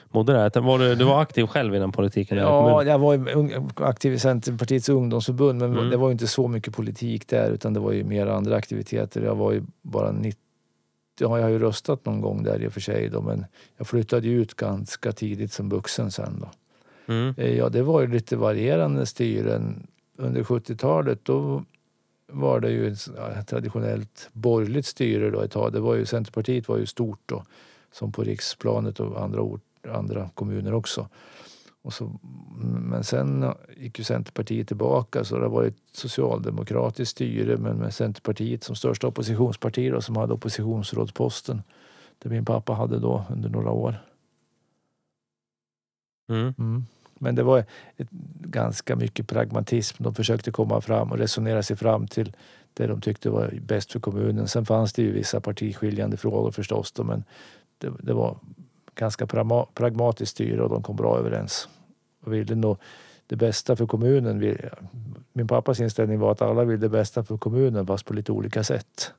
bodde 0.09 0.33
där? 0.33 0.61
Var 0.61 0.79
du, 0.79 0.95
du 0.95 1.03
var 1.05 1.21
aktiv 1.21 1.45
själv 1.47 1.75
inom 1.75 1.91
politiken 1.91 2.37
Ja, 2.37 2.83
jag 2.83 2.99
var 2.99 3.19
aktiv 3.75 4.13
i 4.13 4.19
Centerpartiets 4.19 4.89
ungdomsförbund 4.89 5.59
men 5.59 5.71
Mm. 5.77 5.89
det 5.89 5.97
var 5.97 6.07
ju 6.07 6.11
inte 6.11 6.27
så 6.27 6.47
mycket 6.47 6.75
politik 6.75 7.27
där 7.27 7.51
utan 7.51 7.73
det 7.73 7.79
var 7.79 7.91
ju 7.91 8.03
mer 8.03 8.27
andra 8.27 8.55
aktiviteter. 8.55 9.21
Jag 9.21 9.35
var 9.35 9.51
ju 9.51 9.63
bara 9.81 10.11
90, 10.11 10.39
ja, 11.19 11.37
jag 11.37 11.43
har 11.45 11.49
ju 11.49 11.59
röstat 11.59 12.05
någon 12.05 12.21
gång 12.21 12.43
där 12.43 12.63
i 12.63 12.67
och 12.67 12.73
för 12.73 12.81
sig 12.81 13.09
då, 13.09 13.21
men 13.21 13.45
jag 13.77 13.87
flyttade 13.87 14.27
ju 14.27 14.41
ut 14.41 14.53
ganska 14.53 15.11
tidigt 15.11 15.51
som 15.53 15.69
vuxen 15.69 16.11
sen 16.11 16.39
då. 16.41 16.49
Mm. 17.13 17.33
Eh, 17.37 17.57
Ja, 17.57 17.69
det 17.69 17.81
var 17.81 18.01
ju 18.01 18.07
lite 18.07 18.35
varierande 18.35 19.05
styren. 19.05 19.87
Under 20.17 20.43
70-talet 20.43 21.19
då 21.23 21.63
var 22.31 22.59
det 22.59 22.71
ju 22.71 22.87
ett 22.87 23.47
traditionellt 23.47 24.29
borgerligt 24.33 24.85
styre 24.85 25.29
då 25.29 25.41
ett 25.41 25.51
tag. 25.51 25.73
Det 25.73 25.79
var 25.79 25.95
ju, 25.95 26.05
Centerpartiet 26.05 26.67
var 26.67 26.77
ju 26.77 26.85
stort 26.85 27.19
då, 27.25 27.43
som 27.91 28.11
på 28.11 28.23
riksplanet 28.23 28.99
och 28.99 29.23
andra, 29.23 29.41
ort, 29.41 29.61
andra 29.87 30.29
kommuner 30.33 30.73
också. 30.73 31.09
Och 31.81 31.93
så, 31.93 32.19
men 32.61 33.03
sen 33.03 33.53
gick 33.77 33.99
ju 33.99 34.03
Centerpartiet 34.03 34.67
tillbaka 34.67 35.23
så 35.23 35.39
det 35.39 35.47
var 35.47 35.63
ett 35.63 35.77
socialdemokratiskt 35.91 37.11
styre 37.11 37.57
men 37.57 37.77
med 37.77 37.93
Centerpartiet 37.93 38.63
som 38.63 38.75
största 38.75 39.07
oppositionsparti 39.07 39.91
då, 39.91 40.01
som 40.01 40.15
hade 40.15 40.33
oppositionsrådsposten. 40.33 41.61
Det 42.19 42.29
min 42.29 42.45
pappa 42.45 42.73
hade 42.73 42.99
då 42.99 43.25
under 43.29 43.49
några 43.49 43.71
år. 43.71 43.95
Mm. 46.29 46.53
Mm. 46.57 46.85
Men 47.19 47.35
det 47.35 47.43
var 47.43 47.65
ett, 47.97 48.07
ganska 48.51 48.95
mycket 48.95 49.27
pragmatism. 49.27 50.03
De 50.03 50.15
försökte 50.15 50.51
komma 50.51 50.81
fram 50.81 51.11
och 51.11 51.17
resonera 51.17 51.63
sig 51.63 51.75
fram 51.75 52.07
till 52.07 52.35
det 52.73 52.87
de 52.87 53.01
tyckte 53.01 53.29
var 53.29 53.53
bäst 53.61 53.91
för 53.91 53.99
kommunen. 53.99 54.47
Sen 54.47 54.65
fanns 54.65 54.93
det 54.93 55.01
ju 55.01 55.11
vissa 55.11 55.41
partiskiljande 55.41 56.17
frågor 56.17 56.51
förstås 56.51 56.91
då, 56.91 57.03
men 57.03 57.23
det, 57.77 57.91
det 57.99 58.13
var 58.13 58.37
ganska 58.95 59.27
pragma, 59.27 59.65
pragmatiskt 59.73 60.31
styre 60.31 60.61
och 60.63 60.69
de 60.69 60.83
kom 60.83 60.95
bra 60.95 61.17
överens. 61.17 61.69
Och 62.23 62.33
ville 62.33 62.55
nog 62.55 62.77
det 63.27 63.35
bästa 63.35 63.75
för 63.75 63.85
kommunen. 63.85 64.57
Min 65.33 65.47
pappas 65.47 65.79
inställning 65.79 66.19
var 66.19 66.31
att 66.31 66.41
alla 66.41 66.63
vill 66.63 66.79
det 66.79 66.89
bästa 66.89 67.23
för 67.23 67.37
kommunen 67.37 67.87
fast 67.87 68.05
på 68.05 68.13
lite 68.13 68.31
olika 68.31 68.63
sätt. 68.63 69.13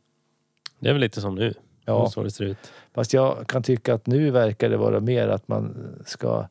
Det 0.79 0.89
är 0.89 0.93
väl 0.93 1.01
lite 1.01 1.21
som 1.21 1.35
nu, 1.35 1.55
Ja. 1.85 2.11
så 2.11 2.23
det 2.23 2.31
ser 2.31 2.45
ut. 2.45 2.73
Fast 2.95 3.13
jag 3.13 3.47
kan 3.47 3.63
tycka 3.63 3.95
att 3.95 4.07
nu 4.07 4.31
verkar 4.31 4.69
det 4.69 4.77
vara 4.77 5.01
mer 5.01 5.29
att 5.29 5.49
man 5.49 5.77
ska 6.07 6.47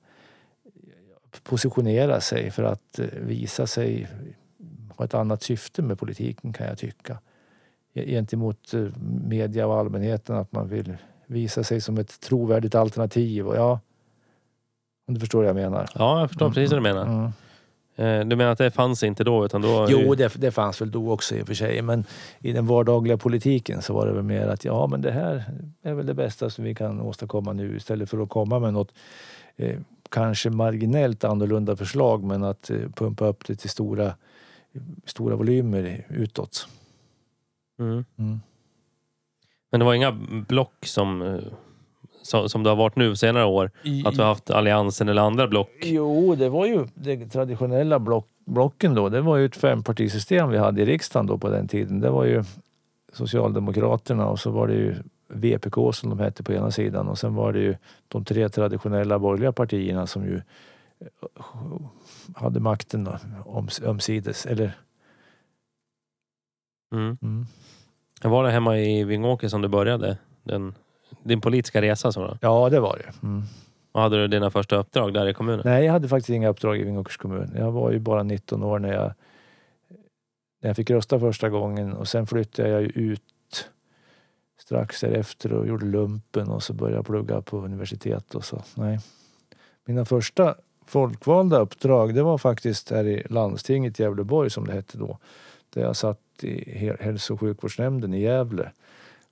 positionera 1.44 2.22
sig 2.22 2.52
för 2.52 2.64
att 2.64 3.00
eh, 3.00 3.06
visa 3.22 3.68
sig 3.68 4.08
ha 4.96 5.06
ett 5.06 5.14
annat 5.14 5.44
syfte 5.44 5.82
med 5.82 6.00
politiken 6.00 6.54
kan 6.54 6.68
jag 6.68 6.78
tycka. 6.78 7.18
Gentemot 7.94 8.74
eh, 8.74 8.88
media 9.24 9.68
och 9.68 9.78
allmänheten 9.78 10.36
att 10.36 10.52
man 10.52 10.70
vill 10.70 10.98
visa 11.26 11.64
sig 11.64 11.82
som 11.82 11.98
ett 11.98 12.20
trovärdigt 12.20 12.76
alternativ. 12.76 13.48
Och 13.48 13.56
ja, 13.56 13.80
om 15.08 15.14
du 15.14 15.20
förstår 15.20 15.40
vad 15.40 15.48
jag 15.50 15.56
menar. 15.56 15.90
Ja, 15.96 16.20
jag 16.20 16.30
förstår 16.30 16.50
precis 16.50 16.72
vad 16.72 16.78
du 16.78 16.84
menar. 16.84 17.06
Mm. 17.06 17.32
Eh, 17.96 18.28
Du 18.28 18.36
menar 18.36 18.52
att 18.52 18.58
det 18.58 18.72
fanns 18.72 19.04
inte 19.04 19.24
då, 19.24 19.46
utan 19.46 19.62
då... 19.62 19.88
Jo, 19.90 20.16
det, 20.16 20.34
det 20.36 20.52
fanns 20.52 20.82
väl 20.82 20.92
då 20.92 21.12
också 21.12 21.36
i 21.36 21.42
och 21.42 21.48
för 21.48 21.54
sig. 21.54 21.82
Men 21.82 22.06
i 22.40 22.52
den 22.52 22.68
vardagliga 22.68 23.18
politiken 23.18 23.82
så 23.82 23.94
var 23.94 24.06
det 24.08 24.14
väl 24.14 24.24
mer 24.24 24.48
att 24.48 24.66
ja, 24.66 24.88
men 24.88 25.02
det 25.02 25.12
här 25.12 25.44
är 25.82 25.94
väl 25.94 26.06
det 26.06 26.14
bästa 26.14 26.50
som 26.50 26.64
vi 26.64 26.76
kan 26.76 27.02
åstadkomma 27.02 27.54
nu 27.54 27.76
istället 27.78 28.10
för 28.10 28.24
att 28.24 28.30
komma 28.30 28.60
med 28.60 28.74
något 28.74 28.94
eh, 29.58 29.80
kanske 30.10 30.50
marginellt 30.50 31.24
annorlunda 31.24 31.76
förslag 31.76 32.24
men 32.24 32.44
att 32.44 32.70
eh, 32.70 32.78
pumpa 32.96 33.28
upp 33.28 33.46
det 33.48 33.56
till 33.56 33.70
stora, 33.70 34.14
stora 35.06 35.36
volymer 35.36 36.06
utåt. 36.10 36.68
Mm. 37.80 38.06
Mm. 38.18 38.40
Men 39.72 39.80
det 39.80 39.86
var 39.86 39.94
inga 39.94 40.12
block 40.48 40.86
som, 40.86 41.22
eh, 41.22 42.48
som, 42.48 42.64
det 42.64 42.70
har 42.70 42.76
varit 42.76 42.96
nu 42.96 43.16
senare 43.16 43.46
år? 43.46 43.72
Att 44.06 44.18
vi 44.18 44.22
har 44.22 44.28
haft 44.28 44.50
Alliansen 44.50 45.10
eller 45.10 45.22
andra 45.22 45.48
block? 45.48 45.72
Jo, 45.84 46.36
det 46.36 46.50
var 46.50 46.66
ju 46.66 46.88
de 46.94 47.30
traditionella 47.30 48.00
block, 48.00 48.28
blocken 48.46 48.94
då. 48.94 49.10
Det 49.10 49.22
var 49.22 49.38
ju 49.38 49.46
ett 49.46 49.56
fempartisystem 49.56 50.50
vi 50.50 50.58
hade 50.58 50.82
i 50.82 50.86
riksdagen 50.86 51.26
då 51.26 51.38
på 51.38 51.50
den 51.50 51.68
tiden. 51.68 52.00
Det 52.00 52.10
var 52.10 52.26
ju 52.26 52.44
Socialdemokraterna 53.14 54.28
och 54.28 54.40
så 54.40 54.52
var 54.52 54.68
det 54.68 54.74
ju 54.74 54.96
VPK 55.30 55.94
som 55.94 56.10
de 56.10 56.20
hette 56.20 56.44
på 56.44 56.54
ena 56.54 56.72
sidan 56.72 57.08
och 57.08 57.18
sen 57.18 57.36
var 57.36 57.54
det 57.54 57.60
ju 57.60 57.76
de 58.08 58.26
tre 58.26 58.50
traditionella 58.50 59.20
borgerliga 59.20 59.52
partierna 59.52 60.08
som 60.08 60.26
ju 60.26 60.42
eh, 61.00 61.82
hade 62.36 62.60
makten 62.60 63.04
då, 63.04 63.18
oms, 63.46 63.82
ömsides. 63.82 64.46
Eller, 64.46 64.72
Mm. 66.92 67.18
mm. 67.22 67.46
Var 68.24 68.44
det 68.44 68.52
hemma 68.52 68.78
i 68.80 69.04
Vingåker 69.04 69.48
som 69.48 69.62
du 69.62 69.68
började? 69.68 70.18
Den, 70.44 70.74
din 71.24 71.42
politiska 71.42 71.82
resa? 71.82 72.12
Så 72.12 72.28
då? 72.28 72.38
Ja, 72.42 72.70
det 72.70 72.80
var 72.80 72.98
det. 72.98 73.28
Mm. 73.28 73.44
Och 73.92 74.02
hade 74.02 74.18
du 74.18 74.28
dina 74.28 74.52
första 74.52 74.76
uppdrag 74.76 75.14
där 75.14 75.28
i 75.28 75.34
kommunen? 75.34 75.62
Nej, 75.66 75.86
jag 75.86 75.94
hade 75.94 76.08
faktiskt 76.08 76.30
inga 76.30 76.50
uppdrag 76.50 76.78
i 76.78 76.84
Vingåkers 76.84 77.18
kommun. 77.18 77.52
Jag 77.58 77.72
var 77.72 77.92
ju 77.92 78.00
bara 78.00 78.24
19 78.24 78.64
år 78.64 78.80
när 78.80 78.94
jag, 78.94 79.14
när 80.62 80.70
jag 80.70 80.76
fick 80.76 80.90
rösta 80.90 81.20
första 81.20 81.50
gången 81.50 81.94
och 81.94 82.08
sen 82.08 82.28
flyttade 82.28 82.70
jag 82.70 82.82
ju 82.82 82.88
ut 82.88 83.24
strax 84.60 85.02
därefter 85.02 85.54
och 85.54 85.68
gjorde 85.68 85.86
lumpen 85.86 86.50
och 86.50 86.64
så 86.64 86.74
började 86.74 86.98
jag 86.98 87.06
plugga 87.06 87.42
på 87.42 87.58
universitet 87.58 88.36
och 88.36 88.46
så. 88.46 88.64
Nej. 88.76 89.00
Mina 89.86 90.06
första 90.06 90.56
folkvalda 90.86 91.60
uppdrag 91.60 92.16
det 92.16 92.24
var 92.24 92.38
faktiskt 92.38 92.92
här 92.92 93.06
i 93.06 93.24
landstinget 93.30 94.00
i 94.00 94.04
Gävleborg 94.04 94.50
som 94.50 94.68
det 94.68 94.74
hette 94.74 94.98
då. 94.98 95.18
Där 95.70 95.82
jag 95.82 95.96
satt 95.96 96.20
i 96.44 96.94
hälso 97.00 97.34
och 97.34 97.40
sjukvårdsnämnden 97.40 98.14
i 98.14 98.22
Gävle. 98.22 98.72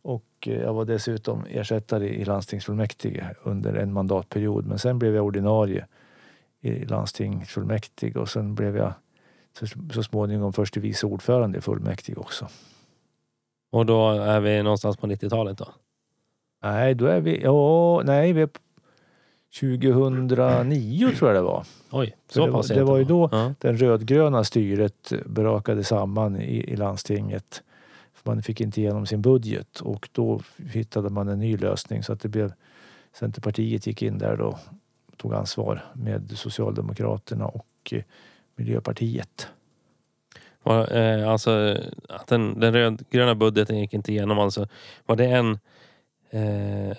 Och 0.01 0.25
eh, 0.45 0.61
jag 0.61 0.73
var 0.73 0.85
dessutom 0.85 1.45
ersättare 1.49 2.09
i 2.09 2.25
landstingsfullmäktige 2.25 3.35
under 3.43 3.73
en 3.73 3.93
mandatperiod. 3.93 4.65
Men 4.65 4.79
sen 4.79 4.99
blev 4.99 5.15
jag 5.15 5.25
ordinarie 5.25 5.85
i 6.61 6.85
landstingsfullmäktige 6.85 8.19
och 8.19 8.29
sen 8.29 8.55
blev 8.55 8.77
jag 8.77 8.93
så, 9.59 9.65
så 9.93 10.03
småningom 10.03 10.53
förste 10.53 10.79
vice 10.79 11.05
ordförande 11.05 11.57
i 11.57 11.61
fullmäktige 11.61 12.17
också. 12.17 12.47
Och 13.69 13.85
då 13.85 14.09
är 14.11 14.39
vi 14.39 14.63
någonstans 14.63 14.97
på 14.97 15.07
90-talet 15.07 15.57
då? 15.57 15.67
Nej, 16.63 16.95
då 16.95 17.05
är 17.05 17.21
vi... 17.21 17.41
Ja, 17.43 18.01
nej, 18.05 18.33
vi 18.33 18.41
är 18.41 18.47
på 18.47 18.59
2009 19.59 21.11
tror 21.17 21.29
jag 21.29 21.37
det 21.37 21.41
var. 21.47 21.65
Oj, 21.91 22.15
så 22.29 22.39
det 22.45 22.51
var- 22.51 22.57
pass 22.57 22.67
det 22.67 22.73
sent 22.73 22.87
var 22.87 22.97
ju 22.97 23.03
då- 23.03 23.29
Ja. 23.31 23.53
Den 23.59 23.77
rödgröna 23.77 24.43
styret 24.43 25.13
brakade 25.25 25.83
samman 25.83 26.41
i, 26.41 26.57
i 26.57 26.75
landstinget. 26.75 27.63
För 28.13 28.31
man 28.31 28.43
fick 28.43 28.61
inte 28.61 28.81
igenom 28.81 29.05
sin 29.05 29.21
budget 29.21 29.79
och 29.79 30.09
då 30.11 30.41
hittade 30.71 31.09
man 31.09 31.27
en 31.27 31.39
ny 31.39 31.57
lösning 31.57 32.03
så 32.03 32.13
att 32.13 32.19
det 32.21 32.29
blev 32.29 32.53
Centerpartiet 33.13 33.87
gick 33.87 34.01
in 34.01 34.17
där 34.17 34.37
då 34.37 34.59
tog 35.17 35.33
ansvar 35.33 35.85
med 35.93 36.31
Socialdemokraterna 36.37 37.45
och 37.47 37.67
eh, 37.91 38.03
Miljöpartiet. 38.55 39.47
Var, 40.67 40.97
eh, 40.97 41.29
alltså, 41.29 41.77
att 42.09 42.27
den, 42.27 42.59
den 42.59 42.73
rödgröna 42.73 43.35
budgeten 43.35 43.79
gick 43.79 43.93
inte 43.93 44.11
igenom. 44.11 44.39
Alltså, 44.39 44.67
var 45.05 45.15
det 45.15 45.25
en... 45.25 45.59
Eh, 46.29 46.89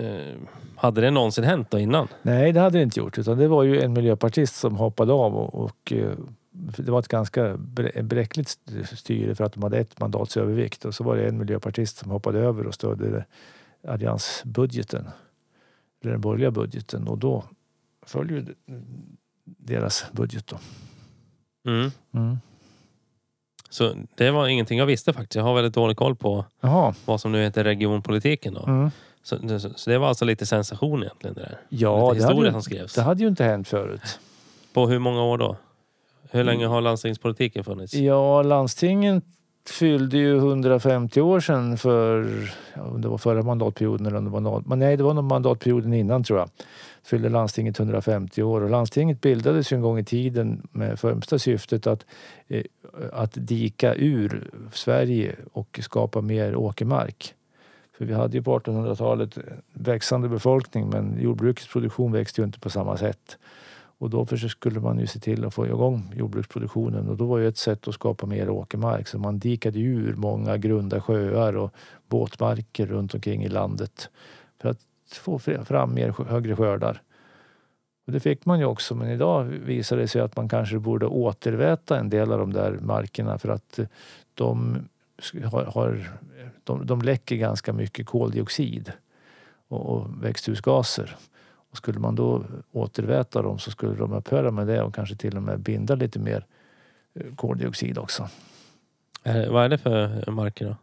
eh, 0.00 0.36
hade 0.76 1.00
det 1.00 1.10
någonsin 1.10 1.44
hänt 1.44 1.70
då 1.70 1.78
innan? 1.78 2.08
Nej, 2.22 2.52
det 2.52 2.60
hade 2.60 2.78
det 2.78 2.82
inte 2.82 3.00
gjort 3.00 3.18
utan 3.18 3.38
det 3.38 3.48
var 3.48 3.62
ju 3.62 3.80
en 3.80 3.92
miljöpartist 3.92 4.56
som 4.56 4.76
hoppade 4.76 5.12
av 5.12 5.36
och, 5.36 5.54
och 5.54 5.92
eh, 5.92 6.12
det 6.52 6.90
var 6.90 6.98
ett 6.98 7.08
ganska 7.08 7.56
bräckligt 8.02 8.58
styre 8.92 9.34
för 9.34 9.44
att 9.44 9.52
de 9.52 9.62
hade 9.62 9.78
ett 9.78 10.00
mandats 10.00 10.36
övervikt 10.36 10.84
och 10.84 10.94
så 10.94 11.04
var 11.04 11.16
det 11.16 11.28
en 11.28 11.38
miljöpartist 11.38 11.96
som 11.96 12.10
hoppade 12.10 12.38
över 12.38 12.66
och 12.66 12.74
stödde 12.74 13.24
alliansbudgeten, 13.88 15.08
eller 16.02 16.12
den 16.12 16.20
borgerliga 16.20 16.50
budgeten 16.50 17.08
och 17.08 17.18
då 17.18 17.44
föll 18.06 18.30
ju 18.30 18.46
deras 19.44 20.06
budget 20.12 20.46
då. 20.46 20.58
Mm. 21.70 21.90
Mm. 22.12 22.38
Så 23.70 23.94
det 24.14 24.30
var 24.30 24.48
ingenting 24.48 24.78
jag 24.78 24.86
visste 24.86 25.12
faktiskt. 25.12 25.34
Jag 25.34 25.42
har 25.42 25.54
väldigt 25.54 25.74
dålig 25.74 25.96
koll 25.96 26.16
på 26.16 26.44
Jaha. 26.60 26.94
vad 27.04 27.20
som 27.20 27.32
nu 27.32 27.42
heter 27.42 27.64
regionpolitiken 27.64 28.54
då. 28.54 28.62
Mm. 28.66 28.90
Så, 29.22 29.58
så, 29.60 29.70
så 29.76 29.90
det 29.90 29.98
var 29.98 30.08
alltså 30.08 30.24
lite 30.24 30.46
sensation 30.46 31.02
egentligen 31.02 31.34
det 31.34 31.40
där. 31.40 31.60
Ja, 31.68 32.12
lite 32.12 32.24
det 32.24 32.28
historia 32.28 32.48
ju, 32.48 32.52
som 32.52 32.62
skrevs. 32.62 32.94
det 32.94 33.02
hade 33.02 33.22
ju 33.22 33.28
inte 33.28 33.44
hänt 33.44 33.68
förut. 33.68 34.18
På 34.72 34.86
hur 34.86 34.98
många 34.98 35.22
år 35.22 35.38
då? 35.38 35.56
Hur 36.30 36.44
länge 36.44 36.66
har 36.66 36.80
landstingspolitiken 36.80 37.64
funnits? 37.64 37.94
Ja, 37.94 38.42
landstingen 38.42 39.22
fyllde 39.68 40.18
ju 40.18 40.36
150 40.36 41.20
år 41.20 41.40
sedan 41.40 41.78
för, 41.78 42.26
om 42.76 43.00
det 43.00 43.08
var 43.08 43.18
förra 43.18 43.42
mandatperioden 43.42 44.06
eller 44.06 44.18
om 44.18 44.24
det 44.24 44.30
var 44.30 44.40
någon, 44.40 44.64
men 44.66 44.78
nej, 44.78 44.96
det 44.96 45.02
var 45.02 45.14
nog 45.14 45.24
mandatperioden 45.24 45.94
innan 45.94 46.24
tror 46.24 46.38
jag. 46.38 46.50
Fyllde 47.02 47.28
landstinget 47.28 47.78
150 47.78 48.42
år 48.42 48.60
och 48.60 48.70
landstinget 48.70 49.20
bildades 49.20 49.72
ju 49.72 49.74
en 49.74 49.82
gång 49.82 49.98
i 49.98 50.04
tiden 50.04 50.68
med 50.72 51.00
främsta 51.00 51.38
syftet 51.38 51.86
att, 51.86 52.06
eh, 52.48 52.62
att 53.12 53.32
dika 53.34 53.94
ur 53.94 54.50
Sverige 54.72 55.36
och 55.52 55.80
skapa 55.82 56.20
mer 56.20 56.56
åkermark. 56.56 57.34
För 57.98 58.04
vi 58.04 58.14
hade 58.14 58.36
ju 58.36 58.42
på 58.42 58.58
1800-talet 58.58 59.38
växande 59.72 60.28
befolkning 60.28 60.88
men 60.88 61.20
jordbrukets 61.20 61.68
produktion 61.72 62.12
växte 62.12 62.40
ju 62.40 62.44
inte 62.44 62.60
på 62.60 62.70
samma 62.70 62.96
sätt. 62.96 63.38
Och 64.00 64.10
då 64.10 64.26
skulle 64.26 64.80
man 64.80 64.98
ju 64.98 65.06
se 65.06 65.18
till 65.18 65.44
att 65.44 65.54
få 65.54 65.66
igång 65.66 66.12
jordbruksproduktionen 66.16 67.08
och 67.08 67.16
då 67.16 67.26
var 67.26 67.38
ju 67.38 67.48
ett 67.48 67.56
sätt 67.56 67.88
att 67.88 67.94
skapa 67.94 68.26
mer 68.26 68.50
åkermark. 68.50 69.08
Så 69.08 69.18
man 69.18 69.38
dikade 69.38 69.80
ur 69.80 70.14
många 70.16 70.56
grunda 70.56 71.00
sjöar 71.00 71.56
och 71.56 71.74
båtmarker 72.08 72.86
runt 72.86 73.14
omkring 73.14 73.44
i 73.44 73.48
landet 73.48 74.10
för 74.60 74.68
att 74.68 74.78
få 75.12 75.38
fram 75.38 75.94
mer 75.94 76.24
högre 76.28 76.56
skördar. 76.56 77.02
Och 78.06 78.12
det 78.12 78.20
fick 78.20 78.46
man 78.46 78.58
ju 78.58 78.64
också 78.64 78.94
men 78.94 79.10
idag 79.10 79.44
visar 79.44 79.96
det 79.96 80.08
sig 80.08 80.20
att 80.20 80.36
man 80.36 80.48
kanske 80.48 80.78
borde 80.78 81.06
återväta 81.06 81.98
en 81.98 82.10
del 82.10 82.32
av 82.32 82.38
de 82.38 82.52
där 82.52 82.78
markerna 82.82 83.38
för 83.38 83.48
att 83.48 83.78
eh, 83.78 83.86
de, 84.34 84.78
har, 85.44 85.64
har, 85.64 86.10
de, 86.64 86.86
de 86.86 87.02
läcker 87.02 87.36
ganska 87.36 87.72
mycket 87.72 88.06
koldioxid 88.06 88.92
och, 89.68 89.96
och 89.96 90.24
växthusgaser. 90.24 91.16
Och 91.70 91.76
skulle 91.76 91.98
man 91.98 92.14
då 92.14 92.44
återväta 92.72 93.42
dem 93.42 93.58
så 93.58 93.70
skulle 93.70 93.94
de 93.94 94.12
upphöra 94.12 94.50
med 94.50 94.66
det 94.66 94.82
och 94.82 94.94
kanske 94.94 95.16
till 95.16 95.36
och 95.36 95.42
med 95.42 95.60
binda 95.60 95.94
lite 95.94 96.18
mer 96.18 96.46
eh, 97.14 97.34
koldioxid 97.34 97.98
också. 97.98 98.28
Eh, 99.24 99.50
vad 99.50 99.64
är 99.64 99.68
det 99.68 99.78
för 99.78 100.30
marker 100.30 100.66
då? 100.66 100.76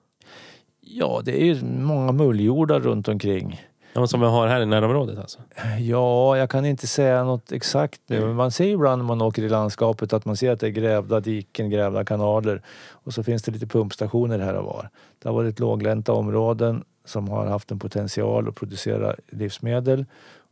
Ja, 0.82 1.22
det 1.24 1.42
är 1.42 1.46
ju 1.46 1.64
många 1.66 2.12
mulljordar 2.12 2.80
runt 2.80 3.08
omkring. 3.08 3.62
Ja, 3.94 4.08
som 4.08 4.20
vi 4.20 4.26
har 4.26 4.48
här 4.48 4.62
i 4.62 4.66
närområdet 4.66 5.20
alltså? 5.20 5.40
Ja, 5.80 6.38
jag 6.38 6.50
kan 6.50 6.66
inte 6.66 6.88
säga 6.88 7.24
något 7.24 7.52
exakt 7.52 8.02
nu, 8.08 8.22
men 8.22 8.36
man 8.36 8.52
ser 8.52 8.66
ju 8.66 8.72
ibland 8.72 9.02
när 9.02 9.08
man 9.08 9.22
åker 9.22 9.44
i 9.44 9.50
landskapet 9.50 10.14
att 10.14 10.26
man 10.26 10.38
ser 10.38 10.52
att 10.52 10.60
det 10.60 10.68
är 10.68 10.72
grävda 10.72 11.20
diken, 11.20 11.70
grävda 11.70 12.06
kanaler 12.06 12.62
och 12.90 13.14
så 13.14 13.24
finns 13.24 13.44
det 13.44 13.52
lite 13.52 13.68
pumpstationer 13.68 14.40
här 14.40 14.54
och 14.54 14.66
var. 14.66 14.90
Det 15.20 15.30
har 15.30 15.36
varit 15.36 15.60
låglänta 15.60 16.14
områden 16.14 16.84
som 17.06 17.30
har 17.30 17.46
haft 17.46 17.72
en 17.72 17.80
potential 17.80 18.48
att 18.48 18.56
producera 18.56 19.16
livsmedel 19.30 20.06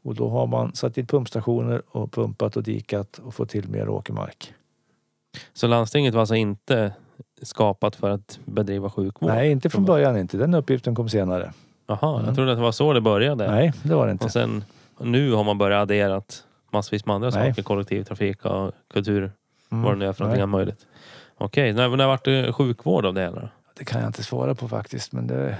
och 0.06 0.16
då 0.16 0.30
har 0.30 0.48
man 0.48 0.76
satt 0.76 0.96
dit 0.96 1.10
pumpstationer 1.10 1.82
och 1.92 2.12
pumpat 2.12 2.58
och 2.58 2.64
dikat 2.64 3.18
och 3.26 3.34
fått 3.34 3.50
till 3.50 3.70
mer 3.70 3.90
åkermark. 3.90 4.54
Så 5.54 5.68
landstinget 5.68 6.14
var 6.14 6.20
alltså 6.22 6.36
inte 6.36 6.94
skapat 7.42 7.96
för 7.96 8.10
att 8.10 8.40
bedriva 8.46 8.90
sjukvård? 8.90 9.30
Nej, 9.30 9.52
inte 9.52 9.70
från 9.70 9.86
början 9.86 10.18
inte. 10.18 10.38
Den 10.38 10.54
uppgiften 10.54 10.96
kom 10.96 11.10
senare. 11.10 11.54
Jaha, 11.88 12.14
Mm. 12.16 12.26
jag 12.26 12.36
trodde 12.36 12.52
att 12.52 12.58
det 12.58 12.62
var 12.64 12.72
så 12.72 12.94
det 12.94 13.02
började. 13.02 13.52
Nej, 13.52 13.74
det 13.84 13.96
var 13.96 14.06
det 14.06 14.12
inte. 14.12 14.26
Och 14.26 14.32
sen 14.32 14.64
nu 15.00 15.32
har 15.32 15.44
man 15.44 15.58
börjat 15.58 15.82
addera 15.82 16.22
massvis 16.72 17.06
med 17.06 17.16
andra 17.16 17.30
Nej. 17.30 17.50
saker. 17.52 17.64
Kollektivtrafik 17.64 18.46
och 18.46 18.72
kultur. 18.94 19.32
Mm, 19.72 19.84
Vad 19.84 19.94
det 19.94 19.98
nu 19.98 20.06
är 20.08 20.14
för 20.14 20.24
någonting 20.24 20.40
nej. 20.42 20.48
möjligt. 20.48 20.86
Okej, 21.38 21.74
när, 21.74 21.90
när 21.98 22.08
vart 22.08 22.26
det 22.26 22.54
sjukvård 22.54 23.06
av 23.06 23.14
det 23.14 23.22
hela? 23.22 23.50
Det 23.78 23.86
kan 23.86 24.02
jag 24.02 24.10
inte 24.10 24.24
svara 24.24 24.56
på 24.56 24.68
faktiskt, 24.68 25.12
men 25.12 25.28
det 25.28 25.58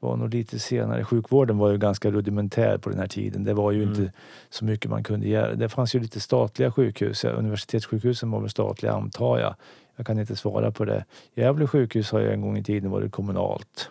var 0.00 0.16
nog 0.16 0.34
lite 0.34 0.58
senare. 0.58 1.04
Sjukvården 1.04 1.58
var 1.58 1.70
ju 1.70 1.78
ganska 1.78 2.10
rudimentär 2.10 2.78
på 2.78 2.90
den 2.90 2.98
här 2.98 3.06
tiden. 3.06 3.44
Det 3.44 3.54
var 3.54 3.70
ju 3.72 3.82
Mm. 3.82 3.94
inte 3.94 4.12
så 4.50 4.64
mycket 4.64 4.90
man 4.90 5.02
kunde 5.02 5.28
göra. 5.28 5.54
Det 5.54 5.68
fanns 5.68 5.94
ju 5.94 6.00
lite 6.00 6.20
statliga 6.20 6.72
sjukhus. 6.72 7.24
Universitetssjukhusen 7.24 8.30
var 8.30 8.40
väl 8.40 8.50
statliga 8.50 8.92
antar 8.92 9.38
jag. 9.38 9.54
Jag 9.96 10.06
kan 10.06 10.18
inte 10.18 10.36
svara 10.36 10.70
på 10.70 10.84
det. 10.84 11.04
Gävle 11.34 11.66
sjukhus 11.66 12.10
har 12.12 12.20
ju 12.20 12.32
en 12.32 12.40
gång 12.40 12.58
i 12.58 12.64
tiden 12.64 12.90
varit 12.90 13.12
kommunalt. 13.12 13.90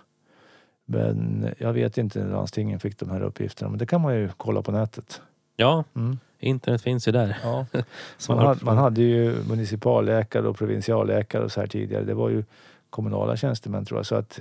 Men 0.86 1.48
jag 1.58 1.74
vet 1.74 1.98
inte 1.98 2.20
när 2.24 2.32
landstingen 2.32 2.80
fick 2.80 3.00
de 3.00 3.10
här 3.10 3.22
uppgifterna. 3.22 3.70
Men 3.70 3.80
det 3.80 3.86
kan 3.86 4.02
man 4.02 4.16
ju 4.16 4.30
kolla 4.38 4.62
på 4.62 4.72
nätet. 4.72 5.22
Ja, 5.56 5.84
Mm. 5.96 6.18
internet 6.40 6.82
finns 6.82 7.08
ju 7.08 7.12
där. 7.12 7.38
Ja. 7.44 7.66
Man, 8.30 8.38
hade, 8.40 8.66
man 8.66 8.78
hade 8.78 9.02
ju 9.02 9.36
municipalläkare 9.50 10.48
och 10.48 10.58
provinsialläkare 10.58 11.44
och 11.44 11.52
så 11.52 11.60
här 11.60 11.68
tidigare. 11.68 12.04
Det 12.04 12.14
var 12.14 12.30
ju 12.30 12.44
kommunala 12.90 13.38
tjänstemän 13.38 13.86
tror 13.86 14.00
jag. 14.00 14.06
Så 14.06 14.16
att 14.16 14.40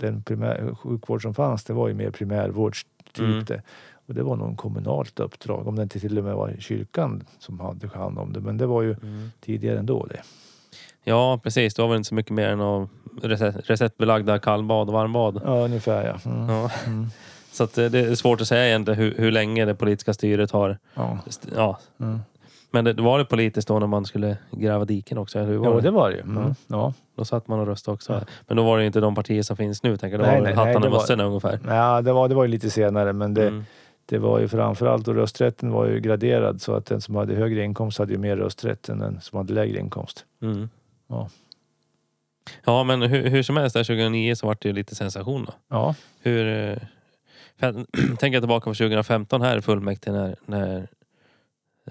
den 0.00 0.22
primär, 0.22 0.74
sjukvård 0.82 1.22
som 1.22 1.34
fanns 1.34 1.64
det 1.64 1.72
var 1.72 1.88
ju 1.88 1.94
mer 1.94 2.10
primärvårdstyp 2.10 3.18
Mm. 3.18 3.44
det. 3.44 3.62
Och 4.06 4.14
det 4.14 4.22
var 4.22 4.36
nog 4.36 4.48
en 4.48 4.56
kommunalt 4.56 5.20
uppdrag. 5.20 5.66
Om 5.68 5.76
det 5.76 5.82
inte 5.82 6.00
till 6.00 6.18
och 6.18 6.24
med 6.24 6.34
var 6.34 6.54
kyrkan 6.58 7.24
som 7.38 7.60
hade 7.60 7.88
hand 7.88 8.18
om 8.18 8.32
det. 8.32 8.40
Men 8.40 8.56
det 8.56 8.66
var 8.66 8.82
ju 8.82 8.92
Mm. 9.02 9.30
tidigare 9.40 9.78
ändå 9.78 10.06
det. 10.06 10.20
Ja, 11.04 11.40
precis. 11.42 11.74
Det 11.74 11.82
var 11.82 11.88
väl 11.88 11.96
inte 11.96 12.08
så 12.08 12.14
mycket 12.14 12.32
mer 12.32 12.48
än 12.48 12.88
receptbelagda 13.64 14.38
kallbad 14.38 14.88
och 14.88 14.94
varmbad. 14.94 15.42
Ja, 15.44 15.64
ungefär 15.64 16.06
ja. 16.06 16.30
Mm. 16.30 16.48
Ja. 16.48 16.70
Mm. 16.86 17.06
Så 17.52 17.62
eh, 17.64 17.68
det 17.90 17.98
är 17.98 18.14
svårt 18.14 18.40
att 18.40 18.48
säga 18.48 18.68
egentligen 18.68 19.00
hur, 19.00 19.14
hur 19.18 19.30
länge 19.32 19.64
det 19.64 19.74
politiska 19.74 20.14
styret 20.14 20.50
har... 20.50 20.78
Ja. 20.94 21.18
Ja. 21.56 21.78
Mm. 22.00 22.18
Men 22.70 22.84
det, 22.84 22.92
var 22.92 23.18
det 23.18 23.24
politiskt 23.24 23.68
då 23.68 23.78
när 23.78 23.86
man 23.86 24.04
skulle 24.04 24.36
gräva 24.50 24.84
diken 24.84 25.18
också? 25.18 25.38
Eller 25.38 25.48
hur 25.48 25.58
var 25.58 25.66
Jo, 25.66 25.76
det? 25.76 25.80
det 25.82 25.90
var 25.90 26.10
det 26.10 26.16
ju. 26.16 26.22
Mm. 26.22 26.54
Ja. 26.66 26.94
Då 27.16 27.24
satt 27.24 27.48
man 27.48 27.60
och 27.60 27.66
röstade 27.66 27.94
också. 27.94 28.12
Ja. 28.12 28.20
Men 28.46 28.56
då 28.56 28.62
var 28.64 28.76
det 28.76 28.82
ju 28.82 28.86
inte 28.86 29.00
de 29.00 29.14
partier 29.14 29.42
som 29.42 29.56
finns 29.56 29.82
nu. 29.82 29.96
Tänker 29.96 30.18
jag. 30.18 30.26
Då 30.26 30.30
Nej, 30.30 30.40
var 30.40 30.46
nej, 30.46 30.54
hattarna 30.54 30.88
var- 30.90 30.98
mössorna 30.98 31.24
ungefär. 31.24 31.58
Ja, 31.66 32.02
det, 32.02 32.12
var, 32.12 32.28
det 32.28 32.34
var 32.34 32.44
ju 32.44 32.50
lite 32.50 32.70
senare 32.70 33.12
men 33.12 33.34
det, 33.34 33.46
Mm. 33.48 33.64
det 34.06 34.18
var 34.18 34.38
ju 34.40 34.48
framförallt 34.48 35.08
och 35.08 35.14
rösträtten 35.14 35.70
var 35.72 35.86
ju 35.86 36.00
graderad 36.00 36.60
så 36.62 36.74
att 36.74 36.86
den 36.86 37.00
som 37.00 37.14
hade 37.16 37.34
högre 37.34 37.64
inkomst 37.64 37.98
hade 37.98 38.12
ju 38.12 38.18
mer 38.18 38.36
rösträtt 38.36 38.88
än 38.88 38.98
den 38.98 39.20
som 39.20 39.36
hade 39.36 39.52
lägre 39.52 39.78
inkomst. 39.78 40.24
Mm. 40.42 40.68
Ja. 41.08 41.28
Ja, 42.64 42.84
men 42.84 43.02
hur, 43.02 43.28
hur 43.30 43.42
som 43.42 43.56
helst, 43.56 43.74
där 43.76 43.84
2009 43.84 44.34
så 44.34 44.46
var 44.46 44.56
det 44.60 44.68
ju 44.68 44.74
lite 44.74 44.94
sensation 44.94 45.44
då. 45.44 45.52
Ja, 45.68 45.94
Hur... 46.22 46.46
eh, 46.70 46.76
för 47.60 47.66
jag 48.08 48.18
tänker 48.18 48.40
tillbaka 48.40 48.64
på 48.70 48.74
2015 48.74 49.42
här 49.42 49.58
i 49.58 49.62
fullmäktige 49.62 50.12
när, 50.12 50.36
när 50.46 50.88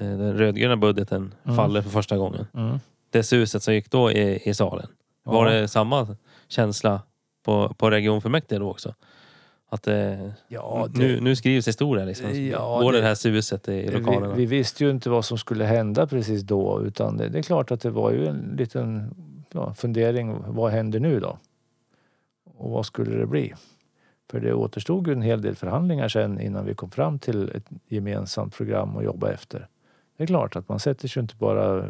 den 0.06 0.34
rödgröna 0.38 0.78
budgeten 0.78 1.34
Mm. 1.43 1.56
faller 1.58 1.82
för 1.82 1.89
första 1.89 2.18
gången. 2.18 2.47
mm. 2.54 2.80
Det 3.10 3.24
suset 3.24 3.64
som 3.64 3.74
gick 3.74 3.91
då 3.91 4.12
i, 4.12 4.50
i 4.50 4.54
salen. 4.54 4.88
Var 5.24 5.47
Ja. 5.50 5.54
det 5.62 5.68
samma 5.68 6.16
känsla 6.47 7.02
på, 7.45 7.74
på 7.78 7.89
regionfullmäktige 7.91 8.60
då 8.60 8.70
också? 8.72 8.93
Att 9.70 9.88
eh, 9.88 10.30
Ja, 10.47 10.88
det- 10.89 11.00
nu, 11.00 11.22
nu 11.22 11.36
skrivs 11.36 11.68
historia 11.68 12.06
liksom. 12.06 12.45
Ja, 12.47 12.80
Går 12.82 12.91
det, 12.93 13.02
det- 13.02 13.08
här 13.08 13.16
suset 13.16 13.68
i 13.70 13.91
lokalerna? 13.91 14.34
Vi, 14.34 14.45
vi 14.45 14.58
visste 14.58 14.84
ju 14.84 14.89
inte 14.91 15.10
vad 15.10 15.26
som 15.26 15.38
skulle 15.38 15.66
hända 15.66 16.08
precis 16.08 16.41
då 16.41 16.82
utan 16.86 17.18
det, 17.18 17.30
det 17.30 17.39
är 17.39 17.43
klart 17.43 17.72
att 17.72 17.82
det 17.82 17.89
var 17.89 18.12
ju 18.12 18.28
en 18.28 18.56
liten 18.58 19.16
ja, 19.52 19.74
fundering. 19.74 20.36
Vad 20.47 20.72
händer 20.72 21.00
nu 21.00 21.20
då? 21.20 21.38
Och 22.58 22.72
vad 22.72 22.86
skulle 22.86 23.16
det 23.18 23.26
bli? 23.26 23.54
För 24.32 24.39
det 24.39 24.54
återstod 24.54 25.08
ju 25.08 25.14
en 25.14 25.22
hel 25.22 25.41
del 25.41 25.56
förhandlingar 25.56 26.08
sen 26.08 26.39
innan 26.41 26.66
vi 26.66 26.74
kom 26.76 26.91
fram 26.91 27.20
till 27.20 27.50
ett 27.50 27.66
gemensamt 27.88 28.54
program 28.58 28.97
att 28.97 29.04
jobba 29.04 29.32
efter. 29.32 29.68
Det 30.20 30.24
är 30.24 30.28
klart 30.28 30.55
att 30.55 30.70
man 30.70 30.80
sätter 30.80 31.07
sig 31.07 31.22
inte 31.22 31.36
bara 31.36 31.86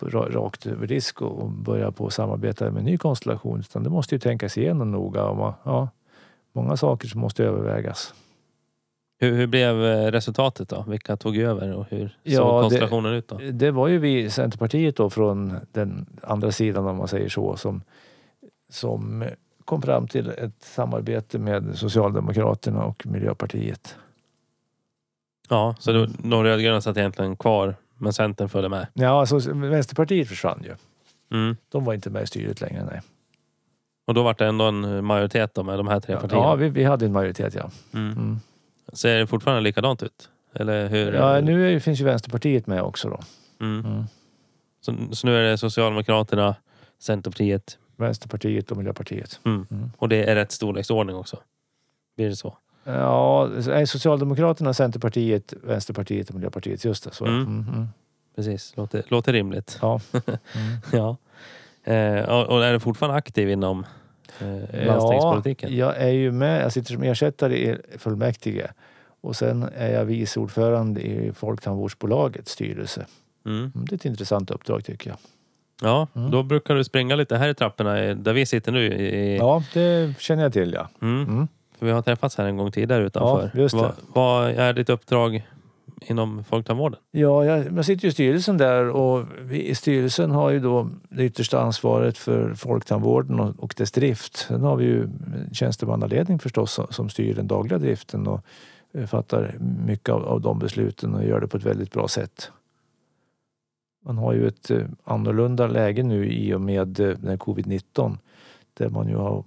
ra- 0.00 0.30
rakt 0.32 0.66
över 0.66 0.86
disk 0.86 1.22
och 1.22 1.50
börjar 1.50 1.90
på 1.90 2.06
att 2.06 2.12
samarbeta 2.12 2.70
med 2.70 2.78
en 2.80 2.84
ny 2.84 2.98
konstellation 2.98 3.60
utan 3.60 3.82
det 3.82 3.90
måste 3.90 4.14
ju 4.14 4.18
tänkas 4.18 4.58
igenom 4.58 4.90
noga. 4.92 5.24
Och 5.24 5.36
man, 5.36 5.52
ja, 5.64 5.88
många 6.52 6.76
saker 6.76 7.08
som 7.08 7.20
måste 7.20 7.44
övervägas. 7.44 8.14
Hur, 9.18 9.32
hur 9.36 9.46
blev 9.46 9.84
eh, 9.84 10.10
resultatet 10.10 10.68
då? 10.68 10.84
Vilka 10.88 11.16
tog 11.16 11.36
över 11.36 11.74
och 11.76 11.86
hur 11.88 12.16
Ja, 12.22 12.36
såg 12.38 12.56
det- 12.58 12.62
konstellationen 12.62 13.12
ut 13.14 13.28
då? 13.28 13.40
Det 13.52 13.70
var 13.70 13.88
ju 13.88 13.98
vi, 13.98 14.30
Centerpartiet 14.30 14.96
då 14.96 15.10
från 15.10 15.54
den 15.72 16.06
andra 16.22 16.52
sidan 16.52 16.86
om 16.86 16.96
man 16.96 17.08
säger 17.08 17.28
så, 17.28 17.56
som, 17.56 17.82
som 18.72 19.24
kom 19.64 19.82
fram 19.82 20.06
till 20.08 20.28
ett 20.30 20.62
samarbete 20.62 21.38
med 21.38 21.78
Socialdemokraterna 21.78 22.84
och 22.84 23.06
Miljöpartiet. 23.06 23.96
Ja, 25.50 25.74
så 25.78 25.92
då, 25.92 26.06
de 26.06 26.44
rödgröna 26.44 26.80
satt 26.80 26.96
egentligen 26.96 27.36
kvar 27.36 27.74
men 27.98 28.12
Centern 28.12 28.48
följde 28.48 28.68
med. 28.68 28.86
Ja, 28.94 29.20
alltså 29.20 29.38
Vänsterpartiet 29.54 30.28
försvann 30.28 30.62
ju. 30.64 30.74
Mm. 31.38 31.56
De 31.68 31.84
var 31.84 31.94
inte 31.94 32.10
med 32.10 32.22
i 32.22 32.26
styret 32.26 32.60
längre. 32.60 32.84
Nej. 32.84 33.00
Och 34.06 34.14
då 34.14 34.22
var 34.22 34.34
det 34.38 34.46
ändå 34.46 34.64
en 34.64 35.04
majoritet 35.04 35.54
då 35.54 35.62
med 35.62 35.78
de 35.78 35.88
här 35.88 36.00
tre 36.00 36.16
partierna. 36.16 36.44
Ja, 36.44 36.54
vi, 36.54 36.68
vi 36.68 36.84
hade 36.84 37.06
en 37.06 37.12
majoritet 37.12 37.54
ja. 37.54 37.70
Mm. 37.94 38.12
Mm. 38.12 38.40
Ser 38.92 39.18
det 39.18 39.26
fortfarande 39.26 39.62
likadant 39.62 40.02
ut? 40.02 40.28
Eller 40.54 40.88
hur? 40.88 41.12
Ja, 41.12 41.40
nu 41.40 41.74
är, 41.74 41.80
finns 41.80 42.00
ju 42.00 42.04
Vänsterpartiet 42.04 42.66
med 42.66 42.82
också 42.82 43.08
då. 43.08 43.20
Mm. 43.66 43.86
Mm. 43.86 44.04
Så, 44.80 44.94
så 45.12 45.26
nu 45.26 45.36
är 45.36 45.50
det 45.50 45.58
Socialdemokraterna, 45.58 46.54
Centerpartiet 46.98 47.78
Vänsterpartiet 48.00 48.70
och 48.70 48.76
Miljöpartiet. 48.76 49.40
mm. 49.44 49.66
Mm. 49.70 49.90
och 49.98 50.08
det 50.08 50.24
är 50.24 50.34
rätt 50.34 50.52
storleksordning 50.52 51.16
också. 51.16 51.36
Blir 52.16 52.28
det 52.28 52.36
så? 52.36 52.58
Ja, 52.84 53.48
Socialdemokraterna, 53.86 54.74
Centerpartiet, 54.74 55.54
Vänsterpartiet 55.62 56.28
och 56.28 56.34
Miljöpartiet. 56.34 56.84
Just 56.84 57.04
det. 57.04 57.10
Så. 57.14 57.24
Mm. 57.26 57.42
Mm. 57.42 57.66
Mm. 57.74 57.88
Precis, 58.36 58.76
låter, 58.76 59.02
låter 59.08 59.32
rimligt. 59.32 59.78
Ja. 59.82 60.00
Mm. 60.12 60.78
Ja. 60.92 61.16
Eh, 61.92 62.22
och, 62.48 62.64
är 62.64 62.72
du 62.72 62.80
fortfarande 62.80 63.16
aktiv 63.16 63.50
inom 63.50 63.86
eh, 64.40 64.86
landstingspolitiken? 64.86 65.76
Ja, 65.76 65.76
jag 65.86 65.96
är 65.96 66.08
ju 66.12 66.32
med. 66.32 66.62
Jag 66.64 66.72
sitter 66.72 66.92
som 66.94 67.02
ersättare 67.02 67.56
i 67.56 67.76
fullmäktige 67.98 68.66
och 69.20 69.36
sen 69.36 69.62
är 69.76 69.92
jag 69.92 70.04
vice 70.04 70.40
ordförande 70.40 71.00
i 71.00 71.32
Folktandvårdsbolagets 71.32 72.52
styrelse. 72.52 73.06
Mm. 73.46 73.58
Mm, 73.58 73.72
Det 73.74 73.92
är 73.92 73.96
ett 73.96 74.04
intressant 74.04 74.50
uppdrag 74.50 74.84
tycker 74.84 75.10
jag. 75.10 75.18
Ja, 75.82 76.06
Mm. 76.14 76.30
då 76.30 76.42
brukar 76.42 76.74
du 76.74 76.84
springa 76.84 77.16
lite 77.16 77.36
här 77.36 77.48
i 77.48 77.54
trapporna 77.54 78.04
i- 78.04 78.14
där 78.14 78.32
vi 78.32 78.46
sitter 78.46 78.72
nu. 78.72 78.86
I, 78.86 79.36
Ja, 79.36 79.62
det 79.74 80.14
känner 80.20 80.42
jag 80.42 80.52
till 80.52 80.72
ja. 80.72 80.88
mm. 81.02 81.48
För 81.80 81.86
vi 81.86 81.92
har 81.92 82.02
träffats 82.02 82.36
här 82.36 82.46
en 82.46 82.56
gång 82.56 82.72
tidigare 82.72 83.04
utanför. 83.04 83.50
Ja, 83.54 83.60
just 83.60 83.74
det. 83.74 83.80
Vad, 83.80 83.94
vad 84.06 84.50
är 84.50 84.72
ditt 84.72 84.88
uppdrag 84.88 85.46
inom 86.00 86.44
folktandvården? 86.44 87.00
Ja, 87.10 87.44
jag, 87.44 87.76
jag 87.76 87.84
sitter 87.84 88.04
ju 88.04 88.08
i 88.08 88.12
styrelsen 88.12 88.56
där 88.56 88.88
och 88.88 89.26
vi 89.40 89.68
i 89.68 89.74
styrelsen 89.74 90.30
har 90.30 90.50
ju 90.50 90.60
då 90.60 90.88
det 91.08 91.24
yttersta 91.24 91.60
ansvaret 91.60 92.18
för 92.18 92.54
folktandvården 92.54 93.40
och, 93.40 93.54
och 93.58 93.74
dess 93.76 93.92
drift. 93.92 94.36
Sen 94.36 94.62
har 94.62 94.76
vi 94.76 94.84
ju 94.84 95.08
tjänstemannaledning 95.52 96.38
förstås 96.38 96.72
som, 96.72 96.86
som 96.90 97.08
styr 97.08 97.34
den 97.34 97.46
dagliga 97.46 97.78
driften 97.78 98.26
och 98.26 98.40
eh, 98.94 99.06
fattar 99.06 99.54
mycket 99.86 100.08
av, 100.08 100.24
av 100.24 100.40
de 100.40 100.58
besluten 100.58 101.14
och 101.14 101.24
gör 101.24 101.40
det 101.40 101.48
på 101.48 101.56
ett 101.56 101.66
väldigt 101.66 101.92
bra 101.92 102.08
sätt. 102.08 102.50
Man 104.04 104.18
har 104.18 104.32
ju 104.32 104.48
ett 104.48 104.70
eh, 104.70 104.86
annorlunda 105.04 105.66
läge 105.66 106.02
nu 106.02 106.32
i 106.32 106.54
och 106.54 106.60
med 106.60 107.00
eh, 107.00 107.08
den 107.08 107.28
här 107.28 107.36
covid-19 107.36 108.18
där 108.74 108.88
man 108.88 109.08
ju 109.08 109.16
har 109.16 109.44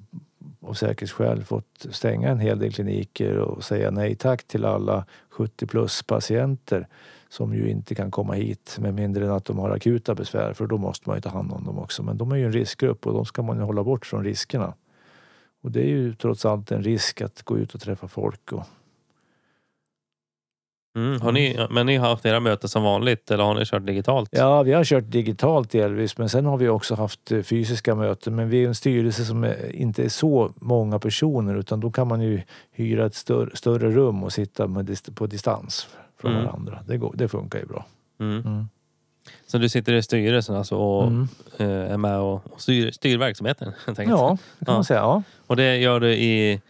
av 0.66 0.74
säkerhetsskäl 0.74 1.43
fått 1.43 1.86
stänga 1.91 2.30
en 2.30 2.39
hel 2.39 2.59
del 2.59 2.74
kliniker 2.74 3.38
och 3.38 3.64
säga 3.64 3.91
nej 3.91 4.16
tack 4.16 4.43
till 4.43 4.66
alla 4.66 5.05
70 5.30 5.68
plus 5.68 6.03
patienter 6.03 6.88
som 7.30 7.53
ju 7.53 7.70
inte 7.70 7.95
kan 7.95 8.11
komma 8.11 8.34
hit 8.34 8.78
med 8.80 8.93
mindre 8.93 9.26
än 9.26 9.32
att 9.32 9.45
de 9.45 9.59
har 9.59 9.70
akuta 9.70 10.16
besvär 10.16 10.53
för 10.53 10.68
då 10.68 10.78
måste 10.78 11.09
man 11.09 11.18
ju 11.18 11.22
ta 11.22 11.30
hand 11.30 11.51
om 11.51 11.64
dem 11.64 11.80
också. 11.80 12.03
Men 12.03 12.18
de 12.18 12.32
är 12.32 12.36
ju 12.36 12.45
en 12.45 12.51
riskgrupp 12.51 13.07
och 13.07 13.14
de 13.14 13.26
ska 13.26 13.41
man 13.41 13.57
ju 13.57 13.64
hålla 13.64 13.84
bort 13.84 14.05
från 14.05 14.24
riskerna. 14.24 14.74
Och 15.61 15.72
det 15.72 15.82
är 15.82 15.88
ju 15.88 16.16
trots 16.16 16.45
allt 16.45 16.72
en 16.72 16.84
risk 16.84 17.22
att 17.22 17.43
gå 17.43 17.57
ut 17.57 17.76
och 17.76 17.82
träffa 17.82 18.07
folk. 18.07 18.51
Och, 18.51 18.64
Mm. 20.96 21.22
Har 21.22 21.32
ni, 21.32 21.68
men 21.70 21.86
ni 21.86 21.96
har 21.98 22.10
haft 22.10 22.26
era 22.26 22.39
möten 22.39 22.70
som 22.70 22.84
vanligt 22.84 23.32
eller 23.32 23.44
har 23.44 23.56
ni 23.56 23.66
kört 23.66 23.86
digitalt? 23.86 24.30
ja, 24.32 24.64
vi 24.64 24.74
har 24.74 24.84
kört 24.84 25.04
digitalt 25.12 25.72
delvis 25.72 26.18
men 26.18 26.30
sen 26.30 26.46
har 26.46 26.58
vi 26.58 26.70
också 26.70 26.96
haft 26.96 27.32
eh, 27.32 27.41
fysiska 27.41 27.96
möten. 27.96 28.36
Men 28.36 28.50
vi 28.50 28.64
är 28.64 28.68
en 28.68 28.76
styrelse 28.76 29.26
som 29.26 29.44
är, 29.44 29.76
inte 29.76 30.04
är 30.04 30.10
så 30.10 30.52
många 30.56 31.00
personer 31.00 31.56
utan 31.56 31.80
då 31.80 31.91
kan 31.91 32.08
man 32.08 32.22
ju 32.22 32.41
hyra 32.72 33.06
ett 33.06 33.16
större, 33.16 33.56
större 33.56 33.91
rum 33.91 34.24
och 34.24 34.34
sitta 34.34 34.68
med, 34.68 34.98
på 35.16 35.28
distans 35.28 35.88
från 36.22 36.32
Mm. 36.32 36.46
varandra. 36.46 36.80
Det, 36.88 36.98
går, 36.98 37.12
det 37.16 37.28
funkar 37.28 37.60
ju 37.60 37.66
bra. 37.66 37.86
Mm. 38.20 38.39
Mm. 38.46 38.68
Så 39.48 39.58
du 39.58 39.70
sitter 39.70 39.94
i 39.94 40.02
styrelsen 40.04 40.56
alltså 40.56 40.76
och 40.76 41.08
Mm. 41.08 41.28
eh, 41.58 41.68
är 41.94 41.98
med 41.98 42.20
och 42.20 42.41
styr, 42.58 42.91
styr 42.91 43.18
verksamheten? 43.18 43.72
Ja, 43.88 43.94
det 43.94 43.96
kan 44.06 44.08
Ja. 44.10 44.38
man 44.74 44.84
säga. 44.84 45.00
Ja. 45.00 45.24
Och 45.48 45.56
det 45.56 45.78
gör 45.78 46.00
du 46.00 46.14
i, 46.14 46.62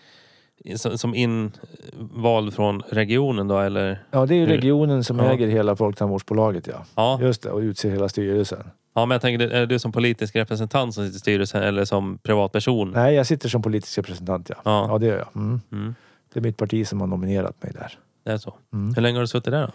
som 0.75 0.97
som 0.97 1.15
invald 1.15 2.53
från 2.53 2.81
regionen 2.81 3.47
då 3.47 3.59
eller? 3.59 4.03
Ja, 4.11 4.25
det 4.25 4.33
är 4.33 4.37
ju 4.37 4.45
Hur- 4.45 4.55
regionen 4.55 5.03
som 5.03 5.19
Ja. 5.19 5.31
äger 5.33 5.47
hela 5.47 5.75
Folktandvårdsbolaget, 5.75 6.67
ja. 6.67 6.85
Ja. 6.95 7.19
Just 7.21 7.41
det, 7.41 7.49
och 7.51 7.59
utser 7.59 7.89
hela 7.91 8.09
styrelsen. 8.09 8.63
ja, 8.95 9.05
men 9.05 9.15
jag 9.15 9.21
tänker, 9.21 9.47
är 9.49 9.59
det 9.59 9.65
du 9.65 9.79
som 9.79 9.91
politisk 9.91 10.35
representant 10.35 10.93
som 10.93 11.05
sitter 11.05 11.17
i 11.17 11.19
styrelsen 11.19 11.63
eller 11.63 11.85
som 11.85 12.17
privatperson? 12.17 12.91
Nej, 12.91 13.15
jag 13.15 13.27
sitter 13.27 13.49
som 13.49 13.61
politisk 13.61 13.97
representant, 13.97 14.49
ja. 14.49 14.55
Ja. 14.65 14.87
Ja, 14.89 14.97
det 14.97 15.05
gör 15.05 15.17
jag. 15.17 15.27
Mm. 15.35 15.61
Mm. 15.71 15.95
Det 16.33 16.39
är 16.39 16.43
mitt 16.43 16.57
parti 16.57 16.87
som 16.87 17.01
har 17.01 17.07
nominerat 17.07 17.63
mig 17.63 17.71
där. 17.73 17.97
Det 18.25 18.31
är 18.31 18.37
så. 18.37 18.53
Mm. 18.73 18.93
Hur 18.95 19.01
länge 19.01 19.17
har 19.17 19.21
du 19.21 19.27
suttit 19.27 19.51
där 19.51 19.61
då? 19.67 19.71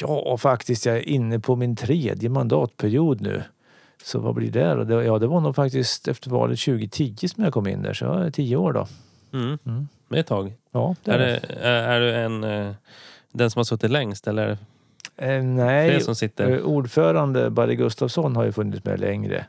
Ja, 0.00 0.36
faktiskt, 0.36 0.86
jag 0.86 0.96
är 0.96 1.08
inne 1.08 1.40
på 1.40 1.56
min 1.56 1.76
tredje 1.76 2.28
mandatperiod 2.28 3.20
nu. 3.20 3.42
Så 4.04 4.18
vad 4.18 4.34
blir 4.34 4.50
det 4.50 4.74
då? 4.74 4.84
Det- 4.84 5.04
Ja, 5.04 5.18
det 5.18 5.26
var 5.26 5.40
nog 5.40 5.54
faktiskt 5.56 6.08
efter 6.08 6.30
valet 6.30 6.58
2010 6.60 7.28
som 7.28 7.44
jag 7.44 7.52
kom 7.52 7.66
in 7.66 7.82
där, 7.82 7.94
så 7.94 8.04
ja, 8.04 8.30
tio 8.30 8.56
år 8.56 8.72
då. 8.72 8.86
Mm. 9.32 9.58
Mm. 9.66 9.88
Är 10.14 10.20
ett 10.20 10.26
tag. 10.26 10.52
Ja, 10.70 10.94
det 11.04 11.12
Är, 11.12 11.18
är 11.18 11.40
det, 11.40 11.54
är, 11.60 11.82
är 11.82 12.00
du 12.00 12.14
en, 12.14 12.44
eh, 12.44 12.74
den 13.32 13.50
som 13.50 13.58
har 13.58 13.64
suttit 13.64 13.90
längst 13.90 14.26
eller 14.26 14.58
Eh, 15.16 15.26
fler 15.26 15.42
nej, 15.42 16.00
som 16.00 16.14
sitter? 16.14 16.50
eh, 16.50 16.58
ordförande 16.58 17.50
Barry 17.50 17.76
Gustafsson 17.76 18.36
har 18.36 18.44
ju 18.44 18.52
funnits 18.52 18.84
med 18.84 19.00
längre. 19.00 19.46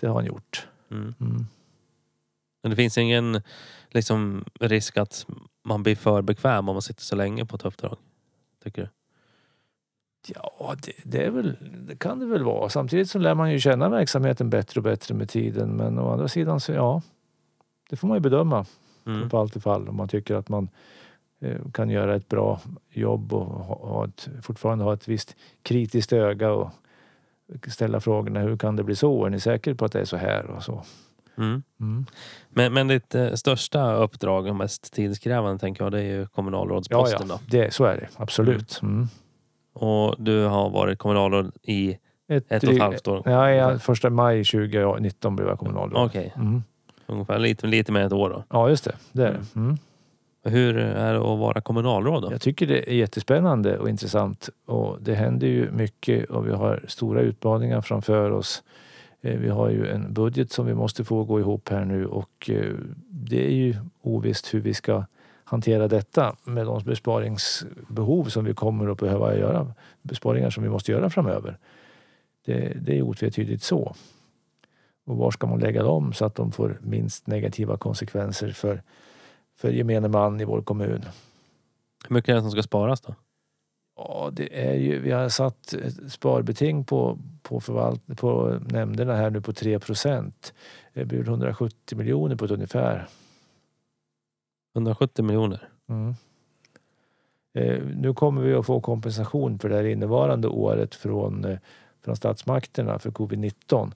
Det 0.00 0.06
har 0.06 0.14
han 0.14 0.24
gjort. 0.24 0.66
Mm. 0.90 1.14
Mm. 1.20 1.46
Men 2.62 2.70
det 2.70 2.76
finns 2.76 2.98
ingen 2.98 3.42
liksom, 3.90 4.44
risk 4.60 4.96
att 4.96 5.26
man 5.64 5.82
blir 5.82 5.96
för 5.96 6.22
bekväm 6.22 6.68
om 6.68 6.74
man 6.74 6.82
sitter 6.82 7.02
så 7.02 7.16
länge 7.16 7.44
på 7.46 7.56
ett 7.56 7.64
uppdrag? 7.64 7.96
Tycker 8.64 8.82
du? 8.82 8.88
Ja, 10.34 10.76
det, 10.84 10.92
det, 11.04 11.24
är 11.24 11.30
väl, 11.30 11.56
det 11.88 11.96
kan 11.96 12.18
det 12.18 12.26
väl 12.26 12.44
vara. 12.44 12.68
Samtidigt 12.68 13.10
så 13.10 13.18
lär 13.18 13.34
man 13.34 13.52
ju 13.52 13.60
känna 13.60 13.88
verksamheten 13.88 14.50
bättre 14.50 14.80
och 14.80 14.84
bättre 14.84 15.14
med 15.14 15.28
tiden. 15.28 15.76
Men 15.76 15.98
å 15.98 16.12
andra 16.12 16.28
sidan 16.28 16.60
så 16.60 16.72
ja, 16.72 17.02
det 17.90 17.96
får 17.96 18.08
man 18.08 18.16
ju 18.16 18.20
bedöma 18.20 18.66
Mm. 19.08 19.28
på 19.28 19.38
allt 19.38 19.56
i 19.56 19.60
fall. 19.60 19.88
Om 19.88 19.96
man 19.96 20.08
tycker 20.08 20.34
att 20.34 20.48
man 20.48 20.68
eh, 21.40 21.70
kan 21.72 21.90
göra 21.90 22.16
ett 22.16 22.28
bra 22.28 22.60
jobb 22.90 23.32
och 23.32 23.46
ha, 23.46 24.04
ett, 24.04 24.28
fortfarande 24.42 24.84
ha 24.84 24.94
ett 24.94 25.08
visst 25.08 25.36
kritiskt 25.62 26.12
öga 26.12 26.50
och 26.50 26.70
ställa 27.68 28.00
frågorna 28.00 28.40
hur 28.40 28.56
kan 28.56 28.76
det 28.76 28.84
bli 28.84 28.96
så? 28.96 29.24
Är 29.24 29.30
ni 29.30 29.40
säkra 29.40 29.74
på 29.74 29.84
att 29.84 29.92
det 29.92 30.00
är 30.00 30.04
så 30.04 30.16
här? 30.16 30.46
Och 30.46 30.62
så. 30.62 30.82
Mm. 31.38 31.62
Mm. 31.80 32.06
Men, 32.48 32.72
men 32.72 32.88
ditt 32.88 33.14
eh, 33.14 33.32
största 33.32 33.94
uppdrag 33.94 34.46
och 34.46 34.56
mest 34.56 34.92
tidskrävande 34.92 35.58
tänker 35.58 35.84
jag 35.84 35.92
det 35.92 35.98
är 35.98 36.02
ju 36.02 36.20
Ja, 36.20 36.26
kommunalrådsposten. 36.26 37.28
ja, 37.28 37.40
det, 37.46 37.74
så 37.74 37.84
är 37.84 37.96
det 37.96 38.08
absolut. 38.16 38.80
Mm. 38.82 39.08
Då. 39.74 39.80
Och 39.80 40.16
du 40.18 40.44
har 40.44 40.70
varit 40.70 40.98
kommunalråd 40.98 41.52
i 41.62 41.98
ett 42.28 42.64
och 42.64 42.72
ett 42.72 42.80
halvt 42.80 43.08
år? 43.08 43.22
Ja, 43.24 43.50
ja, 43.50 43.78
första 43.78 44.10
maj 44.10 44.44
2019 44.44 45.36
blev 45.36 45.48
jag 45.48 45.58
kommunalråd. 45.58 46.16
Mm. 46.36 46.62
Ungefär 47.08 47.38
lite, 47.38 47.66
lite 47.66 47.92
mer 47.92 48.00
än 48.00 48.06
ett 48.06 48.12
år 48.12 48.30
då. 48.30 48.44
Ja, 48.50 48.68
just 48.68 48.84
det. 48.84 48.94
Det 49.12 49.26
är 49.26 49.32
det. 49.32 49.60
Mm. 49.60 49.76
Hur 50.44 50.76
är 50.78 51.12
det 51.12 51.18
att 51.18 51.38
vara 51.38 51.60
kommunalråd 51.60 52.22
då? 52.22 52.32
Jag 52.32 52.40
tycker 52.40 52.66
det 52.66 52.90
är 52.90 52.94
jättespännande 52.94 53.78
och 53.78 53.88
intressant 53.88 54.48
och 54.66 54.96
det 55.00 55.14
händer 55.14 55.46
ju 55.46 55.70
mycket 55.70 56.30
och 56.30 56.46
vi 56.46 56.52
har 56.52 56.84
stora 56.88 57.20
utmaningar 57.20 57.80
framför 57.80 58.30
oss. 58.30 58.62
Eh, 59.20 59.38
Vi 59.38 59.48
har 59.48 59.70
ju 59.70 59.88
en 59.90 60.12
budget 60.14 60.52
som 60.52 60.66
vi 60.66 60.74
måste 60.74 61.04
få 61.04 61.24
gå 61.24 61.40
ihop 61.40 61.68
här 61.68 61.84
nu 61.84 62.06
och 62.06 62.50
eh, 62.50 62.72
det 63.10 63.46
är 63.46 63.52
ju 63.54 63.74
ovisst 64.02 64.54
hur 64.54 64.60
vi 64.60 64.74
ska 64.74 65.04
hantera 65.44 65.88
detta 65.88 66.36
med 66.44 66.66
de 66.66 66.82
besparingsbehov 66.84 68.24
som 68.24 68.44
vi 68.44 68.54
kommer 68.54 68.88
att 68.92 68.98
behöva 69.00 69.36
göra. 69.36 69.72
Besparingar 70.02 70.50
som 70.50 70.62
vi 70.62 70.68
måste 70.68 70.92
göra 70.92 71.10
framöver. 71.10 71.58
Det, 72.46 72.72
det 72.82 72.98
är 72.98 73.02
otvetydigt 73.02 73.62
så. 73.62 73.94
Och 75.08 75.16
var 75.16 75.30
ska 75.30 75.46
man 75.46 75.60
lägga 75.60 75.82
dem 75.82 76.12
så 76.12 76.24
att 76.24 76.34
de 76.34 76.52
får 76.52 76.78
minst 76.82 77.26
negativa 77.26 77.76
konsekvenser 77.76 78.50
för, 78.50 78.82
för 79.56 79.70
gemene 79.70 80.08
man 80.08 80.40
i 80.40 80.44
vår 80.44 80.62
kommun? 80.62 81.04
Hur 82.08 82.14
mycket 82.14 82.28
är 82.28 82.34
det 82.34 82.40
som 82.40 82.50
ska 82.50 82.62
sparas 82.62 83.00
då? 83.00 83.14
Ja, 83.96 84.30
det 84.32 84.68
är 84.68 84.74
ju, 84.74 85.00
vi 85.00 85.10
har 85.10 85.28
satt 85.28 85.74
sparbeting 86.08 86.84
på, 86.84 87.18
på, 87.42 87.60
förvalt, 87.60 88.16
på 88.16 88.60
nämnderna 88.66 89.14
här 89.14 89.30
nu 89.30 89.40
på 89.40 89.52
3 89.52 89.78
procent. 89.78 90.54
Det 90.92 91.04
blir 91.04 91.20
170 91.20 91.98
miljoner 91.98 92.36
på 92.36 92.44
ett 92.44 92.50
ungefär. 92.50 93.08
170 94.74 95.24
miljoner. 95.24 95.68
Mm. 95.88 96.14
Eh, 97.54 97.82
nu 97.96 98.14
kommer 98.14 98.42
vi 98.42 98.54
att 98.54 98.66
få 98.66 98.80
kompensation 98.80 99.58
för 99.58 99.68
det 99.68 99.74
här 99.74 99.84
innevarande 99.84 100.48
året 100.48 100.94
från, 100.94 101.44
eh, 101.44 101.58
från 102.04 102.16
statsmakterna 102.16 102.98
för 102.98 103.10
covid-19. 103.10 103.92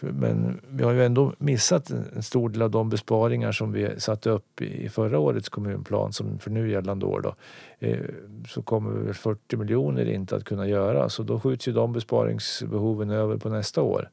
Men 0.00 0.60
vi 0.68 0.84
har 0.84 0.92
ju 0.92 1.04
ändå 1.04 1.32
missat 1.38 1.90
en 1.90 2.22
stor 2.22 2.48
del 2.48 2.62
av 2.62 2.70
de 2.70 2.88
besparingar 2.88 3.52
som 3.52 3.72
vi 3.72 4.00
satte 4.00 4.30
upp 4.30 4.62
i 4.62 4.88
förra 4.88 5.18
årets 5.18 5.48
kommunplan 5.48 6.12
som 6.12 6.38
för 6.38 6.50
nu 6.50 6.70
gällande 6.70 7.06
år. 7.06 7.20
Då. 7.20 7.34
Eh, 7.78 8.00
så 8.48 8.62
kommer 8.62 8.90
väl 8.90 9.14
40 9.14 9.56
miljoner 9.56 10.08
inte 10.08 10.36
att 10.36 10.44
kunna 10.44 10.68
göra 10.68 11.08
så 11.08 11.22
då 11.22 11.40
skjuts 11.40 11.68
ju 11.68 11.72
de 11.72 11.92
besparingsbehoven 11.92 13.10
över 13.10 13.36
på 13.36 13.48
nästa 13.48 13.82
år. 13.82 14.10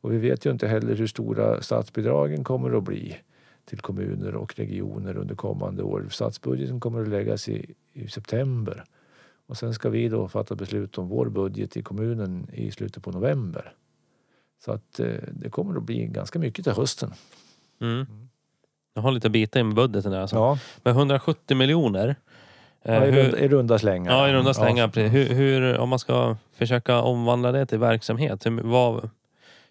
Och 0.00 0.12
vi 0.12 0.18
vet 0.18 0.46
ju 0.46 0.50
inte 0.50 0.68
heller 0.68 0.94
hur 0.94 1.06
stora 1.06 1.62
statsbidragen 1.62 2.44
kommer 2.44 2.76
att 2.76 2.84
bli 2.84 3.16
till 3.64 3.80
kommuner 3.80 4.34
och 4.34 4.58
regioner 4.58 5.16
under 5.16 5.34
kommande 5.34 5.82
år. 5.82 6.06
Statsbudgeten 6.10 6.80
kommer 6.80 7.02
att 7.02 7.08
läggas 7.08 7.48
i, 7.48 7.74
i 7.92 8.08
september 8.08 8.84
och 9.46 9.56
sen 9.56 9.74
ska 9.74 9.90
vi 9.90 10.08
då 10.08 10.28
fatta 10.28 10.54
beslut 10.54 10.98
om 10.98 11.08
vår 11.08 11.28
budget 11.28 11.76
i 11.76 11.82
kommunen 11.82 12.46
i 12.52 12.70
slutet 12.70 13.02
på 13.02 13.10
november. 13.10 13.74
Så 14.64 14.72
att 14.72 15.00
eh, 15.00 15.06
det 15.32 15.50
kommer 15.50 15.76
att 15.76 15.82
bli 15.82 16.06
ganska 16.06 16.38
mycket 16.38 16.64
till 16.64 16.72
hösten. 16.74 17.12
Mm. 17.80 18.06
Jag 18.94 19.02
har 19.02 19.10
lite 19.12 19.30
bitar 19.30 19.60
i 19.60 19.64
budgeten 19.64 20.12
där 20.12 20.20
alltså. 20.20 20.36
Ja, 20.36 20.58
Men 20.82 20.90
1170 20.90 21.56
miljoner. 21.56 22.16
eh, 22.82 22.94
ja 22.94 23.06
i, 23.06 23.10
hur- 23.10 23.22
runda, 23.22 23.38
i 23.38 23.48
runda 23.48 23.78
slängar. 23.78 24.12
Ja, 24.12 24.28
i 24.28 24.32
runda 24.32 24.54
slängar. 24.54 24.90
Ja. 24.94 25.02
Hur, 25.02 25.24
hur, 25.34 25.78
om 25.78 25.88
man 25.88 25.98
ska 25.98 26.36
försöka 26.52 27.00
omvandla 27.02 27.52
det 27.52 27.66
till 27.66 27.78
verksamhet, 27.78 28.46
hur, 28.46 28.60
vad, 28.62 29.10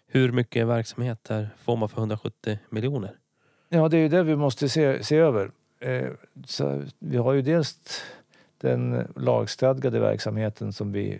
hur 0.06 0.32
mycket 0.32 0.66
verksamhet 0.66 1.24
där 1.24 1.48
får 1.62 1.76
man 1.76 1.88
för 1.88 1.98
170 1.98 2.58
miljoner? 2.70 3.10
Ja, 3.68 3.88
det 3.88 3.96
är 3.96 4.00
ju 4.00 4.08
det 4.08 4.22
vi 4.22 4.36
måste 4.36 4.68
se, 4.68 5.04
se 5.04 5.16
över. 5.16 5.50
Eh, 5.80 6.08
så 6.46 6.82
vi 6.98 7.16
har 7.16 7.32
ju 7.32 7.42
dels 7.42 7.78
den 8.60 9.06
lagstadgade 9.16 10.00
verksamheten 10.00 10.72
som 10.72 10.92
vi 10.92 11.18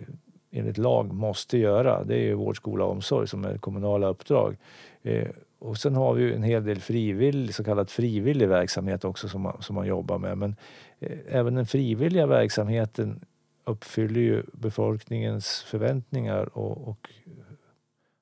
enligt 0.51 0.77
lag 0.77 1.13
måste 1.13 1.57
göra. 1.57 2.03
Det 2.03 2.15
är 2.15 2.21
ju 2.21 2.33
vård, 2.33 2.57
skola 2.57 2.85
och 2.85 2.91
omsorg 2.91 3.27
som 3.27 3.45
är 3.45 3.57
kommunala 3.57 4.07
uppdrag. 4.07 4.57
Eh, 5.01 5.27
och 5.59 5.77
sen 5.77 5.95
har 5.95 6.13
vi 6.13 6.23
ju 6.23 6.33
en 6.35 6.43
hel 6.43 6.63
del 6.63 6.79
frivillig, 6.79 7.55
så 7.55 7.63
kallad 7.63 7.89
frivillig 7.89 8.49
verksamhet 8.49 9.05
också 9.05 9.29
som 9.29 9.41
man, 9.41 9.61
som 9.61 9.75
man 9.75 9.87
jobbar 9.87 10.17
med. 10.17 10.37
Men 10.37 10.55
eh, 10.99 11.17
även 11.27 11.55
den 11.55 11.65
frivilliga 11.65 12.25
verksamheten 12.25 13.25
uppfyller 13.65 14.21
ju 14.21 14.43
befolkningens 14.53 15.63
förväntningar 15.67 16.57
och, 16.57 16.87
och 16.87 17.09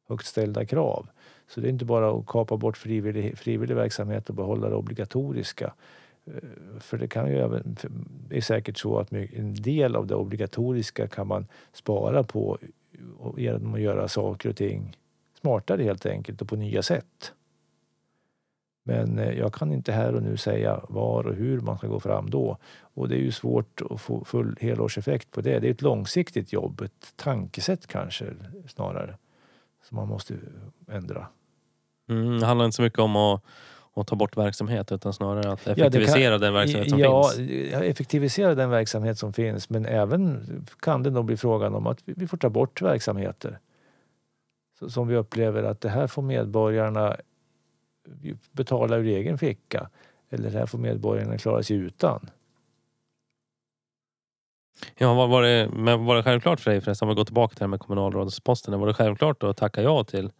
högt 0.10 0.26
ställda 0.26 0.66
krav. 0.66 1.08
Så 1.48 1.62
det 1.62 1.68
är 1.68 1.70
inte 1.70 1.86
bara 1.86 2.12
att 2.12 2.26
kapa 2.26 2.58
bort 2.58 2.78
frivillig, 2.78 3.38
frivillig 3.38 3.76
verksamhet 3.76 4.30
och 4.30 4.36
behålla 4.36 4.70
det 4.70 4.76
obligatoriska. 4.76 5.74
Eh, 6.36 6.80
för 6.80 6.98
det 6.98 7.08
kan 7.08 7.28
ju 7.28 7.38
även, 7.38 7.78
det 8.30 8.38
är 8.38 8.42
säkert 8.42 8.78
så 8.78 9.00
att 9.00 9.14
en 9.14 9.54
del 9.54 9.96
av 9.96 10.08
det 10.08 10.16
obligatoriska 10.16 11.08
kan 11.08 11.28
man 11.28 11.48
spara 11.74 12.24
på 12.24 12.58
genom 13.38 13.74
att 13.74 13.82
göra 13.82 14.08
saker 14.08 14.50
och 14.50 14.56
ting 14.56 14.98
smartare 15.42 15.84
helt 15.84 16.06
enkelt 16.06 16.42
och 16.42 16.50
på 16.50 16.56
nya 16.56 16.84
sätt. 16.84 17.34
Men 18.84 19.20
eh, 19.20 19.38
jag 19.38 19.54
kan 19.54 19.72
inte 19.72 19.92
här 19.92 20.16
och 20.16 20.24
nu 20.24 20.38
säga 20.38 20.82
var 20.90 21.28
och 21.28 21.36
hur 21.36 21.60
man 21.60 21.78
ska 21.78 21.88
gå 21.88 22.00
fram 22.00 22.30
då. 22.30 22.58
Och 22.82 23.10
det 23.10 23.16
är 23.16 23.22
ju 23.22 23.32
svårt 23.32 23.82
att 23.90 24.02
få 24.02 24.26
full 24.26 24.58
helårseffekt 24.60 25.32
på 25.32 25.42
det. 25.42 25.60
Det 25.60 25.68
är 25.68 25.72
ett 25.72 25.82
långsiktigt 25.82 26.54
jobb, 26.54 26.82
ett 26.82 27.14
tankesätt 27.16 27.88
kanske 27.88 28.26
snarare, 28.68 29.18
som 29.84 29.96
man 29.96 30.08
måste 30.08 30.36
ändra. 30.88 31.28
Mm, 32.10 32.40
det 32.40 32.46
handlar 32.46 32.66
inte 32.66 32.76
så 32.76 32.82
mycket 32.82 33.00
om 33.00 33.16
att, 33.16 33.44
att 34.00 34.08
ta 34.08 34.16
bort 34.16 34.38
verksamhet 34.38 34.91
utan 34.91 35.14
snarare 35.14 35.52
att 35.52 35.68
effektivisera 35.68 36.22
ja, 36.22 36.32
kan, 36.32 36.41
den 36.41 36.54
verksamhet 36.54 36.89
som 36.89 37.00
ja, 37.00 37.24
finns. 37.36 37.72
Ja, 37.72 37.84
effektivisera 37.84 38.56
den 38.56 38.70
verksamhet 38.70 39.18
som 39.18 39.34
finns 39.34 39.70
men 39.70 39.86
även 39.86 40.45
kan 40.80 41.04
det 41.04 41.10
nog 41.10 41.26
bli 41.26 41.38
frågan 41.38 41.76
om 41.76 41.88
att 41.88 42.00
vi 42.06 42.28
får 42.28 42.38
ta 42.38 42.50
bort 42.50 42.82
verksamheter 42.82 43.60
som 44.88 45.08
vi 45.08 45.16
upplever 45.16 45.64
att 45.64 45.82
det 45.82 45.89
här 45.89 46.08
får 46.08 46.22
medborgarna 46.22 47.16
betala 48.52 48.97
ur 48.97 49.06
egen 49.06 49.38
ficka. 49.38 49.89
Eller 50.30 50.50
det 50.50 50.60
här 50.60 50.66
får 50.66 50.78
medborgarna 50.78 51.38
klara 51.38 51.64
sig 51.64 51.76
utan. 51.78 52.30
Ja, 54.97 55.14
var, 55.14 55.28
var, 55.28 55.43
det, 55.43 55.70
men 55.74 56.06
var 56.06 56.16
det 56.16 56.24
självklart 56.24 56.60
för 56.60 56.72
dig 56.72 56.82
förresten, 56.82 57.06
om 57.06 57.10
vi 57.10 57.16
går 57.16 57.26
tillbaka 57.26 57.54
till 57.54 57.60
det 57.60 57.64
här 57.64 57.70
med 57.70 57.80
kommunalrådsposten, 57.80 58.80
var 58.80 58.88
det 58.88 58.93
självklart 58.93 59.43
att 59.43 59.58
tacka 59.58 59.82
ja 59.82 60.04
till 60.04 60.32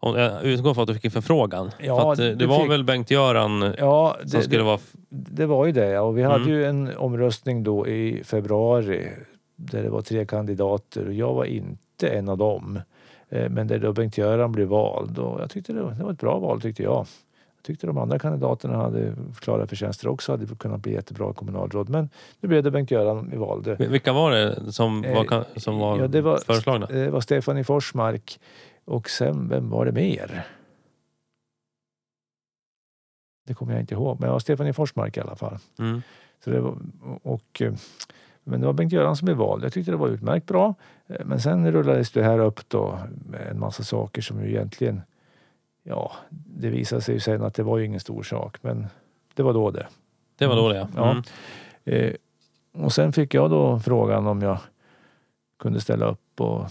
jag 0.00 0.44
utgår 0.44 0.74
från 0.74 0.82
att 0.82 0.88
du 0.88 0.94
fick 0.94 1.04
en 1.04 1.10
förfrågan. 1.10 1.70
Ja, 1.78 2.00
för 2.00 2.12
att, 2.12 2.18
det, 2.18 2.34
det 2.34 2.46
var 2.46 2.60
fick... 2.60 2.70
väl 2.70 2.84
Bengt-Göran 2.84 3.74
ja, 3.78 4.16
det, 4.22 4.28
som 4.28 4.42
skulle 4.42 4.58
det, 4.58 4.64
vara... 4.64 4.78
Det 5.08 5.46
var 5.46 5.66
ju 5.66 5.72
det 5.72 5.98
och 5.98 6.18
vi 6.18 6.22
hade 6.22 6.44
mm. 6.44 6.48
ju 6.48 6.64
en 6.64 6.96
omröstning 6.96 7.62
då 7.62 7.86
i 7.86 8.24
februari 8.24 9.08
där 9.56 9.82
det 9.82 9.90
var 9.90 10.02
tre 10.02 10.26
kandidater 10.26 11.06
och 11.06 11.12
jag 11.12 11.34
var 11.34 11.44
inte 11.44 12.08
en 12.08 12.28
av 12.28 12.38
dem. 12.38 12.80
Eh, 13.28 13.50
men 13.50 13.66
där 13.66 13.78
då 13.78 13.92
Bengt-Göran 13.92 14.52
blev 14.52 14.68
vald 14.68 15.18
och 15.18 15.40
jag 15.40 15.50
tyckte 15.50 15.72
det 15.72 15.82
var, 15.82 16.10
ett 16.10 16.20
bra 16.20 16.38
val 16.38 16.60
tyckte 16.60 16.82
jag. 16.82 17.06
Jag 17.56 17.62
tyckte 17.62 17.86
de 17.86 17.98
andra 17.98 18.18
kandidaterna 18.18 18.76
hade 18.76 19.14
klara 19.40 19.66
förtjänster 19.66 20.08
också, 20.08 20.32
hade 20.32 20.46
kunnat 20.46 20.80
bli 20.80 20.92
jättebra 20.92 21.32
kommunalråd. 21.32 21.88
Men 21.88 22.08
nu 22.40 22.48
blev 22.48 22.62
det 22.62 22.70
Bengt-Göran 22.70 23.30
vi 23.30 23.36
valde. 23.36 23.76
Vilka 23.78 24.12
var 24.12 24.30
det 24.30 24.72
som 24.72 25.02
var, 25.02 25.32
eh, 25.32 25.42
som 25.56 25.78
var, 25.78 25.98
ja, 25.98 26.08
det 26.08 26.20
var 26.20 26.36
föreslagna? 26.36 26.86
Det 26.86 27.10
var 27.10 27.20
Stefanie 27.20 27.64
Forsmark 27.64 28.40
och 28.88 29.10
sen, 29.10 29.48
vem 29.48 29.70
var 29.70 29.84
det 29.84 29.92
mer? 29.92 30.46
Det 33.46 33.54
kommer 33.54 33.72
jag 33.72 33.82
inte 33.82 33.94
ihåg, 33.94 34.20
men 34.20 34.26
det 34.26 34.32
var 34.32 34.38
Stefanie 34.38 34.72
Forsmark 34.72 35.16
i 35.16 35.20
alla 35.20 35.36
fall. 35.36 35.58
Mm. 35.78 36.02
Så 36.44 36.50
det 36.50 36.60
var, 36.60 36.78
och 37.22 37.62
eh, 37.62 37.74
men 38.44 38.60
det 38.60 38.66
var 38.66 38.72
Bengt-Göran 38.72 39.16
som 39.16 39.24
blev 39.24 39.36
vald. 39.36 39.64
Jag 39.64 39.72
tyckte 39.72 39.90
det 39.90 39.96
var 39.96 40.08
utmärkt 40.08 40.46
bra. 40.46 40.74
Eh, 41.06 41.26
men 41.26 41.40
sen 41.40 41.72
rullades 41.72 42.10
det 42.10 42.22
här 42.22 42.38
upp 42.38 42.68
då 42.68 42.98
med 43.28 43.48
en 43.50 43.60
massa 43.60 43.82
saker 43.82 44.22
som 44.22 44.44
ju 44.44 44.48
egentligen, 44.48 45.02
ja, 45.82 46.12
det 46.30 46.70
visade 46.70 47.02
sig 47.02 47.14
ju 47.14 47.20
sen 47.20 47.42
att 47.42 47.54
det 47.54 47.62
var 47.62 47.78
ju 47.78 47.84
ingen 47.84 48.00
stor 48.00 48.22
sak, 48.22 48.58
men 48.62 48.86
det 49.34 49.42
var 49.42 49.52
då 49.52 49.70
det. 49.70 49.86
Det 50.36 50.46
var 50.46 50.56
då 50.56 50.68
det. 50.68 50.80
Mm. 50.80 50.92
ja. 50.94 51.22
Eh, 51.92 52.14
och 52.72 52.92
sen 52.92 53.12
fick 53.12 53.34
jag 53.34 53.50
då 53.50 53.80
frågan 53.80 54.26
om 54.26 54.42
jag 54.42 54.58
kunde 55.58 55.80
ställa 55.80 56.06
upp 56.06 56.40
och 56.40 56.70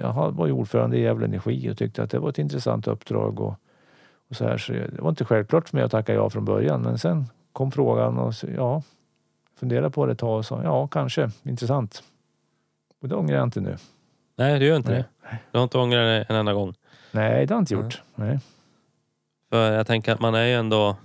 jag 0.00 0.32
var 0.32 0.46
ju 0.46 0.52
ordförande 0.52 0.96
i 0.96 1.00
Gävle 1.00 1.26
Energi 1.26 1.70
och 1.70 1.78
tyckte 1.78 2.02
att 2.02 2.10
det 2.10 2.18
var 2.18 2.28
ett 2.28 2.38
intressant 2.38 2.86
uppdrag 2.86 3.40
och, 3.40 3.54
och 4.28 4.36
så 4.36 4.44
här. 4.44 4.58
Så 4.58 4.72
det 4.72 5.02
var 5.02 5.10
inte 5.10 5.24
självklart 5.24 5.68
för 5.68 5.76
mig 5.76 5.84
att 5.84 5.90
tacka 5.90 6.14
ja 6.14 6.30
från 6.30 6.44
början, 6.44 6.82
men 6.82 6.98
sen 6.98 7.26
kom 7.52 7.70
frågan 7.70 8.18
och 8.18 8.34
så, 8.34 8.46
ja, 8.56 8.82
funderade 9.56 9.90
på 9.90 10.06
det 10.06 10.12
ett 10.12 10.18
tag 10.18 10.38
och 10.38 10.46
sa 10.46 10.62
ja, 10.62 10.86
kanske, 10.86 11.30
intressant. 11.42 12.02
Och 13.02 13.08
det 13.08 13.14
ångrar 13.14 13.36
jag 13.36 13.44
inte 13.44 13.60
nu. 13.60 13.76
Nej, 14.36 14.58
du 14.58 14.66
gör 14.66 14.76
inte 14.76 14.90
Nej. 14.92 15.04
det? 15.30 15.38
Du 15.52 15.58
har 15.58 15.64
inte 15.64 15.78
ångrat 15.78 15.98
det 15.98 16.26
en 16.28 16.36
enda 16.36 16.52
gång? 16.52 16.74
Nej, 17.12 17.46
det 17.46 17.54
har 17.54 17.58
jag 17.58 17.62
inte 17.62 17.74
gjort. 17.74 18.02
Nej. 18.14 18.38
För 19.50 19.72
jag 19.72 19.86
tänker 19.86 20.12
att 20.12 20.20
man 20.20 20.34
är 20.34 20.44
ju 20.44 20.54
ändå... 20.54 20.96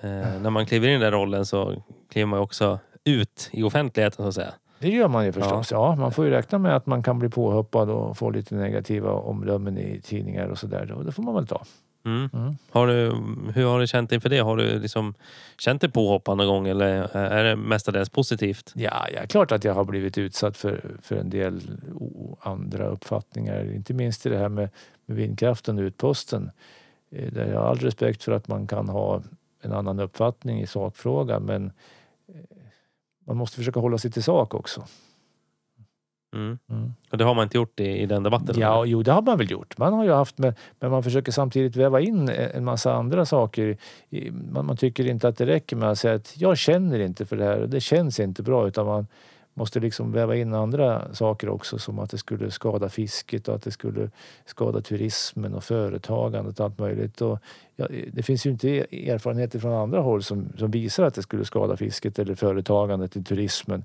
Eh, 0.00 0.40
när 0.40 0.50
man 0.50 0.66
kliver 0.66 0.88
in 0.88 0.96
i 0.96 0.98
den 0.98 1.10
rollen 1.10 1.46
så 1.46 1.82
kliver 2.10 2.26
man 2.26 2.38
ju 2.38 2.42
också 2.42 2.78
ut 3.04 3.50
i 3.52 3.62
offentligheten 3.62 4.24
så 4.24 4.28
att 4.28 4.34
säga. 4.34 4.54
Det 4.82 4.88
gör 4.88 5.08
man 5.08 5.24
ju 5.24 5.32
förstås. 5.32 5.70
Ja. 5.70 5.90
ja. 5.90 5.96
man 5.96 6.12
får 6.12 6.24
ju 6.24 6.30
räkna 6.30 6.58
med 6.58 6.76
att 6.76 6.86
man 6.86 7.02
kan 7.02 7.18
bli 7.18 7.28
påhoppad 7.28 7.90
och 7.90 8.18
få 8.18 8.30
lite 8.30 8.54
negativa 8.54 9.12
omdömen 9.12 9.78
i 9.78 10.00
tidningar 10.00 10.46
och 10.46 10.58
sådär. 10.58 10.92
Och 10.92 11.04
det 11.04 11.12
får 11.12 11.22
man 11.22 11.34
väl 11.34 11.46
ta. 11.46 11.62
Mm. 12.04 12.30
Mm. 12.32 12.54
Har 12.70 12.86
du, 12.86 13.14
hur 13.54 13.66
har 13.66 13.80
du 13.80 13.86
känt 13.86 14.12
inför 14.12 14.28
det? 14.28 14.38
Har 14.38 14.56
du 14.56 14.78
liksom 14.78 15.14
känt 15.58 15.80
dig 15.80 15.90
påhoppad 15.90 16.36
någon 16.36 16.46
gång 16.46 16.68
eller 16.68 17.16
är 17.16 17.44
det 17.44 17.56
mestadels 17.56 18.08
positivt? 18.08 18.72
Ja, 18.74 19.06
ja, 19.14 19.26
klart 19.28 19.52
att 19.52 19.64
jag 19.64 19.74
har 19.74 19.84
blivit 19.84 20.18
utsatt 20.18 20.56
för, 20.56 20.96
för 21.02 21.16
en 21.16 21.30
del 21.30 21.60
andra 22.40 22.86
uppfattningar. 22.86 23.74
Inte 23.74 23.94
minst 23.94 24.26
i 24.26 24.28
det 24.28 24.38
här 24.38 24.48
med, 24.48 24.68
med 25.06 25.16
vindkraften 25.16 25.78
och 25.78 25.82
utposten. 25.82 26.50
Eh, 27.10 27.32
där 27.32 27.46
jag 27.46 27.60
har 27.60 27.66
all 27.66 27.78
respekt 27.78 28.22
för 28.22 28.32
att 28.32 28.48
man 28.48 28.66
kan 28.66 28.88
ha 28.88 29.22
en 29.62 29.72
annan 29.72 30.00
uppfattning 30.00 30.60
i 30.60 30.66
sakfrågan 30.66 31.42
men 31.42 31.72
man 33.24 33.36
måste 33.36 33.56
försöka 33.56 33.80
hålla 33.80 33.98
sig 33.98 34.10
till 34.10 34.22
sak 34.22 34.54
också. 34.54 34.84
Mm. 36.36 36.58
Mm. 36.70 36.92
Och 37.10 37.18
det 37.18 37.24
har 37.24 37.34
man 37.34 37.42
inte 37.42 37.56
gjort 37.56 37.80
i, 37.80 37.84
i 37.84 38.06
den 38.06 38.22
debatten? 38.22 38.54
Ja, 38.58 38.84
jo, 38.84 39.02
det 39.02 39.12
har 39.12 39.22
man 39.22 39.38
väl 39.38 39.50
gjort. 39.50 39.78
Man 39.78 39.92
har 39.92 40.04
ju 40.04 40.12
haft, 40.12 40.38
med, 40.38 40.54
men 40.80 40.90
man 40.90 41.02
försöker 41.02 41.32
samtidigt 41.32 41.76
väva 41.76 42.00
in 42.00 42.28
en 42.28 42.64
massa 42.64 42.94
andra 42.94 43.26
saker. 43.26 43.76
Man, 44.52 44.66
man, 44.66 44.76
tycker 44.76 45.06
inte 45.06 45.28
att 45.28 45.36
det 45.36 45.46
räcker 45.46 45.76
med 45.76 45.90
att 45.90 45.98
säga 45.98 46.14
att 46.14 46.34
jag 46.36 46.58
känner 46.58 46.98
inte 46.98 47.26
för 47.26 47.36
det 47.36 47.44
här 47.44 47.60
och 47.60 47.68
det 47.68 47.80
känns 47.80 48.20
inte 48.20 48.42
bra 48.42 48.68
utan 48.68 48.86
man 48.86 49.06
måste 49.54 49.80
liksom 49.80 50.12
väva 50.12 50.36
in 50.36 50.54
andra 50.54 51.14
saker 51.14 51.48
också 51.48 51.78
som 51.78 51.98
att 51.98 52.10
det 52.10 52.18
skulle 52.18 52.50
skada 52.50 52.88
fisket 52.88 53.48
och 53.48 53.54
att 53.54 53.62
det 53.62 53.70
skulle 53.70 54.10
skada 54.44 54.80
turismen 54.80 55.54
och 55.54 55.64
företagandet 55.64 56.60
och 56.60 56.66
allt 56.66 56.78
möjligt. 56.78 57.20
Och, 57.20 57.38
ja, 57.76 57.88
det 58.12 58.22
finns 58.22 58.46
ju 58.46 58.50
inte 58.50 58.68
erfarenheter 59.10 59.58
från 59.58 59.72
andra 59.72 60.00
håll 60.00 60.22
som, 60.22 60.52
som 60.58 60.70
visar 60.70 61.04
att 61.04 61.14
det 61.14 61.22
skulle 61.22 61.44
skada 61.44 61.76
fisket 61.76 62.18
eller 62.18 62.34
företagandet 62.34 63.16
i 63.16 63.22
turismen. 63.24 63.84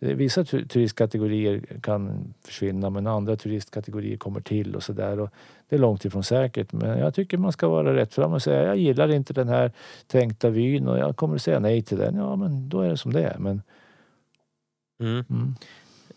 Vissa 0.00 0.44
turistkategorier 0.44 1.62
kan 1.82 2.34
försvinna 2.44 2.90
men 2.90 3.06
andra 3.06 3.36
turistkategorier 3.36 4.16
kommer 4.16 4.40
till 4.40 4.76
och 4.76 4.82
sådär. 4.82 5.28
Det 5.68 5.76
är 5.76 5.80
långt 5.80 6.04
ifrån 6.04 6.24
säkert 6.24 6.72
men 6.72 6.98
jag 6.98 7.14
tycker 7.14 7.38
man 7.38 7.52
ska 7.52 7.68
vara 7.68 7.94
rätt 7.94 8.14
fram 8.14 8.32
och 8.32 8.42
säga 8.42 8.62
jag 8.62 8.76
gillar 8.76 9.10
inte 9.10 9.32
den 9.32 9.48
här 9.48 9.72
tänkta 10.06 10.50
vyn 10.50 10.88
och 10.88 10.98
jag 10.98 11.16
kommer 11.16 11.34
att 11.34 11.42
säga 11.42 11.58
nej 11.58 11.82
till 11.82 11.98
den. 11.98 12.16
Ja 12.16 12.36
men 12.36 12.68
då 12.68 12.80
är 12.80 12.88
det 12.88 12.96
som 12.96 13.12
det 13.12 13.22
är. 13.22 13.38
Men, 13.38 13.62
mm. 15.00 15.24
Mm. 15.30 15.54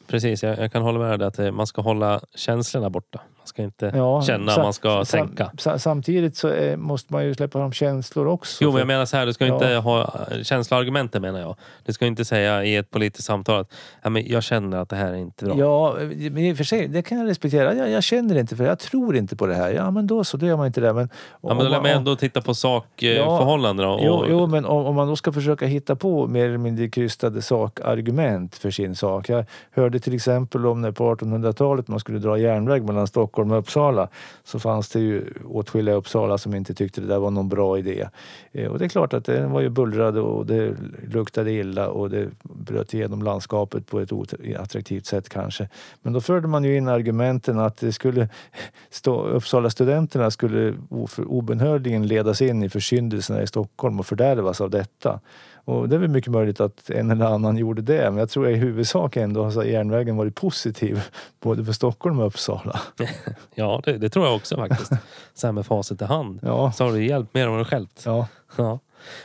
Precis, 0.08 0.44
jag, 0.44 0.60
jag, 0.60 0.72
kan 0.72 0.82
hålla 0.82 1.00
med 1.00 1.20
dig 1.20 1.28
att 1.28 1.54
man 1.54 1.68
ska 1.68 1.82
hålla 1.82 2.22
känslorna 2.36 2.90
borta. 2.90 3.22
Ska 3.52 3.64
inte 3.64 3.92
ja, 3.96 4.22
känna, 4.22 4.58
man 4.58 4.74
ska 4.74 5.06
sam, 5.06 5.28
tänka. 5.28 5.78
Samtidigt 5.78 6.38
så 6.38 6.48
är, 6.48 6.78
måste 6.78 7.14
man 7.14 7.26
ju 7.26 7.36
släppa 7.36 7.60
fram 7.60 7.72
känslor 7.72 8.28
också. 8.28 8.64
Jo, 8.64 8.72
men 8.72 8.80
jag 8.80 8.88
menar 8.88 9.06
så 9.06 9.18
här, 9.18 9.26
du 9.26 9.34
ska 9.34 9.48
ja. 9.48 9.54
inte 9.54 9.76
ha 9.76 10.26
känsloargumenten 10.44 11.22
menar 11.22 11.40
jag. 11.40 11.56
Du 11.86 11.94
ska 11.94 12.06
inte 12.06 12.26
säga 12.26 12.64
i 12.64 12.76
ett 12.76 12.92
politiskt 12.92 13.28
samtal 13.28 13.60
att 13.60 13.74
ja, 14.02 14.10
men 14.10 14.28
jag 14.28 14.44
känner 14.44 14.78
att 14.78 14.90
det 14.90 14.96
här 14.96 15.12
är 15.12 15.16
inte 15.16 15.46
bra. 15.46 15.56
Ja, 15.58 15.96
men 16.32 16.38
i 16.38 16.54
och 16.54 16.58
för 16.58 16.64
sig, 16.64 16.88
det 16.88 17.02
kan 17.02 17.18
jag 17.18 17.28
respektera. 17.28 17.76
Jag, 17.76 17.90
jag 17.90 18.04
känner 18.04 18.38
inte 18.38 18.56
för 18.56 18.64
det. 18.64 18.70
Jag 18.70 18.80
tror 18.80 19.16
inte 19.16 19.36
på 19.36 19.46
det 19.46 19.56
här. 19.56 19.72
Ja, 19.72 19.92
men 19.92 20.08
då 20.08 20.24
så, 20.24 20.38
då 20.38 20.46
gör 20.46 20.58
man 20.58 20.68
inte 20.68 20.82
det. 20.82 20.94
Men, 20.94 21.10
ja, 21.42 21.54
men 21.54 21.58
då 21.58 21.72
lär 21.72 21.82
man 21.82 21.92
ändå 21.92 22.16
titta 22.16 22.42
på 22.42 22.54
sakförhållandena. 22.54 23.90
Ja, 23.90 23.96
och, 23.96 24.02
jo, 24.04 24.26
jo, 24.30 24.48
men 24.48 24.66
om, 24.66 24.86
om, 24.86 24.96
man 24.96 25.08
då 25.08 25.16
ska 25.16 25.32
försöka 25.32 25.66
hitta 25.66 25.96
på 25.96 26.28
mer 26.28 26.46
eller 26.46 26.58
mindre 26.58 26.90
krystade 26.90 27.42
sakargument 27.42 28.56
för 28.56 28.72
sin 28.72 28.96
sak. 28.96 29.30
Jag 29.30 29.46
hörde 29.72 30.00
till 30.00 30.16
exempel 30.16 30.66
om 30.66 30.82
när 30.82 30.92
på 30.92 31.16
1800-talet 31.16 31.88
man 31.88 32.00
skulle 32.00 32.20
dra 32.20 32.38
järnväg 32.38 32.84
mellan 32.84 33.08
Stockholm 33.08 33.41
och 33.42 33.58
Uppsala 33.58 34.08
så 34.44 34.60
fanns 34.60 34.90
det 34.90 35.00
ju 35.00 35.24
åtskilliga 35.46 35.96
i 35.96 35.98
Uppsala 35.98 36.38
som 36.38 36.56
inte 36.56 36.74
tyckte 36.74 37.02
det 37.02 37.08
där 37.08 37.20
var 37.20 37.32
någon 37.32 37.50
bra 37.50 37.78
idé. 37.78 38.08
Eh, 38.52 38.72
och 38.72 38.80
det 38.80 38.86
är 38.86 38.90
klart 38.90 39.14
att 39.14 39.26
det 39.26 39.48
var 39.48 39.62
ju 39.62 39.70
bullrade 39.70 40.22
och 40.22 40.46
det 40.46 40.76
luktade 41.12 41.52
illa 41.52 41.88
och 41.88 42.10
det 42.10 42.30
bröt 42.42 42.94
igenom 42.94 43.24
landskapet 43.24 43.88
på 43.88 44.00
ett 44.00 44.12
attraktivt 44.60 45.06
sätt 45.06 45.30
kanske. 45.30 45.70
Men 46.02 46.14
då 46.14 46.22
förde 46.22 46.48
man 46.48 46.64
ju 46.64 46.78
in 46.78 46.88
argumenten 46.88 47.60
att 47.60 47.78
det 47.78 47.94
skulle 47.94 48.30
stå, 48.90 49.24
Uppsala-studenterna 49.24 50.32
skulle 50.32 50.74
obenhörligen 51.18 52.08
ledas 52.08 52.42
in 52.42 52.64
i 52.64 52.70
försyndelserna 52.70 53.42
i 53.42 53.48
Stockholm 53.48 54.00
och 54.00 54.06
fördärvas 54.06 54.62
av 54.62 54.70
detta. 54.70 55.20
Och 55.66 55.90
det 55.90 55.96
är 55.96 56.00
väl 56.00 56.10
mycket 56.10 56.32
möjligt 56.32 56.60
att 56.60 56.90
en 56.90 57.12
eller 57.12 57.26
annan 57.26 57.58
gjorde 57.58 57.82
det. 57.82 58.12
Men 58.12 58.18
jag 58.18 58.30
tror 58.30 58.50
i 58.50 58.56
huvudsak 58.56 59.18
ändå 59.18 59.44
har 59.44 59.64
järnvägen 59.64 60.18
varit 60.18 60.36
positiv 60.36 61.02
både 61.40 61.66
för 61.66 61.74
Stockholm 61.74 62.20
och 62.20 62.28
Uppsala. 62.28 62.82
Ja, 63.56 63.82
det, 63.84 63.98
det 63.98 64.10
tror 64.10 64.26
jag 64.26 64.36
också 64.36 64.56
faktiskt. 64.56 64.92
Så 65.34 65.48
här 65.48 65.52
med 65.52 65.66
facit 65.66 66.02
i 66.02 66.06
hand. 66.06 66.40
Ja, 66.44 66.72
Så 66.72 66.84
har 66.84 66.92
du 66.92 67.06
hjälpt 67.06 67.34
mer 67.34 67.48
än 67.48 67.52
vad 67.52 67.72
du 67.72 67.88
ja. 68.06 68.28
Ja. 68.58 68.80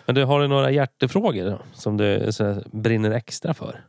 Men 0.07 0.15
du, 0.15 0.25
har 0.25 0.41
du 0.41 0.49
några 0.49 0.71
hjärtefrågor 0.71 1.59
som 1.75 1.97
du 1.97 2.33
så 2.33 2.57
brinner 2.73 3.11
extra 3.11 3.55
för? 3.55 3.81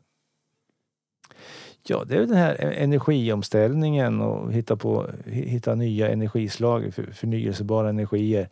Ja, 1.89 2.03
det 2.07 2.15
är 2.15 2.19
den 2.19 2.33
här 2.35 2.55
energiomställningen 2.61 4.21
och 4.21 4.53
hitta, 4.53 4.75
på, 4.75 5.05
hitta 5.25 5.75
nya 5.75 6.09
energislag, 6.09 6.93
för- 6.93 7.11
förnyelsebara 7.13 7.89
energier. 7.89 8.49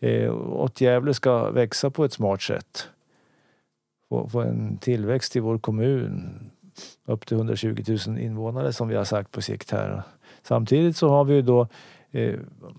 Eh, 0.00 0.28
och 0.28 0.64
att 0.64 0.80
Gävle 0.80 1.14
ska 1.14 1.50
växa 1.50 1.90
på 1.90 2.04
ett 2.04 2.12
smart 2.12 2.42
sätt. 2.42 2.88
Få, 4.08 4.28
få 4.28 4.40
en 4.40 4.78
tillväxt 4.78 5.36
i 5.36 5.40
vår 5.40 5.58
kommun 5.58 6.50
upp 7.04 7.26
till 7.26 7.36
120 7.36 7.84
000 8.06 8.18
invånare 8.18 8.72
som 8.72 8.88
vi 8.88 8.96
har 8.96 9.04
sagt 9.04 9.32
på 9.32 9.42
sikt 9.42 9.70
här. 9.70 10.02
Samtidigt 10.42 10.96
så 10.96 11.08
har 11.08 11.24
vi 11.24 11.34
ju 11.34 11.42
då, 11.42 11.68
eh, 12.10 12.34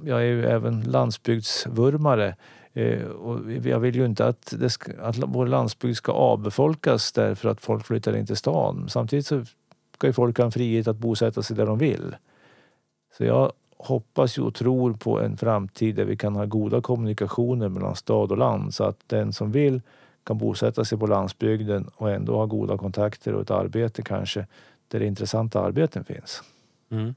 jag 0.06 0.20
är 0.22 0.26
ju 0.26 0.46
även 0.46 0.82
landsbygdsvurmare 0.82 2.36
eh, 2.74 3.04
och 3.04 3.52
jag 3.52 3.80
vill 3.80 3.96
ju 3.96 4.06
inte 4.06 4.26
att, 4.26 4.54
det 4.60 4.70
ska, 4.70 4.92
att 5.02 5.18
vår 5.18 5.48
landsbygd 5.48 5.98
ska 5.98 6.12
avbefolkas 6.12 7.12
därför 7.12 7.50
att 7.50 7.62
folk 7.62 7.86
flyttar 7.86 8.16
in 8.16 8.26
till 8.26 8.38
stan. 8.38 8.90
Samtidigt 8.90 9.28
så 9.28 9.46
ska 9.94 10.08
ju 10.08 10.14
folk 10.14 10.38
ha 10.38 10.46
en 10.46 10.52
frihet 10.52 10.88
att 10.88 10.98
bosätta 10.98 11.42
sig 11.42 11.56
där 11.56 11.66
de 11.66 11.78
vill. 11.78 12.16
Så 13.18 13.26
jag 13.26 13.52
hoppas 13.78 14.38
ju 14.38 14.42
och 14.42 14.56
tror 14.56 14.94
på 14.94 15.20
en 15.20 15.38
framtid 15.38 15.96
där 15.96 16.06
vi 16.06 16.18
kan 16.18 16.36
ha 16.36 16.46
goda 16.46 16.82
kommunikationer 16.82 17.70
mellan 17.70 17.96
stad 17.96 18.32
och 18.32 18.38
land 18.38 18.74
så 18.74 18.84
att 18.84 19.00
den 19.08 19.34
som 19.34 19.52
vill 19.52 19.82
kan 20.30 20.38
bosätta 20.38 20.86
sig 20.86 20.98
på 20.98 21.08
landsbygden 21.08 21.90
och 21.96 22.12
ändå 22.12 22.36
ha 22.36 22.46
goda 22.46 22.78
kontakter 22.78 23.34
och 23.34 23.42
ett 23.42 23.52
arbete 23.52 24.02
kanske 24.02 24.46
där 24.88 25.02
intressanta 25.02 25.60
arbeten 25.60 26.04
finns. 26.04 26.44
Mm. 26.92 27.16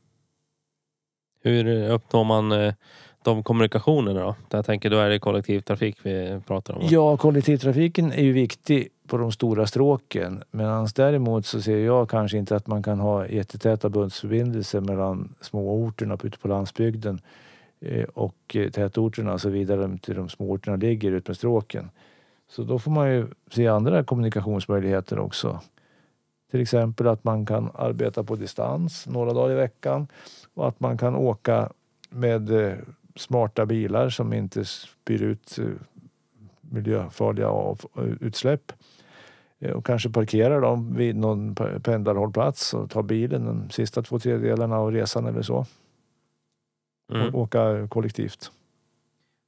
Hur 1.42 1.90
uppnår 1.90 2.24
man 2.24 2.52
eh, 2.52 2.74
de 3.22 3.42
kommunikationerna 3.42 4.20
då? 4.20 4.34
Jag 4.50 4.66
tänker 4.66 4.90
då 4.90 4.98
är 4.98 5.10
det 5.10 5.18
kollektivtrafik 5.18 5.96
vi 6.02 6.40
pratar 6.46 6.74
om. 6.74 6.80
Ja, 6.90 7.16
kollektivtrafiken 7.16 8.12
är 8.12 8.22
ju 8.22 8.32
viktig 8.32 8.88
på 9.06 9.16
de 9.16 9.32
stora 9.32 9.66
stråken. 9.66 10.42
Medan 10.50 10.88
däremot 10.94 11.46
så 11.46 11.62
ser 11.62 11.78
jag 11.78 12.10
kanske 12.10 12.38
inte 12.38 12.56
att 12.56 12.66
man 12.66 12.82
kan 12.82 13.00
ha 13.00 13.26
jättetäta 13.26 13.88
bundsförbindelser 13.88 14.80
mellan 14.80 15.34
småorterna 15.40 16.18
ute 16.22 16.38
på 16.38 16.48
landsbygden 16.48 17.20
eh, 17.80 18.04
och 18.04 18.56
eh, 18.56 18.70
tätorterna 18.70 19.32
och 19.32 19.40
så 19.40 19.48
vidare 19.48 19.98
till 20.02 20.14
de 20.14 20.28
småorterna 20.28 20.76
ligger 20.76 21.12
ut 21.12 21.28
med 21.28 21.36
stråken. 21.36 21.90
Så 22.52 22.62
då 22.62 22.78
får 22.78 22.90
man 22.90 23.10
ju 23.10 23.26
se 23.50 23.66
andra 23.68 24.04
kommunikationsmöjligheter 24.04 25.18
också. 25.18 25.60
Till 26.50 26.60
exempel 26.60 27.06
att 27.08 27.24
man 27.24 27.46
kan 27.46 27.70
arbeta 27.74 28.24
på 28.24 28.36
distans 28.36 29.06
några 29.06 29.32
dagar 29.32 29.52
i 29.52 29.54
veckan 29.58 30.06
och 30.54 30.68
att 30.68 30.80
man 30.80 30.98
kan 30.98 31.14
åka 31.16 31.72
med 32.10 32.50
eh, 32.50 32.78
smarta 33.16 33.66
bilar 33.66 34.08
som 34.10 34.32
inte 34.32 34.64
spyr 34.64 35.22
ut 35.22 35.58
eh, 35.58 35.64
miljöfarliga 36.60 37.48
av, 37.48 37.80
utsläpp. 38.20 38.72
Eh, 39.58 39.70
Och 39.70 39.86
kanske 39.86 40.10
parkera 40.10 40.60
dem 40.60 40.94
vid 40.96 41.16
någon 41.16 41.54
pe- 41.54 41.80
pendlarhållplats 41.80 42.74
och 42.74 42.90
ta 42.90 43.02
bilen 43.02 43.44
de 43.46 43.70
sista 43.70 44.02
två 44.02 44.18
tredjedelarna 44.18 44.76
av 44.78 44.92
resan 44.92 45.26
eller 45.26 45.42
så. 45.42 45.66
Mm. 47.12 47.28
Och 47.34 47.40
åka 47.40 47.88
kollektivt. 47.88 48.52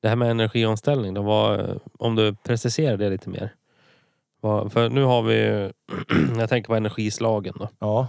Det 0.05 0.09
här 0.09 0.17
med 0.17 0.31
energiomställning, 0.31 1.15
då, 1.15 1.23
vad, 1.23 1.81
om 1.99 2.15
du 2.15 2.35
preciserar 2.35 2.97
det 2.97 3.11
lite 3.11 3.29
mer. 3.29 3.55
För 4.43 4.89
nu 4.89 5.03
har 5.03 5.23
vi 5.23 5.71
jag 6.39 6.49
tänker 6.49 6.69
på 6.69 6.75
energislagen 6.75 7.55
då. 7.59 7.69
Ja, 7.79 8.09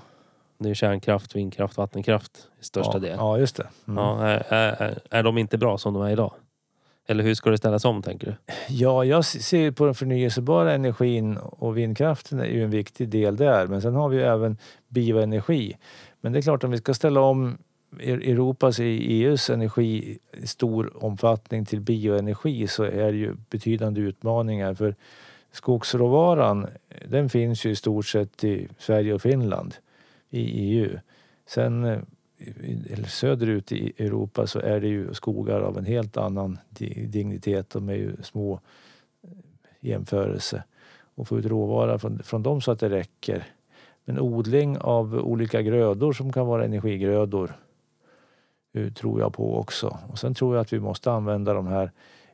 Det 0.58 0.70
är 0.70 0.74
kärnkraft, 0.74 1.36
vindkraft, 1.36 1.78
vattenkraft 1.78 2.32
i 2.62 2.64
största 2.64 2.94
ja, 2.94 3.00
del. 3.00 3.16
Ja, 3.18 3.38
just 3.38 3.56
det. 3.56 3.68
Mm. 3.88 4.04
Ja, 4.04 4.28
är, 4.28 4.44
är, 4.50 5.00
är 5.10 5.24
de 5.24 5.38
inte 5.38 5.58
bra 5.58 5.78
som 5.78 5.94
de 5.94 6.04
är 6.04 6.10
idag? 6.10 6.34
Eller 7.08 7.24
hur 7.24 7.34
ska 7.34 7.50
det 7.50 7.58
ställas 7.58 7.86
om 7.86 8.02
tänker 8.02 8.28
du? 8.28 8.54
Ja, 8.74 9.06
jag 9.06 9.26
ser 9.26 9.72
på 9.72 9.86
den 9.86 9.96
förnyelsebara 9.96 10.74
energin 10.74 11.38
och 11.38 11.78
vindkraften 11.78 12.40
är 12.40 12.46
ju 12.46 12.64
en 12.64 12.70
viktig 12.70 13.10
del 13.10 13.38
där. 13.38 13.68
Men 13.68 13.82
sen 13.82 13.96
har 13.96 14.10
vi 14.10 14.18
ju 14.18 14.24
även 14.24 14.58
bioenergi. 14.88 15.78
Men 16.22 16.34
det 16.34 16.40
är 16.40 16.42
klart 16.42 16.64
om 16.64 16.72
vi 16.72 16.78
ska 16.78 16.94
ställa 16.94 17.22
om 17.22 17.58
Europas, 18.00 18.80
e-, 18.80 18.84
i 18.84 19.24
EUs 19.24 19.50
energi 19.50 20.18
i 20.34 20.48
stor 20.48 21.04
omfattning 21.04 21.66
till 21.66 21.82
bioenergi 21.82 22.68
så 22.68 22.84
är 22.84 23.12
det 23.12 23.18
ju 23.18 23.36
betydande 23.50 24.02
utmaningar. 24.02 24.74
För 24.74 24.96
skogsråvaran, 25.52 26.68
den 27.08 27.30
finns 27.30 27.66
ju 27.66 27.70
i 27.70 27.76
stort 27.76 28.06
sett 28.06 28.44
i 28.44 28.68
Sverige 28.78 29.14
och 29.14 29.22
Finland 29.22 29.76
i 30.30 30.42
EU. 30.42 31.00
Sen 31.48 31.86
eh, 31.86 32.00
söderut 33.08 33.72
i 33.72 33.94
Europa 33.98 34.48
så 34.48 34.60
är 34.60 34.80
det 34.80 34.88
ju 34.88 35.14
skogar 35.14 35.62
av 35.62 35.78
en 35.78 35.86
helt 35.86 36.18
annan 36.18 36.58
dignitet. 37.08 37.70
De 37.70 37.90
är 37.90 37.94
ju 37.94 38.16
små 38.24 38.60
i 39.80 39.90
jämförelse. 39.90 40.64
Och 41.16 41.28
få 41.28 41.40
ut 41.40 41.46
råvara 41.46 42.00
från, 42.00 42.24
från 42.24 42.44
dem 42.44 42.62
så 42.62 42.72
att 42.72 42.80
det 42.80 42.90
räcker. 42.90 43.48
Men 44.06 44.20
odling 44.20 44.78
av 44.78 45.16
olika 45.16 45.62
grödor 45.62 46.14
som 46.14 46.34
kan 46.34 46.48
vara 46.48 46.66
energigrödor 46.66 47.56
Eh, 48.76 48.92
tror 48.92 49.20
jag 49.20 49.34
på 49.34 49.58
också. 49.58 49.98
Och 50.08 50.20
sen 50.20 50.34
tror 50.34 50.56
jag 50.56 50.62
att 50.62 50.74
vi 50.74 50.80
måste 50.80 51.12
använda 51.12 51.54
de 51.54 51.68
här, 51.68 51.92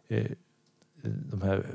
eh, 0.08 0.32
de 1.04 1.42
här 1.42 1.66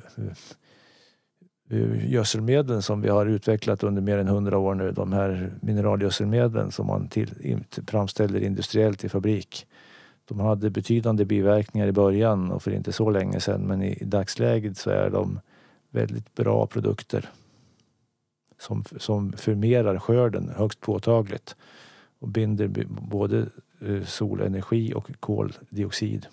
eh, 1.70 2.10
gödselmedlen 2.12 2.82
som 2.82 3.00
vi 3.00 3.08
har 3.08 3.26
utvecklat 3.26 3.82
under 3.82 4.02
mer 4.02 4.18
än 4.18 4.28
hundra 4.28 4.58
år 4.58 4.74
nu. 4.74 4.92
De 4.92 5.12
här 5.12 5.52
mineralgödselmedlen 5.60 6.70
som 6.70 6.86
man 6.86 7.08
till, 7.08 7.60
framställer 7.86 8.40
industriellt 8.40 9.04
i 9.04 9.08
fabrik. 9.08 9.66
De 10.24 10.40
hade 10.40 10.70
betydande 10.70 11.24
biverkningar 11.24 11.86
i 11.86 11.92
början 11.92 12.50
och 12.50 12.62
för 12.62 12.70
inte 12.70 12.92
så 12.92 13.10
länge 13.10 13.40
sedan 13.40 13.60
men 13.60 13.82
i, 13.82 13.98
i 14.00 14.04
dagsläget 14.04 14.78
så 14.78 14.90
är 14.90 15.10
de 15.10 15.40
väldigt 15.90 16.34
bra 16.34 16.66
produkter 16.66 17.30
som, 18.58 18.84
som 18.96 19.32
förmerar 19.32 19.98
skörden 19.98 20.48
högst 20.56 20.80
påtagligt 20.80 21.56
och 22.18 22.28
binder 22.28 22.68
både 22.88 23.46
solenergi 24.04 24.94
och 24.94 25.10
koldioxid. 25.20 26.26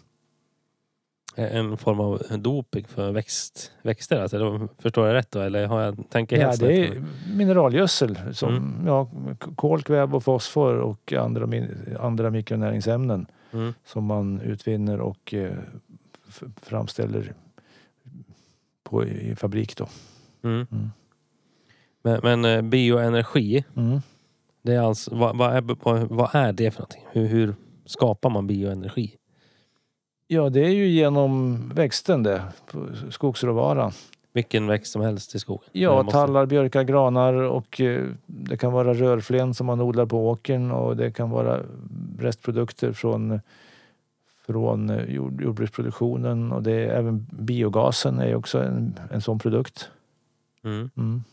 En 1.36 1.78
form 1.78 2.00
av 2.00 2.22
doping 2.40 2.86
för 2.88 3.12
växt, 3.12 3.72
växter? 3.82 4.22
Alltså, 4.22 4.38
då 4.40 4.68
förstår 4.80 5.08
jag 5.08 5.14
rätt 5.14 5.32
då? 5.32 5.40
Eller 5.40 5.68
har 5.68 5.82
jag, 5.82 6.10
tänker 6.10 6.36
jag 6.36 6.44
Ja, 6.44 6.48
helt 6.50 6.60
det 6.60 6.88
är 6.88 7.04
mineralgödsel 7.36 8.20
som 8.34 8.50
Mm. 8.58 8.88
ja, 8.88 9.10
kol, 9.56 9.82
kväve 9.84 10.16
och 10.16 10.24
fosfor 10.24 10.76
och 10.78 11.14
andra, 11.14 11.48
andra 12.00 12.30
mikronäringsämnen 12.30 13.26
Mm. 13.52 13.74
som 13.86 14.06
man 14.06 14.42
utvinner 14.42 15.02
och 15.02 15.34
eh, 15.34 15.58
framställer 16.62 17.34
på, 18.84 19.06
i 19.06 19.36
fabrik. 19.36 19.78
Då. 19.78 19.88
Mm. 20.44 20.68
Mm. 20.72 20.90
Men, 22.02 22.20
men 22.24 22.46
eh, 22.46 22.62
bioenergi, 22.62 23.64
Mm. 23.76 24.02
Det 24.64 24.74
är 24.74 24.80
alltså, 24.82 25.16
vad, 25.16 25.38
vad, 25.38 25.56
är, 25.56 25.62
vad, 26.14 26.36
är 26.36 26.54
det 26.54 26.72
för 26.72 26.80
någonting? 26.80 27.06
Hur, 27.12 27.28
hur 27.28 27.56
skapar 27.86 28.30
man 28.30 28.48
bioenergi? 28.48 29.16
Ja, 30.28 30.50
det 30.50 30.60
är 30.66 30.70
ju 30.70 30.88
genom 30.88 31.60
växten 31.76 32.24
det, 32.24 32.44
skogsråvaran. 33.10 33.92
Vilken 34.34 34.68
växt 34.68 34.92
som 34.92 35.02
helst 35.02 35.36
i 35.36 35.40
skogen? 35.40 35.70
Ja, 35.72 36.04
måste- 36.04 36.12
tallar, 36.12 36.46
björkar, 36.46 36.84
granar 36.84 37.34
och 37.34 37.82
eh, 37.82 38.08
det 38.26 38.58
kan 38.58 38.72
vara 38.74 38.94
rörflen 38.94 39.54
som 39.54 39.68
man 39.68 39.82
odlar 39.82 40.06
på 40.06 40.30
åkern 40.30 40.72
och 40.72 40.98
det 40.98 41.12
kan 41.12 41.30
vara 41.30 41.60
restprodukter 42.20 42.94
från, 42.94 43.40
från 44.46 44.90
eh, 44.90 45.06
jord, 45.16 45.42
jordbruksproduktionen 45.42 46.52
och 46.52 46.64
det 46.64 46.72
är 46.72 46.88
även 46.88 47.28
biogasen 47.32 48.20
är 48.20 48.28
ju 48.28 48.36
också 48.36 48.60
en, 48.64 49.00
en 49.12 49.22
sån 49.22 49.40
produkt. 49.40 49.90
Mm. 50.64 50.90
Mm. 50.98 51.24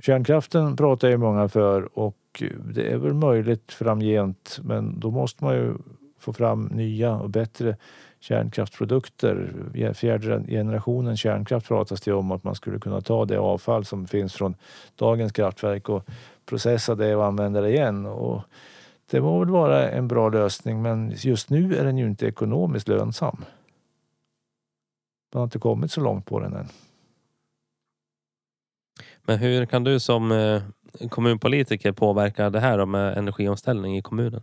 Kärnkraften 0.00 0.76
pratar 0.76 1.08
ju 1.08 1.16
många 1.16 1.48
för 1.48 1.98
och 1.98 2.42
det 2.74 2.92
är 2.92 2.96
väl 2.96 3.14
möjligt 3.14 3.72
framgent 3.72 4.58
men 4.62 5.00
då 5.00 5.10
måste 5.10 5.44
man 5.44 5.54
ju 5.54 5.74
få 6.18 6.32
fram 6.32 6.64
nya 6.64 7.14
och 7.16 7.30
bättre 7.30 7.76
kärnkraftsprodukter. 8.20 9.52
Fjärde 9.94 10.44
generationen 10.48 11.16
kärnkraft 11.16 11.68
pratas 11.68 12.00
det 12.00 12.12
om 12.12 12.30
att 12.30 12.44
man 12.44 12.54
skulle 12.54 12.78
kunna 12.78 13.00
ta 13.00 13.24
det 13.24 13.38
avfall 13.38 13.84
som 13.84 14.06
finns 14.06 14.34
från 14.34 14.54
dagens 14.96 15.32
kraftverk 15.32 15.88
och 15.88 16.04
processa 16.46 16.94
det 16.94 17.16
och 17.16 17.26
använda 17.26 17.60
det 17.60 17.70
igen. 17.70 18.06
Och 18.06 18.42
det 19.10 19.20
må 19.20 19.38
väl 19.38 19.50
vara 19.50 19.90
en 19.90 20.08
bra 20.08 20.28
lösning 20.28 20.82
men 20.82 21.12
just 21.16 21.50
nu 21.50 21.76
är 21.76 21.84
den 21.84 21.98
ju 21.98 22.06
inte 22.06 22.26
ekonomiskt 22.26 22.88
lönsam. 22.88 23.44
Man 25.34 25.40
har 25.40 25.44
inte 25.44 25.58
kommit 25.58 25.92
så 25.92 26.00
långt 26.00 26.26
på 26.26 26.40
den 26.40 26.54
än. 26.54 26.68
Men 29.26 29.38
hur 29.38 29.66
kan 29.66 29.84
du 29.84 30.00
som 30.00 30.32
eh, 30.32 30.62
kommunpolitiker 31.08 31.92
påverka 31.92 32.50
det 32.50 32.60
här 32.60 32.78
då 32.78 32.86
med 32.86 33.18
energiomställning 33.18 33.96
i 33.96 34.02
kommunen? 34.02 34.42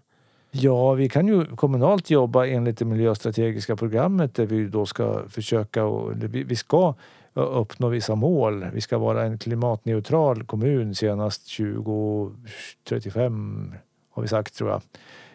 Ja, 0.51 0.93
vi 0.93 1.09
kan 1.09 1.27
ju 1.27 1.45
kommunalt 1.45 2.09
jobba 2.09 2.47
enligt 2.47 2.77
det 2.77 2.85
miljöstrategiska 2.85 3.75
programmet 3.75 4.35
där 4.35 4.45
vi 4.45 4.67
då 4.67 4.85
ska 4.85 5.29
försöka 5.29 5.85
och 5.85 6.13
vi 6.31 6.55
ska 6.55 6.95
eh, 7.35 7.59
uppnå 7.59 7.89
vissa 7.89 8.15
mål. 8.15 8.65
Vi 8.73 8.81
ska 8.81 8.97
vara 8.97 9.23
en 9.23 9.37
klimatneutral 9.37 10.43
kommun 10.43 10.95
senast 10.95 11.57
2035 11.57 13.73
har 14.09 14.21
vi 14.21 14.27
sagt 14.27 14.55
tror 14.55 14.69
jag. 14.69 14.81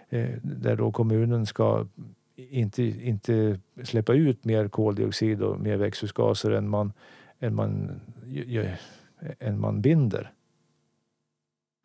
Eh, 0.08 0.28
där 0.42 0.76
då 0.76 0.92
kommunen 0.92 1.46
ska 1.46 1.86
inte, 2.36 2.82
inte 2.82 3.60
släppa 3.84 4.12
ut 4.12 4.44
mer 4.44 4.68
koldioxid 4.68 5.42
och 5.42 5.60
mer 5.60 5.76
växthusgaser 5.76 6.50
än 6.50 6.68
man, 6.68 6.92
än 7.40 7.54
man, 7.54 8.00
än 9.40 9.60
man 9.60 9.80
binder. 9.80 10.32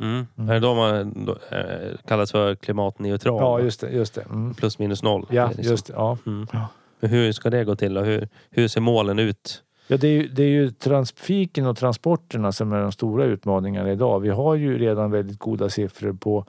Mm. 0.03 0.27
Mm. 0.37 0.49
Är 0.49 0.53
det 0.53 0.59
då 0.59 0.75
man 0.75 1.25
då, 1.25 1.37
eh, 1.57 1.97
kallas 2.07 2.31
för 2.31 2.55
klimatneutral? 2.55 3.41
Ja, 3.41 3.59
just 3.59 3.81
det. 3.81 3.89
Just 3.89 4.13
det. 4.13 4.21
Mm. 4.21 4.53
Plus 4.53 4.79
minus 4.79 5.03
noll? 5.03 5.25
Ja, 5.29 5.47
liksom. 5.47 5.63
just 5.63 5.85
det. 5.85 5.93
Ja. 5.93 6.17
Mm. 6.25 6.47
ja. 6.51 6.67
Hur 6.99 7.31
ska 7.31 7.49
det 7.49 7.63
gå 7.63 7.75
till? 7.75 7.97
Och 7.97 8.05
hur, 8.05 8.27
hur 8.49 8.67
ser 8.67 8.81
målen 8.81 9.19
ut? 9.19 9.63
Ja, 9.87 9.97
det 9.97 10.07
är, 10.07 10.11
ju, 10.11 10.27
det 10.27 10.43
är 10.43 10.49
ju 10.49 10.71
trafiken 10.71 11.65
och 11.65 11.77
transporterna 11.77 12.51
som 12.51 12.73
är 12.73 12.81
de 12.81 12.91
stora 12.91 13.25
utmaningarna 13.25 13.91
idag. 13.91 14.19
Vi 14.19 14.29
har 14.29 14.55
ju 14.55 14.77
redan 14.77 15.11
väldigt 15.11 15.39
goda 15.39 15.69
siffror 15.69 16.13
på 16.13 16.45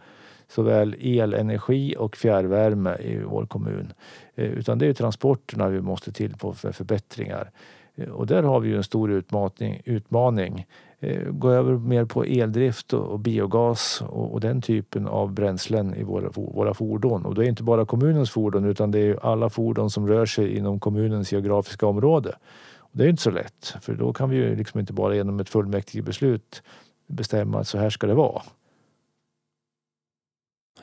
såväl 0.49 0.97
elenergi 1.01 1.95
och 1.99 2.17
fjärrvärme 2.17 2.97
i 2.97 3.19
vår 3.19 3.47
kommun. 3.47 3.93
Eh, 4.35 4.45
utan 4.45 4.79
det 4.79 4.87
är 4.87 4.93
transporterna 4.93 5.69
vi 5.69 5.81
måste 5.81 6.13
till 6.13 6.37
på 6.37 6.55
för 6.55 6.73
förbättringar. 6.73 7.51
Eh, 7.99 8.11
och 8.11 8.27
där 8.27 8.43
har 8.43 8.61
vi 8.61 8.69
ju 8.69 8.77
en 8.77 8.85
stor 8.85 9.11
utmaning. 9.11 9.83
utmaning. 9.85 10.67
Eh, 11.01 11.31
gå 11.31 11.51
över 11.51 11.73
mer 11.73 12.05
på 12.05 12.25
eldrift 12.25 12.93
och 12.93 13.19
biogas 13.19 14.03
och 14.09 14.41
den 14.41 14.63
typen 14.63 15.07
av 15.07 15.33
bränslen 15.33 15.95
i 15.95 16.03
våra, 16.03 16.31
våra 16.31 16.75
fordon. 16.75 17.25
Och 17.25 17.35
det 17.35 17.45
är 17.45 17.49
inte 17.49 17.63
bara 17.63 17.87
kommunens 17.87 18.31
fordon 18.31 18.65
utan 18.65 18.91
det 18.91 18.99
är 18.99 19.27
alla 19.27 19.51
fordon 19.51 19.91
som 19.91 20.09
rör 20.09 20.27
sig 20.27 20.57
inom 20.57 20.81
kommunens 20.81 21.33
geografiska 21.33 21.87
område. 21.87 22.35
Och 22.79 22.99
det 22.99 23.05
är 23.05 23.09
inte 23.09 23.23
så 23.23 23.31
lätt 23.31 23.75
för 23.81 23.95
då 23.95 24.13
kan 24.13 24.31
vi 24.31 24.37
ju 24.37 24.57
liksom 24.57 24.81
inte 24.81 24.93
bara 24.93 25.15
genom 25.15 25.41
ett 25.41 25.49
fullmäktigebeslut 25.49 26.63
bestämma 27.07 27.61
att 27.61 27.69
så 27.69 27.79
här 27.79 27.91
ska 27.91 28.07
det 28.07 28.15
vara. 28.15 28.43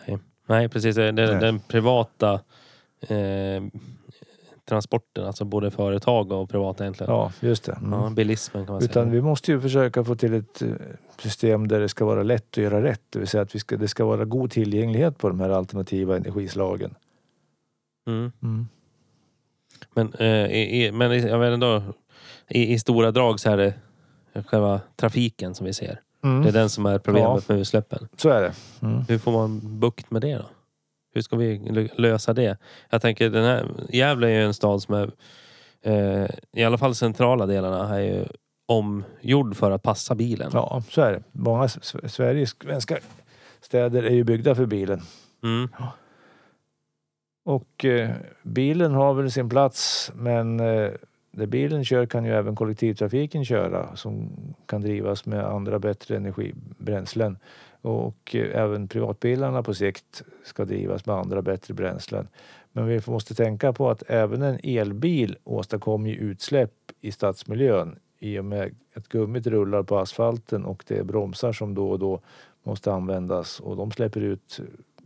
Nej, 0.07 0.17
Nej 0.47 0.69
precis. 0.69 0.95
Det, 0.95 1.11
Nej. 1.11 1.27
Den 1.27 1.59
privata 1.59 2.33
eh, 3.01 3.63
transporten, 4.65 5.25
alltså 5.25 5.45
både 5.45 5.71
företag 5.71 6.31
och 6.31 6.49
privata 6.49 6.83
egentligen. 6.83 7.13
Ja, 7.13 7.31
just 7.39 7.63
det. 7.63 7.71
Mm. 7.71 7.91
Ja, 7.91 8.09
bilismen 8.09 8.65
kan 8.65 8.73
man 8.73 8.83
Utan 8.83 9.03
säga. 9.03 9.13
vi 9.13 9.21
måste 9.21 9.51
ju 9.51 9.61
försöka 9.61 10.03
få 10.03 10.15
till 10.15 10.33
ett 10.33 10.61
eh, 10.61 10.69
system 11.17 11.67
där 11.67 11.79
det 11.79 11.89
ska 11.89 12.05
vara 12.05 12.23
lätt 12.23 12.49
att 12.51 12.57
göra 12.57 12.83
rätt. 12.83 13.01
Det 13.09 13.19
vill 13.19 13.27
säga 13.27 13.43
att 13.43 13.55
vi 13.55 13.59
ska, 13.59 13.77
det 13.77 13.87
ska 13.87 14.05
vara 14.05 14.25
god 14.25 14.51
tillgänglighet 14.51 15.17
på 15.17 15.29
de 15.29 15.39
här 15.39 15.49
alternativa 15.49 16.15
energislagen. 16.15 16.95
Mm. 18.07 18.31
Mm. 18.43 18.67
Men, 19.93 20.13
eh, 20.13 20.51
i, 20.51 20.91
men 20.93 21.27
jag 21.27 21.39
vet 21.39 21.53
ändå, 21.53 21.83
i, 22.47 22.73
i 22.73 22.79
stora 22.79 23.11
drag 23.11 23.39
så 23.39 23.49
är 23.49 23.57
det 23.57 23.73
själva 24.45 24.81
trafiken 24.95 25.55
som 25.55 25.65
vi 25.65 25.73
ser. 25.73 25.99
Mm. 26.23 26.43
Det 26.43 26.49
är 26.49 26.53
den 26.53 26.69
som 26.69 26.85
är 26.85 26.99
problemet 26.99 27.43
ja. 27.47 27.53
med 27.53 27.61
utsläppen. 27.61 28.07
Så 28.17 28.29
är 28.29 28.41
det. 28.41 28.53
Mm. 28.81 29.01
Hur 29.07 29.17
får 29.17 29.31
man 29.31 29.79
bukt 29.79 30.11
med 30.11 30.21
det 30.21 30.35
då? 30.35 30.45
Hur 31.15 31.21
ska 31.21 31.35
vi 31.35 31.89
lösa 31.95 32.33
det? 32.33 32.57
Jag 32.89 33.01
tänker 33.01 33.29
den 33.29 33.43
här, 33.43 33.65
Gävle 33.89 34.27
är 34.27 34.31
ju 34.31 34.45
en 34.45 34.53
stad 34.53 34.81
som 34.81 34.95
är, 34.95 35.11
eh, 35.81 36.29
i 36.53 36.63
alla 36.63 36.77
fall 36.77 36.95
centrala 36.95 37.45
delarna, 37.45 37.95
är 37.95 38.01
ju 38.01 38.25
omgjord 38.65 39.55
för 39.55 39.71
att 39.71 39.83
passa 39.83 40.15
bilen. 40.15 40.51
Ja, 40.53 40.83
så 40.89 41.01
är 41.01 41.11
det. 41.11 41.23
Många 41.31 41.67
Sveriges 41.67 42.55
svenska 42.63 42.97
städer 43.61 44.03
är 44.03 44.13
ju 44.13 44.23
byggda 44.23 44.55
för 44.55 44.65
bilen. 44.65 45.01
Mm. 45.43 45.69
Och 47.45 47.85
eh, 47.85 48.11
bilen 48.43 48.93
har 48.93 49.13
väl 49.13 49.31
sin 49.31 49.49
plats 49.49 50.11
men 50.15 50.59
eh, 50.59 50.91
där 51.31 51.45
bilen 51.45 51.85
kör 51.85 52.05
kan 52.05 52.25
ju 52.25 52.31
även 52.31 52.55
kollektivtrafiken 52.55 53.45
köra 53.45 53.95
som 53.95 54.29
kan 54.65 54.81
drivas 54.81 55.25
med 55.25 55.45
andra 55.45 55.79
bättre 55.79 56.17
energibränslen. 56.17 57.37
Och 57.85 58.35
eh, 58.35 58.61
även 58.61 58.87
privatbilarna 58.87 59.63
på 59.63 59.73
sikt 59.73 60.23
ska 60.43 60.65
drivas 60.65 61.05
med 61.05 61.15
andra 61.15 61.41
bättre 61.41 61.73
bränslen. 61.73 62.27
Men 62.71 62.87
vi 62.87 63.01
måste 63.07 63.35
tänka 63.35 63.73
på 63.73 63.89
att 63.89 64.03
även 64.07 64.41
en 64.41 64.59
elbil 64.63 65.37
åstadkommer 65.43 66.09
utsläpp 66.09 66.73
i 67.01 67.11
stadsmiljön 67.11 67.99
i 68.19 68.39
och 68.39 68.45
med 68.45 68.75
att 68.95 69.07
gummit 69.07 69.47
rullar 69.47 69.83
på 69.83 69.97
asfalten 69.97 70.65
och 70.65 70.83
det 70.87 70.97
är 70.97 71.03
bromsar 71.03 71.53
som 71.53 71.75
då 71.75 71.89
och 71.89 71.99
då 71.99 72.21
måste 72.63 72.93
användas 72.93 73.59
och 73.59 73.75
de 73.75 73.91
släpper 73.91 74.21
ut 74.21 74.59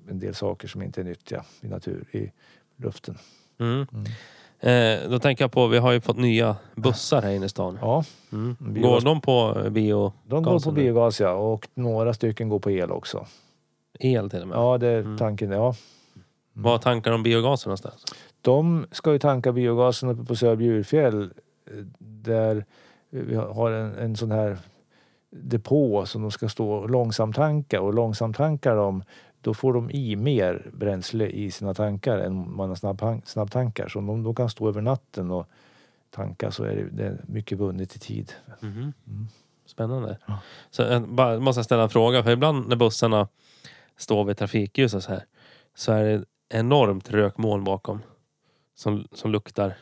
en 0.09 0.19
del 0.19 0.35
saker 0.35 0.67
som 0.67 0.81
inte 0.81 1.01
är 1.01 1.05
nyttiga 1.05 1.43
i 1.61 1.67
natur, 1.67 2.05
i 2.11 2.31
luften. 2.75 3.17
Mm. 3.57 3.87
Mm. 3.93 4.05
Eh, 4.59 5.09
då 5.09 5.19
tänker 5.19 5.43
jag 5.43 5.51
på, 5.51 5.67
vi 5.67 5.77
har 5.77 5.91
ju 5.91 6.01
fått 6.01 6.17
nya 6.17 6.55
bussar 6.75 7.21
här 7.21 7.31
inne 7.31 7.45
i 7.45 7.49
stan. 7.49 7.77
Ja. 7.81 8.03
Mm. 8.31 8.55
Går 8.59 9.01
de 9.01 9.21
på 9.21 9.67
biogas? 9.69 10.13
De 10.27 10.43
går 10.43 10.59
på 10.59 10.71
biogas 10.71 11.19
ja, 11.19 11.31
och 11.31 11.67
några 11.73 12.13
stycken 12.13 12.49
går 12.49 12.59
på 12.59 12.71
el 12.71 12.91
också. 12.91 13.25
El 13.99 14.29
till 14.29 14.41
och 14.41 14.47
med? 14.47 14.57
Ja, 14.57 14.77
det 14.77 14.87
är 14.87 14.99
mm. 14.99 15.17
tanken. 15.17 15.51
Ja. 15.51 15.65
Mm. 15.65 15.75
Var 16.53 16.77
tankar 16.77 17.11
de 17.11 17.23
biogasen 17.23 17.69
någonstans? 17.69 18.05
De 18.41 18.85
ska 18.91 19.11
ju 19.11 19.19
tanka 19.19 19.51
biogasen 19.51 20.09
uppe 20.09 20.23
på 20.23 20.35
Sörby 20.35 20.63
Djurfjäll 20.63 21.21
eh, 21.21 21.29
där 21.99 22.65
vi 23.09 23.35
har 23.35 23.71
en, 23.71 23.95
en 23.95 24.15
sån 24.15 24.31
här 24.31 24.57
depå 25.31 26.05
som 26.05 26.21
de 26.21 26.31
ska 26.31 26.49
stå 26.49 26.71
och 26.71 26.89
långsamt 26.89 27.35
tanka 27.35 27.81
och 27.81 27.93
långsamt 27.93 28.37
tankar 28.37 28.75
de 28.75 29.03
då 29.41 29.53
får 29.53 29.73
de 29.73 29.91
i 29.91 30.15
mer 30.15 30.71
bränsle 30.73 31.27
i 31.27 31.51
sina 31.51 31.73
tankar 31.73 32.17
än 32.17 32.55
man 32.55 32.69
har 32.69 33.25
snabbtankar. 33.25 33.87
Så 33.87 33.99
om 33.99 34.07
de 34.07 34.23
då 34.23 34.33
kan 34.33 34.49
stå 34.49 34.67
över 34.67 34.81
natten 34.81 35.31
och 35.31 35.47
tanka 36.09 36.51
så 36.51 36.63
är 36.63 36.75
det, 36.75 36.89
det 36.89 37.03
är 37.03 37.21
mycket 37.27 37.57
vunnet 37.57 37.95
i 37.95 37.99
tid. 37.99 38.33
Mhm. 38.59 38.93
Mm. 39.07 39.27
Spännande. 39.65 40.17
Ja. 40.25 40.39
Så 40.69 40.81
jag 40.81 41.09
bara, 41.09 41.39
måste 41.39 41.63
ställa 41.63 41.83
en 41.83 41.89
fråga. 41.89 42.23
För 42.23 42.31
ibland 42.31 42.69
när 42.69 42.75
bussarna 42.75 43.27
står 43.97 44.23
vid 44.25 44.37
trafikljus 44.37 44.93
och 44.93 45.03
så 45.03 45.11
här 45.11 45.25
så 45.75 45.91
är 45.91 46.03
det 46.03 46.25
enormt 46.49 47.11
rökmoln 47.11 47.63
bakom. 47.63 48.01
Som, 48.75 49.07
som 49.11 49.31
luktar 49.31 49.77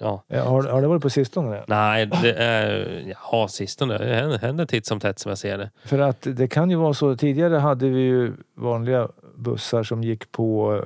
Ja. 0.00 0.22
Har, 0.28 0.62
har 0.62 0.82
det 0.82 0.88
varit 0.88 1.02
på 1.02 1.10
sistone? 1.10 1.64
Nej, 1.66 2.06
det 2.06 2.32
är, 2.32 3.14
ja, 3.32 3.48
sistone. 3.48 3.98
Det 3.98 4.38
händer, 4.42 4.66
titt 4.66 4.86
som 4.86 5.00
tätt 5.00 5.18
som 5.18 5.28
jag 5.28 5.38
ser 5.38 5.58
det. 5.58 5.70
För 5.84 5.98
att 5.98 6.26
det 6.30 6.48
kan 6.48 6.70
ju 6.70 6.76
vara 6.76 6.94
så. 6.94 7.16
Tidigare 7.16 7.56
hade 7.56 7.88
vi 7.88 8.00
ju 8.00 8.32
vanliga 8.54 9.08
bussar 9.36 9.82
som 9.82 10.04
gick 10.04 10.32
på, 10.32 10.82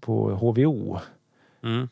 på 0.00 0.30
HVO. 0.30 0.98
Mm. 1.64 1.88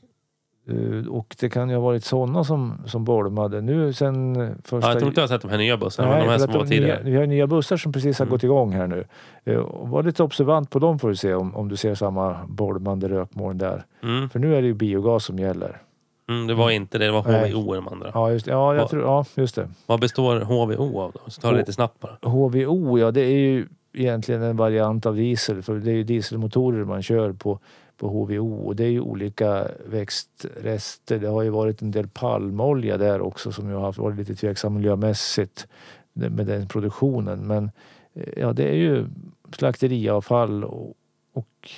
Eh, 0.68 1.07
och 1.09 1.36
det 1.40 1.48
kan 1.48 1.68
ju 1.68 1.74
ha 1.74 1.82
varit 1.82 2.04
sådana 2.04 2.44
som, 2.44 2.74
som 2.86 3.04
bolmade. 3.04 3.61
Nu 3.61 3.92
sen 3.92 4.34
första... 4.64 4.76
Ja, 4.76 4.92
jag 4.92 4.98
tror 4.98 5.09
inte 5.09 5.20
jag 5.20 5.28
har 5.28 5.34
sett 5.34 5.42
de 5.42 5.50
här 5.50 5.59
nya 5.59 5.76
bussarna, 5.76 6.11
Nej, 6.11 6.24
de 6.24 6.28
här 6.28 6.38
som 6.38 6.52
var 6.52 6.64
tidigare. 6.64 7.02
Nya, 7.02 7.11
vi 7.11 7.16
har 7.16 7.26
nya 7.26 7.46
bussar 7.46 7.76
som 7.76 7.92
precis 7.92 8.18
har 8.18 8.26
mm. 8.26 8.30
gått 8.30 8.44
igång 8.44 8.72
här 8.72 8.86
nu. 8.86 9.04
Eh, 9.44 9.61
var 9.72 10.02
lite 10.02 10.22
observant 10.22 10.70
på 10.70 10.78
dem 10.78 10.98
får 10.98 11.09
du 11.09 11.16
se 11.16 11.34
om, 11.34 11.57
om 11.57 11.68
du 11.68 11.76
ser 11.76 11.94
samma 11.94 12.36
bolmande 12.48 13.09
rökmoln 13.09 13.59
där. 13.59 13.84
Mm. 14.02 14.28
För 14.28 14.38
nu 14.38 14.57
är 14.57 14.62
det 14.62 14.68
ju 14.68 14.74
biogas 14.74 15.24
som 15.24 15.38
gäller. 15.38 15.80
Mm, 16.29 16.47
det 16.47 16.55
var 16.55 16.70
inte 16.70 16.99
det, 16.99 17.05
det 17.05 17.12
var 17.12 17.22
HVO 17.22 17.74
de 17.74 17.89
andra. 17.89 18.11
Ja, 18.14 18.33
just, 18.33 18.47
ja, 18.47 18.74
jag 18.74 18.91
tror, 18.91 19.03
ja, 19.03 19.24
just 19.35 19.55
det. 19.55 19.68
Vad 19.87 20.01
består 20.01 20.41
HVO 20.41 21.01
av 21.01 21.12
då? 21.12 21.31
Så 21.31 21.41
tar 21.41 21.53
det 21.53 21.59
lite 21.59 21.72
snabbt 21.72 22.01
bara. 22.01 22.31
HVO, 22.31 22.99
ja 22.99 23.11
det 23.11 23.20
är 23.20 23.39
ju 23.39 23.66
egentligen 23.97 24.43
en 24.43 24.57
variant 24.57 25.07
av 25.07 25.16
diesel. 25.16 25.62
För 25.62 25.74
det 25.74 25.91
är 25.91 25.95
ju 25.95 26.05
dieselmotorer 26.05 26.85
man 26.85 27.03
kör 27.03 27.33
på, 27.33 27.59
på 27.97 28.09
HVO. 28.09 28.66
Och 28.66 28.77
det 28.77 28.85
är 28.85 28.91
ju 28.91 29.01
olika 29.01 29.68
växtrester. 29.87 31.18
Det 31.18 31.29
har 31.29 31.43
ju 31.43 31.51
varit 31.51 31.83
en 31.83 31.91
del 31.91 32.09
palmolja 32.09 32.99
där 32.99 33.20
också 33.20 33.53
som 33.53 33.68
ju 33.68 33.74
har 33.74 33.93
varit 33.93 34.16
lite 34.16 34.35
tveksam 34.35 34.74
miljömässigt 34.74 35.66
med 36.12 36.47
den 36.47 36.68
produktionen. 36.68 37.47
Men 37.47 37.70
eh, 38.14 38.33
ja, 38.37 38.53
det 38.53 38.68
är 38.68 38.77
ju 38.77 39.07
slakteriavfall 39.53 40.64
och, 40.64 40.95
och 41.33 41.70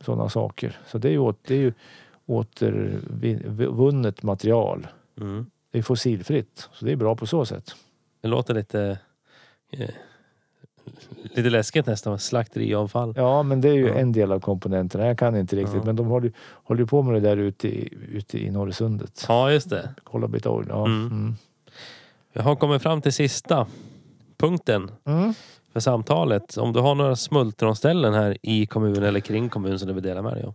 sådana 0.00 0.28
saker. 0.28 0.76
Så 0.86 0.98
det 0.98 1.08
är 1.08 1.12
ju, 1.12 1.32
det 1.46 1.54
är 1.54 1.58
ju 1.58 1.72
återvunnet 2.32 4.22
material. 4.22 4.86
Mm. 5.20 5.46
Det 5.70 5.78
är 5.78 5.82
fossilfritt, 5.82 6.68
så 6.72 6.84
det 6.84 6.92
är 6.92 6.96
bra 6.96 7.16
på 7.16 7.26
så 7.26 7.46
sätt. 7.46 7.74
Det 8.20 8.28
låter 8.28 8.54
lite 8.54 8.98
eh, 9.70 9.90
lite 11.22 11.50
läskigt 11.50 11.86
nästan, 11.86 12.18
slakteriavfall. 12.18 13.14
Ja, 13.16 13.42
men 13.42 13.60
det 13.60 13.68
är 13.68 13.74
ju 13.74 13.86
ja. 13.86 13.94
en 13.94 14.12
del 14.12 14.32
av 14.32 14.40
komponenterna. 14.40 15.06
Jag 15.06 15.18
kan 15.18 15.36
inte 15.36 15.56
riktigt, 15.56 15.74
ja. 15.74 15.82
men 15.84 15.96
de 15.96 16.06
håller, 16.06 16.32
håller 16.64 16.84
på 16.84 17.02
med 17.02 17.14
det 17.14 17.20
där 17.20 17.36
ute 17.36 17.68
i, 17.68 17.88
ute 18.12 18.38
i 18.38 18.50
Norrsundet. 18.50 19.24
Ja, 19.28 19.52
just 19.52 19.70
det. 19.70 19.94
Kolla 20.04 20.28
bit 20.28 20.46
oil. 20.46 20.66
Ja. 20.68 20.86
Mm. 20.86 21.06
Mm. 21.06 21.34
Jag 22.32 22.42
har 22.42 22.56
kommit 22.56 22.82
fram 22.82 23.02
till 23.02 23.12
sista 23.12 23.66
punkten 24.36 24.90
mm. 25.04 25.34
för 25.72 25.80
samtalet. 25.80 26.56
Om 26.56 26.72
du 26.72 26.80
har 26.80 26.94
några 26.94 27.16
smultronställen 27.16 28.14
här 28.14 28.36
i 28.42 28.66
kommunen 28.66 29.02
eller 29.02 29.20
kring 29.20 29.48
kommunen 29.48 29.78
som 29.78 29.88
du 29.88 29.94
vill 29.94 30.02
dela 30.02 30.22
med 30.22 30.32
dig 30.32 30.44
av? 30.44 30.54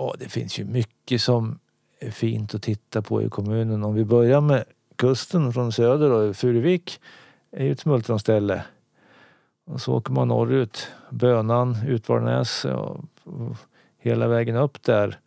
Ja, 0.00 0.14
det 0.18 0.28
finns 0.28 0.58
ju 0.58 0.64
mycket 0.64 1.20
som 1.20 1.58
är 1.98 2.10
fint 2.10 2.54
att 2.54 2.62
titta 2.62 3.02
på 3.02 3.22
i 3.22 3.28
kommunen. 3.28 3.84
Om 3.84 3.94
vi 3.94 4.04
börjar 4.04 4.40
med 4.40 4.64
kusten 4.96 5.52
från 5.52 5.72
söder 5.72 6.10
och 6.10 6.36
Furuvik 6.36 7.00
är 7.50 7.64
ju 7.64 7.72
ett 7.72 7.80
smultronställe. 7.80 8.64
Och 9.66 9.80
så 9.80 9.94
åker 9.94 10.12
man 10.12 10.28
norrut, 10.28 10.88
Bönan, 11.10 11.76
Utvalnäs 11.86 12.64
och 12.64 13.04
hela 13.98 14.28
vägen 14.28 14.56
upp 14.56 14.82
där 14.82 15.18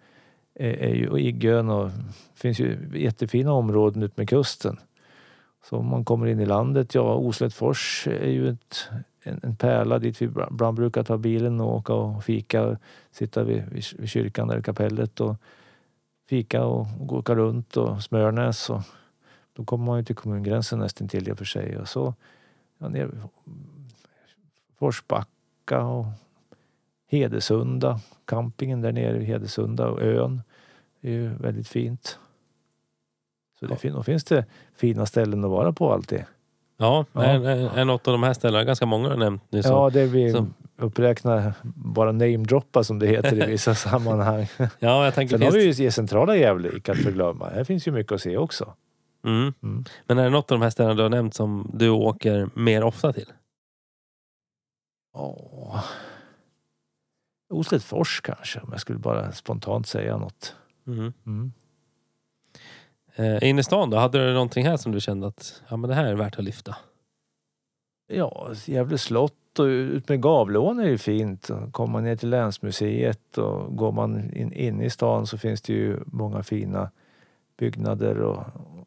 är, 0.55 0.73
är 0.73 0.95
ju 0.95 1.19
Iggön 1.19 1.69
och 1.69 1.89
det 2.33 2.39
finns 2.39 2.59
ju 2.59 2.77
jättefina 2.93 3.53
områden 3.53 4.03
ut 4.03 4.17
med 4.17 4.29
kusten. 4.29 4.79
Så 5.69 5.77
om 5.77 5.85
man 5.85 6.05
kommer 6.05 6.27
in 6.27 6.39
i 6.39 6.45
landet, 6.45 6.95
ja 6.95 7.15
Oslättfors 7.15 8.07
är 8.07 8.29
ju 8.29 8.49
ett, 8.49 8.89
en, 9.23 9.39
en 9.43 9.55
pärla 9.55 9.99
dit 9.99 10.21
vi 10.21 10.25
ibland 10.25 10.75
brukar 10.75 11.03
ta 11.03 11.17
bilen 11.17 11.61
och 11.61 11.75
åka 11.75 11.93
och 11.93 12.23
fika. 12.23 12.77
Sitta 13.11 13.43
vid, 13.43 13.63
vid, 13.69 13.83
vid 13.97 14.09
kyrkan 14.09 14.47
där 14.47 14.61
kapellet 14.61 15.21
och 15.21 15.35
fika 16.29 16.65
och, 16.65 16.87
och 16.99 17.13
åka 17.13 17.35
runt 17.35 17.77
och 17.77 18.03
Smörnäs. 18.03 18.69
Och, 18.69 18.81
då 19.53 19.65
kommer 19.65 19.85
man 19.85 19.97
ju 19.97 20.05
till 20.05 20.15
kommungränsen 20.15 20.79
nästan 20.79 21.07
till 21.07 21.29
i 21.29 21.31
och 21.31 21.37
för 21.37 21.45
sig. 21.45 21.77
Och 21.77 21.87
så 21.87 22.13
ja, 22.77 22.87
ner, 22.87 23.11
Forsbacka 24.79 25.83
och 25.83 26.05
Hedesunda. 27.07 27.99
Campingen 28.25 28.81
där 28.81 28.91
nere 28.91 29.17
vid 29.17 29.27
Hedesunda 29.27 29.87
och 29.87 30.01
ön 30.01 30.41
är 31.01 31.11
ju 31.11 31.27
väldigt 31.27 31.67
fint. 31.67 32.19
Så 33.59 33.65
det 33.65 33.89
då 33.89 34.03
finns 34.03 34.23
det 34.23 34.45
fina 34.75 35.05
ställen 35.05 35.43
att 35.43 35.49
vara 35.49 35.73
på 35.73 35.93
alltid. 35.93 36.25
Ja, 36.77 37.05
Ja. 37.13 37.21
Är 37.21 37.85
något 37.85 38.07
av 38.07 38.11
de 38.11 38.23
här 38.23 38.33
ställena, 38.33 38.63
ganska 38.63 38.85
många 38.85 39.09
har 39.09 39.17
nämnt 39.17 39.43
nu. 39.49 39.63
Så. 39.63 39.69
Ja, 39.69 39.89
det 39.89 40.05
vi 40.05 40.31
som- 40.31 40.53
uppräknar, 40.77 41.53
bara 41.75 42.11
namedroppa 42.11 42.83
som 42.83 42.99
det 42.99 43.07
heter 43.07 43.43
i 43.43 43.45
vissa 43.51 43.75
sammanhang. 43.75 44.47
ja, 44.57 45.05
jag 45.05 45.13
tänker 45.13 45.37
Sen 45.37 45.45
har 45.45 45.51
finns... 45.51 45.79
vi 45.79 45.83
ju 45.83 45.91
centrala 45.91 46.35
Gävle 46.35 46.77
icke 46.77 46.91
att 46.91 46.97
förglömma. 46.97 47.49
Här 47.49 47.63
finns 47.63 47.87
ju 47.87 47.91
mycket 47.91 48.11
att 48.11 48.21
se 48.21 48.37
också. 48.37 48.73
mm. 49.25 49.53
Mm. 49.63 49.85
Men 50.07 50.17
är 50.17 50.23
det 50.23 50.29
något 50.29 50.51
av 50.51 50.59
de 50.59 50.63
här 50.63 50.69
ställena 50.69 50.95
du 50.95 51.01
har 51.03 51.09
nämnt 51.09 51.33
som 51.35 51.71
du 51.73 51.89
åker 51.89 52.49
mer 52.53 52.83
ofta 52.83 53.13
till? 53.13 53.33
Åh. 55.17 55.83
Oslättfors 57.53 58.21
kanske, 58.21 58.59
om 58.59 58.69
jag 58.71 58.81
skulle 58.81 58.99
bara 58.99 59.31
spontant 59.31 59.87
säga 59.87 60.17
något. 60.17 60.55
Mm. 60.87 61.13
Eh, 63.15 63.49
inne 63.49 63.59
i 63.59 63.63
stan 63.63 63.89
då, 63.89 63.97
hade 63.97 64.27
du 64.27 64.33
någonting 64.33 64.65
här 64.65 64.77
som 64.77 64.91
du 64.91 65.01
kände 65.01 65.27
att 65.27 65.61
ja, 65.69 65.77
men 65.77 65.89
det 65.89 65.95
här 65.95 66.05
är 66.05 66.15
värt 66.15 66.37
att 66.37 66.43
lyfta? 66.43 66.75
Ja, 68.07 68.51
Gävle 68.65 68.97
slott 68.97 69.59
och 69.59 69.65
ut 69.65 70.09
med 70.09 70.21
Gavleån 70.21 70.79
är 70.79 70.87
ju 70.87 70.97
fint. 70.97 71.49
Kommer 71.71 71.91
man 71.91 72.03
ner 72.03 72.15
till 72.15 72.29
länsmuseet 72.29 73.37
och 73.37 73.75
går 73.77 73.91
man 73.91 74.33
in, 74.33 74.53
in 74.53 74.81
i 74.81 74.89
stan 74.89 75.27
så 75.27 75.37
finns 75.37 75.61
det 75.61 75.73
ju 75.73 75.99
många 76.05 76.43
fina 76.43 76.91
byggnader 77.57 78.19
och, 78.19 78.45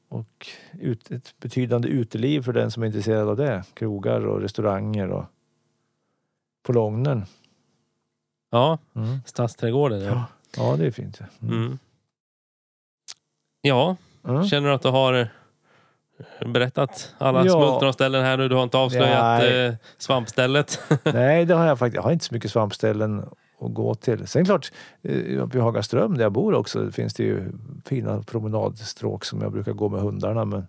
och 0.09 0.47
ut, 0.81 1.11
ett 1.11 1.35
betydande 1.41 1.89
uteliv 1.89 2.43
för 2.43 2.53
den 2.53 2.71
som 2.71 2.83
är 2.83 2.87
intresserad 2.87 3.29
av 3.29 3.37
det. 3.37 3.65
Krogar 3.75 4.27
och 4.27 4.41
restauranger 4.41 5.09
och 5.09 5.25
på 6.63 6.73
Långnen. 6.73 7.25
Ja, 8.51 8.79
Mm. 8.95 9.19
Stadsträdgården. 9.27 10.01
Ja. 10.03 10.25
Ja, 10.57 10.77
det 10.77 10.87
är 10.87 10.91
fint. 10.91 11.21
Mm. 11.43 11.55
Mm. 11.65 11.79
Ja, 13.61 13.97
Mm. 14.29 14.45
känner 14.45 14.69
du 14.69 14.75
att 14.75 14.83
du 14.83 14.89
har 14.89 15.29
berättat 16.47 17.15
alla 17.19 17.45
Ja. 17.47 17.53
smultronställen 17.53 18.25
här 18.25 18.37
nu? 18.37 18.49
Du 18.49 18.55
har 18.55 18.63
inte 18.63 18.79
avslöjat 18.79 19.43
eh, 19.43 19.75
svampstället? 19.99 20.81
Nej, 21.05 21.45
det 21.45 21.55
har 21.55 21.67
jag 21.67 21.79
faktiskt. 21.79 21.97
Jag 21.97 22.03
har 22.03 22.13
inte 22.13 22.25
så 22.25 22.35
mycket 22.35 22.51
svampställen 22.51 23.19
att 23.61 23.75
gå 23.75 23.95
till. 23.95 24.27
Sen 24.27 24.45
klart, 24.45 24.73
eh, 25.03 25.43
uppe 25.43 25.59
i 25.59 25.61
Hagaström 25.61 26.17
där 26.17 26.23
jag 26.25 26.33
bor 26.33 26.55
också 26.55 26.91
finns 26.91 27.15
det 27.15 27.23
ju 27.23 27.53
fina 27.85 28.23
promenadstråk 28.23 29.25
som 29.25 29.43
jag 29.43 29.53
brukar 29.53 29.73
gå 29.73 29.89
med 29.89 30.01
hundarna. 30.01 30.45
Men 30.45 30.67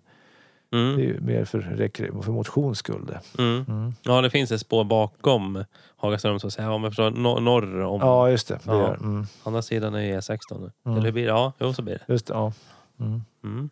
det 0.70 0.76
är 0.76 0.82
Mm. 0.90 1.00
ju 1.00 1.20
mer 1.20 1.44
för, 1.44 1.58
rekre- 1.60 2.22
för 2.22 2.32
motions 2.32 2.78
skull. 2.78 3.18
Mm. 3.38 3.64
Mm. 3.68 3.92
Ja, 4.02 4.20
det 4.20 4.30
finns 4.30 4.52
ett 4.52 4.60
spår 4.60 4.84
bakom 4.84 5.64
Hagaström 5.96 6.40
så 6.40 6.46
att 6.46 6.52
säga. 6.52 6.72
Om 6.72 6.82
jag 6.84 6.92
förstår, 6.92 7.10
nor- 7.10 7.40
norr 7.40 7.80
om. 7.80 8.00
Ja, 8.00 8.30
just 8.30 8.48
det. 8.48 8.54
det 8.64 8.72
Ja. 8.72 8.94
mm. 8.94 9.26
Andra 9.44 9.62
sidan 9.62 9.94
är 9.94 10.20
E16 10.20 10.38
nu. 10.60 10.70
Mm. 10.86 10.98
Eller 10.98 11.04
hur 11.06 11.12
blir 11.12 11.24
det? 11.24 11.28
Ja, 11.30 11.52
jo 11.58 11.72
så 11.72 11.82
blir 11.82 11.94
det. 12.06 12.12
Just 12.12 12.26
det, 12.26 12.34
ja. 12.34 12.52
Mm. 13.00 13.22
Mm. 13.44 13.70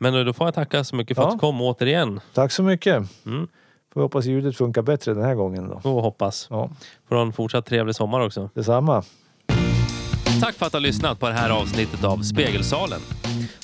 Men 0.00 0.26
då 0.26 0.32
får 0.32 0.46
jag 0.46 0.54
tacka 0.54 0.84
så 0.84 0.96
mycket 0.96 1.16
för 1.16 1.22
Ja. 1.24 1.28
att 1.28 1.34
du 1.34 1.38
kom 1.38 1.60
återigen. 1.60 2.20
Tack 2.34 2.52
så 2.52 2.62
mycket. 2.62 3.02
Mm. 3.26 3.48
Får 3.92 4.00
hoppas 4.00 4.24
ljudet 4.24 4.56
funkar 4.56 4.82
bättre 4.82 5.14
den 5.14 5.24
här 5.24 5.34
gången 5.34 5.68
då. 5.68 5.90
Och 5.90 6.02
hoppas. 6.02 6.46
Ja, 6.50 6.70
Får 7.08 7.16
ha 7.16 7.22
en 7.22 7.32
fortsatt 7.32 7.66
trevlig 7.66 7.94
sommar 7.94 8.20
också. 8.20 8.50
detsamma. 8.54 9.02
Tack 10.40 10.54
för 10.54 10.66
att 10.66 10.72
du 10.72 10.76
har 10.76 10.82
lyssnat 10.82 11.20
på 11.20 11.28
det 11.28 11.34
här 11.34 11.50
avsnittet 11.50 12.04
av 12.04 12.18
Spegelsalen. 12.22 13.00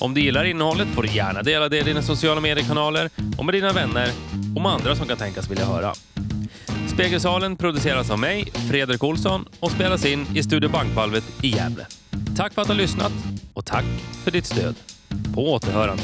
Om 0.00 0.14
du 0.14 0.20
gillar 0.20 0.44
innehållet 0.44 0.88
får 0.88 1.02
du 1.02 1.08
gärna 1.08 1.42
dela 1.42 1.68
det 1.68 1.78
i 1.78 1.82
dina 1.82 2.02
sociala 2.02 2.40
mediekanaler 2.40 3.10
och 3.38 3.44
med 3.44 3.54
dina 3.54 3.72
vänner 3.72 4.08
och 4.56 4.62
med 4.62 4.72
andra 4.72 4.94
som 4.96 5.06
kan 5.06 5.16
tänkas 5.16 5.50
vilja 5.50 5.64
höra. 5.64 5.92
Spegelsalen 6.94 7.56
produceras 7.56 8.10
av 8.10 8.18
mig, 8.18 8.44
Fredrik 8.70 9.04
Olsson 9.04 9.48
och 9.60 9.70
spelas 9.70 10.04
in 10.04 10.26
i 10.36 10.42
Studio 10.42 10.70
Bankvalvet 10.70 11.24
i 11.44 11.48
Gävle. 11.48 11.86
Tack 12.36 12.52
för 12.54 12.62
att 12.62 12.68
du 12.68 12.74
har 12.74 12.80
lyssnat 12.80 13.12
och 13.54 13.64
tack 13.64 13.84
för 14.24 14.30
ditt 14.30 14.46
stöd. 14.46 14.74
På 15.34 15.52
återhörande. 15.52 16.02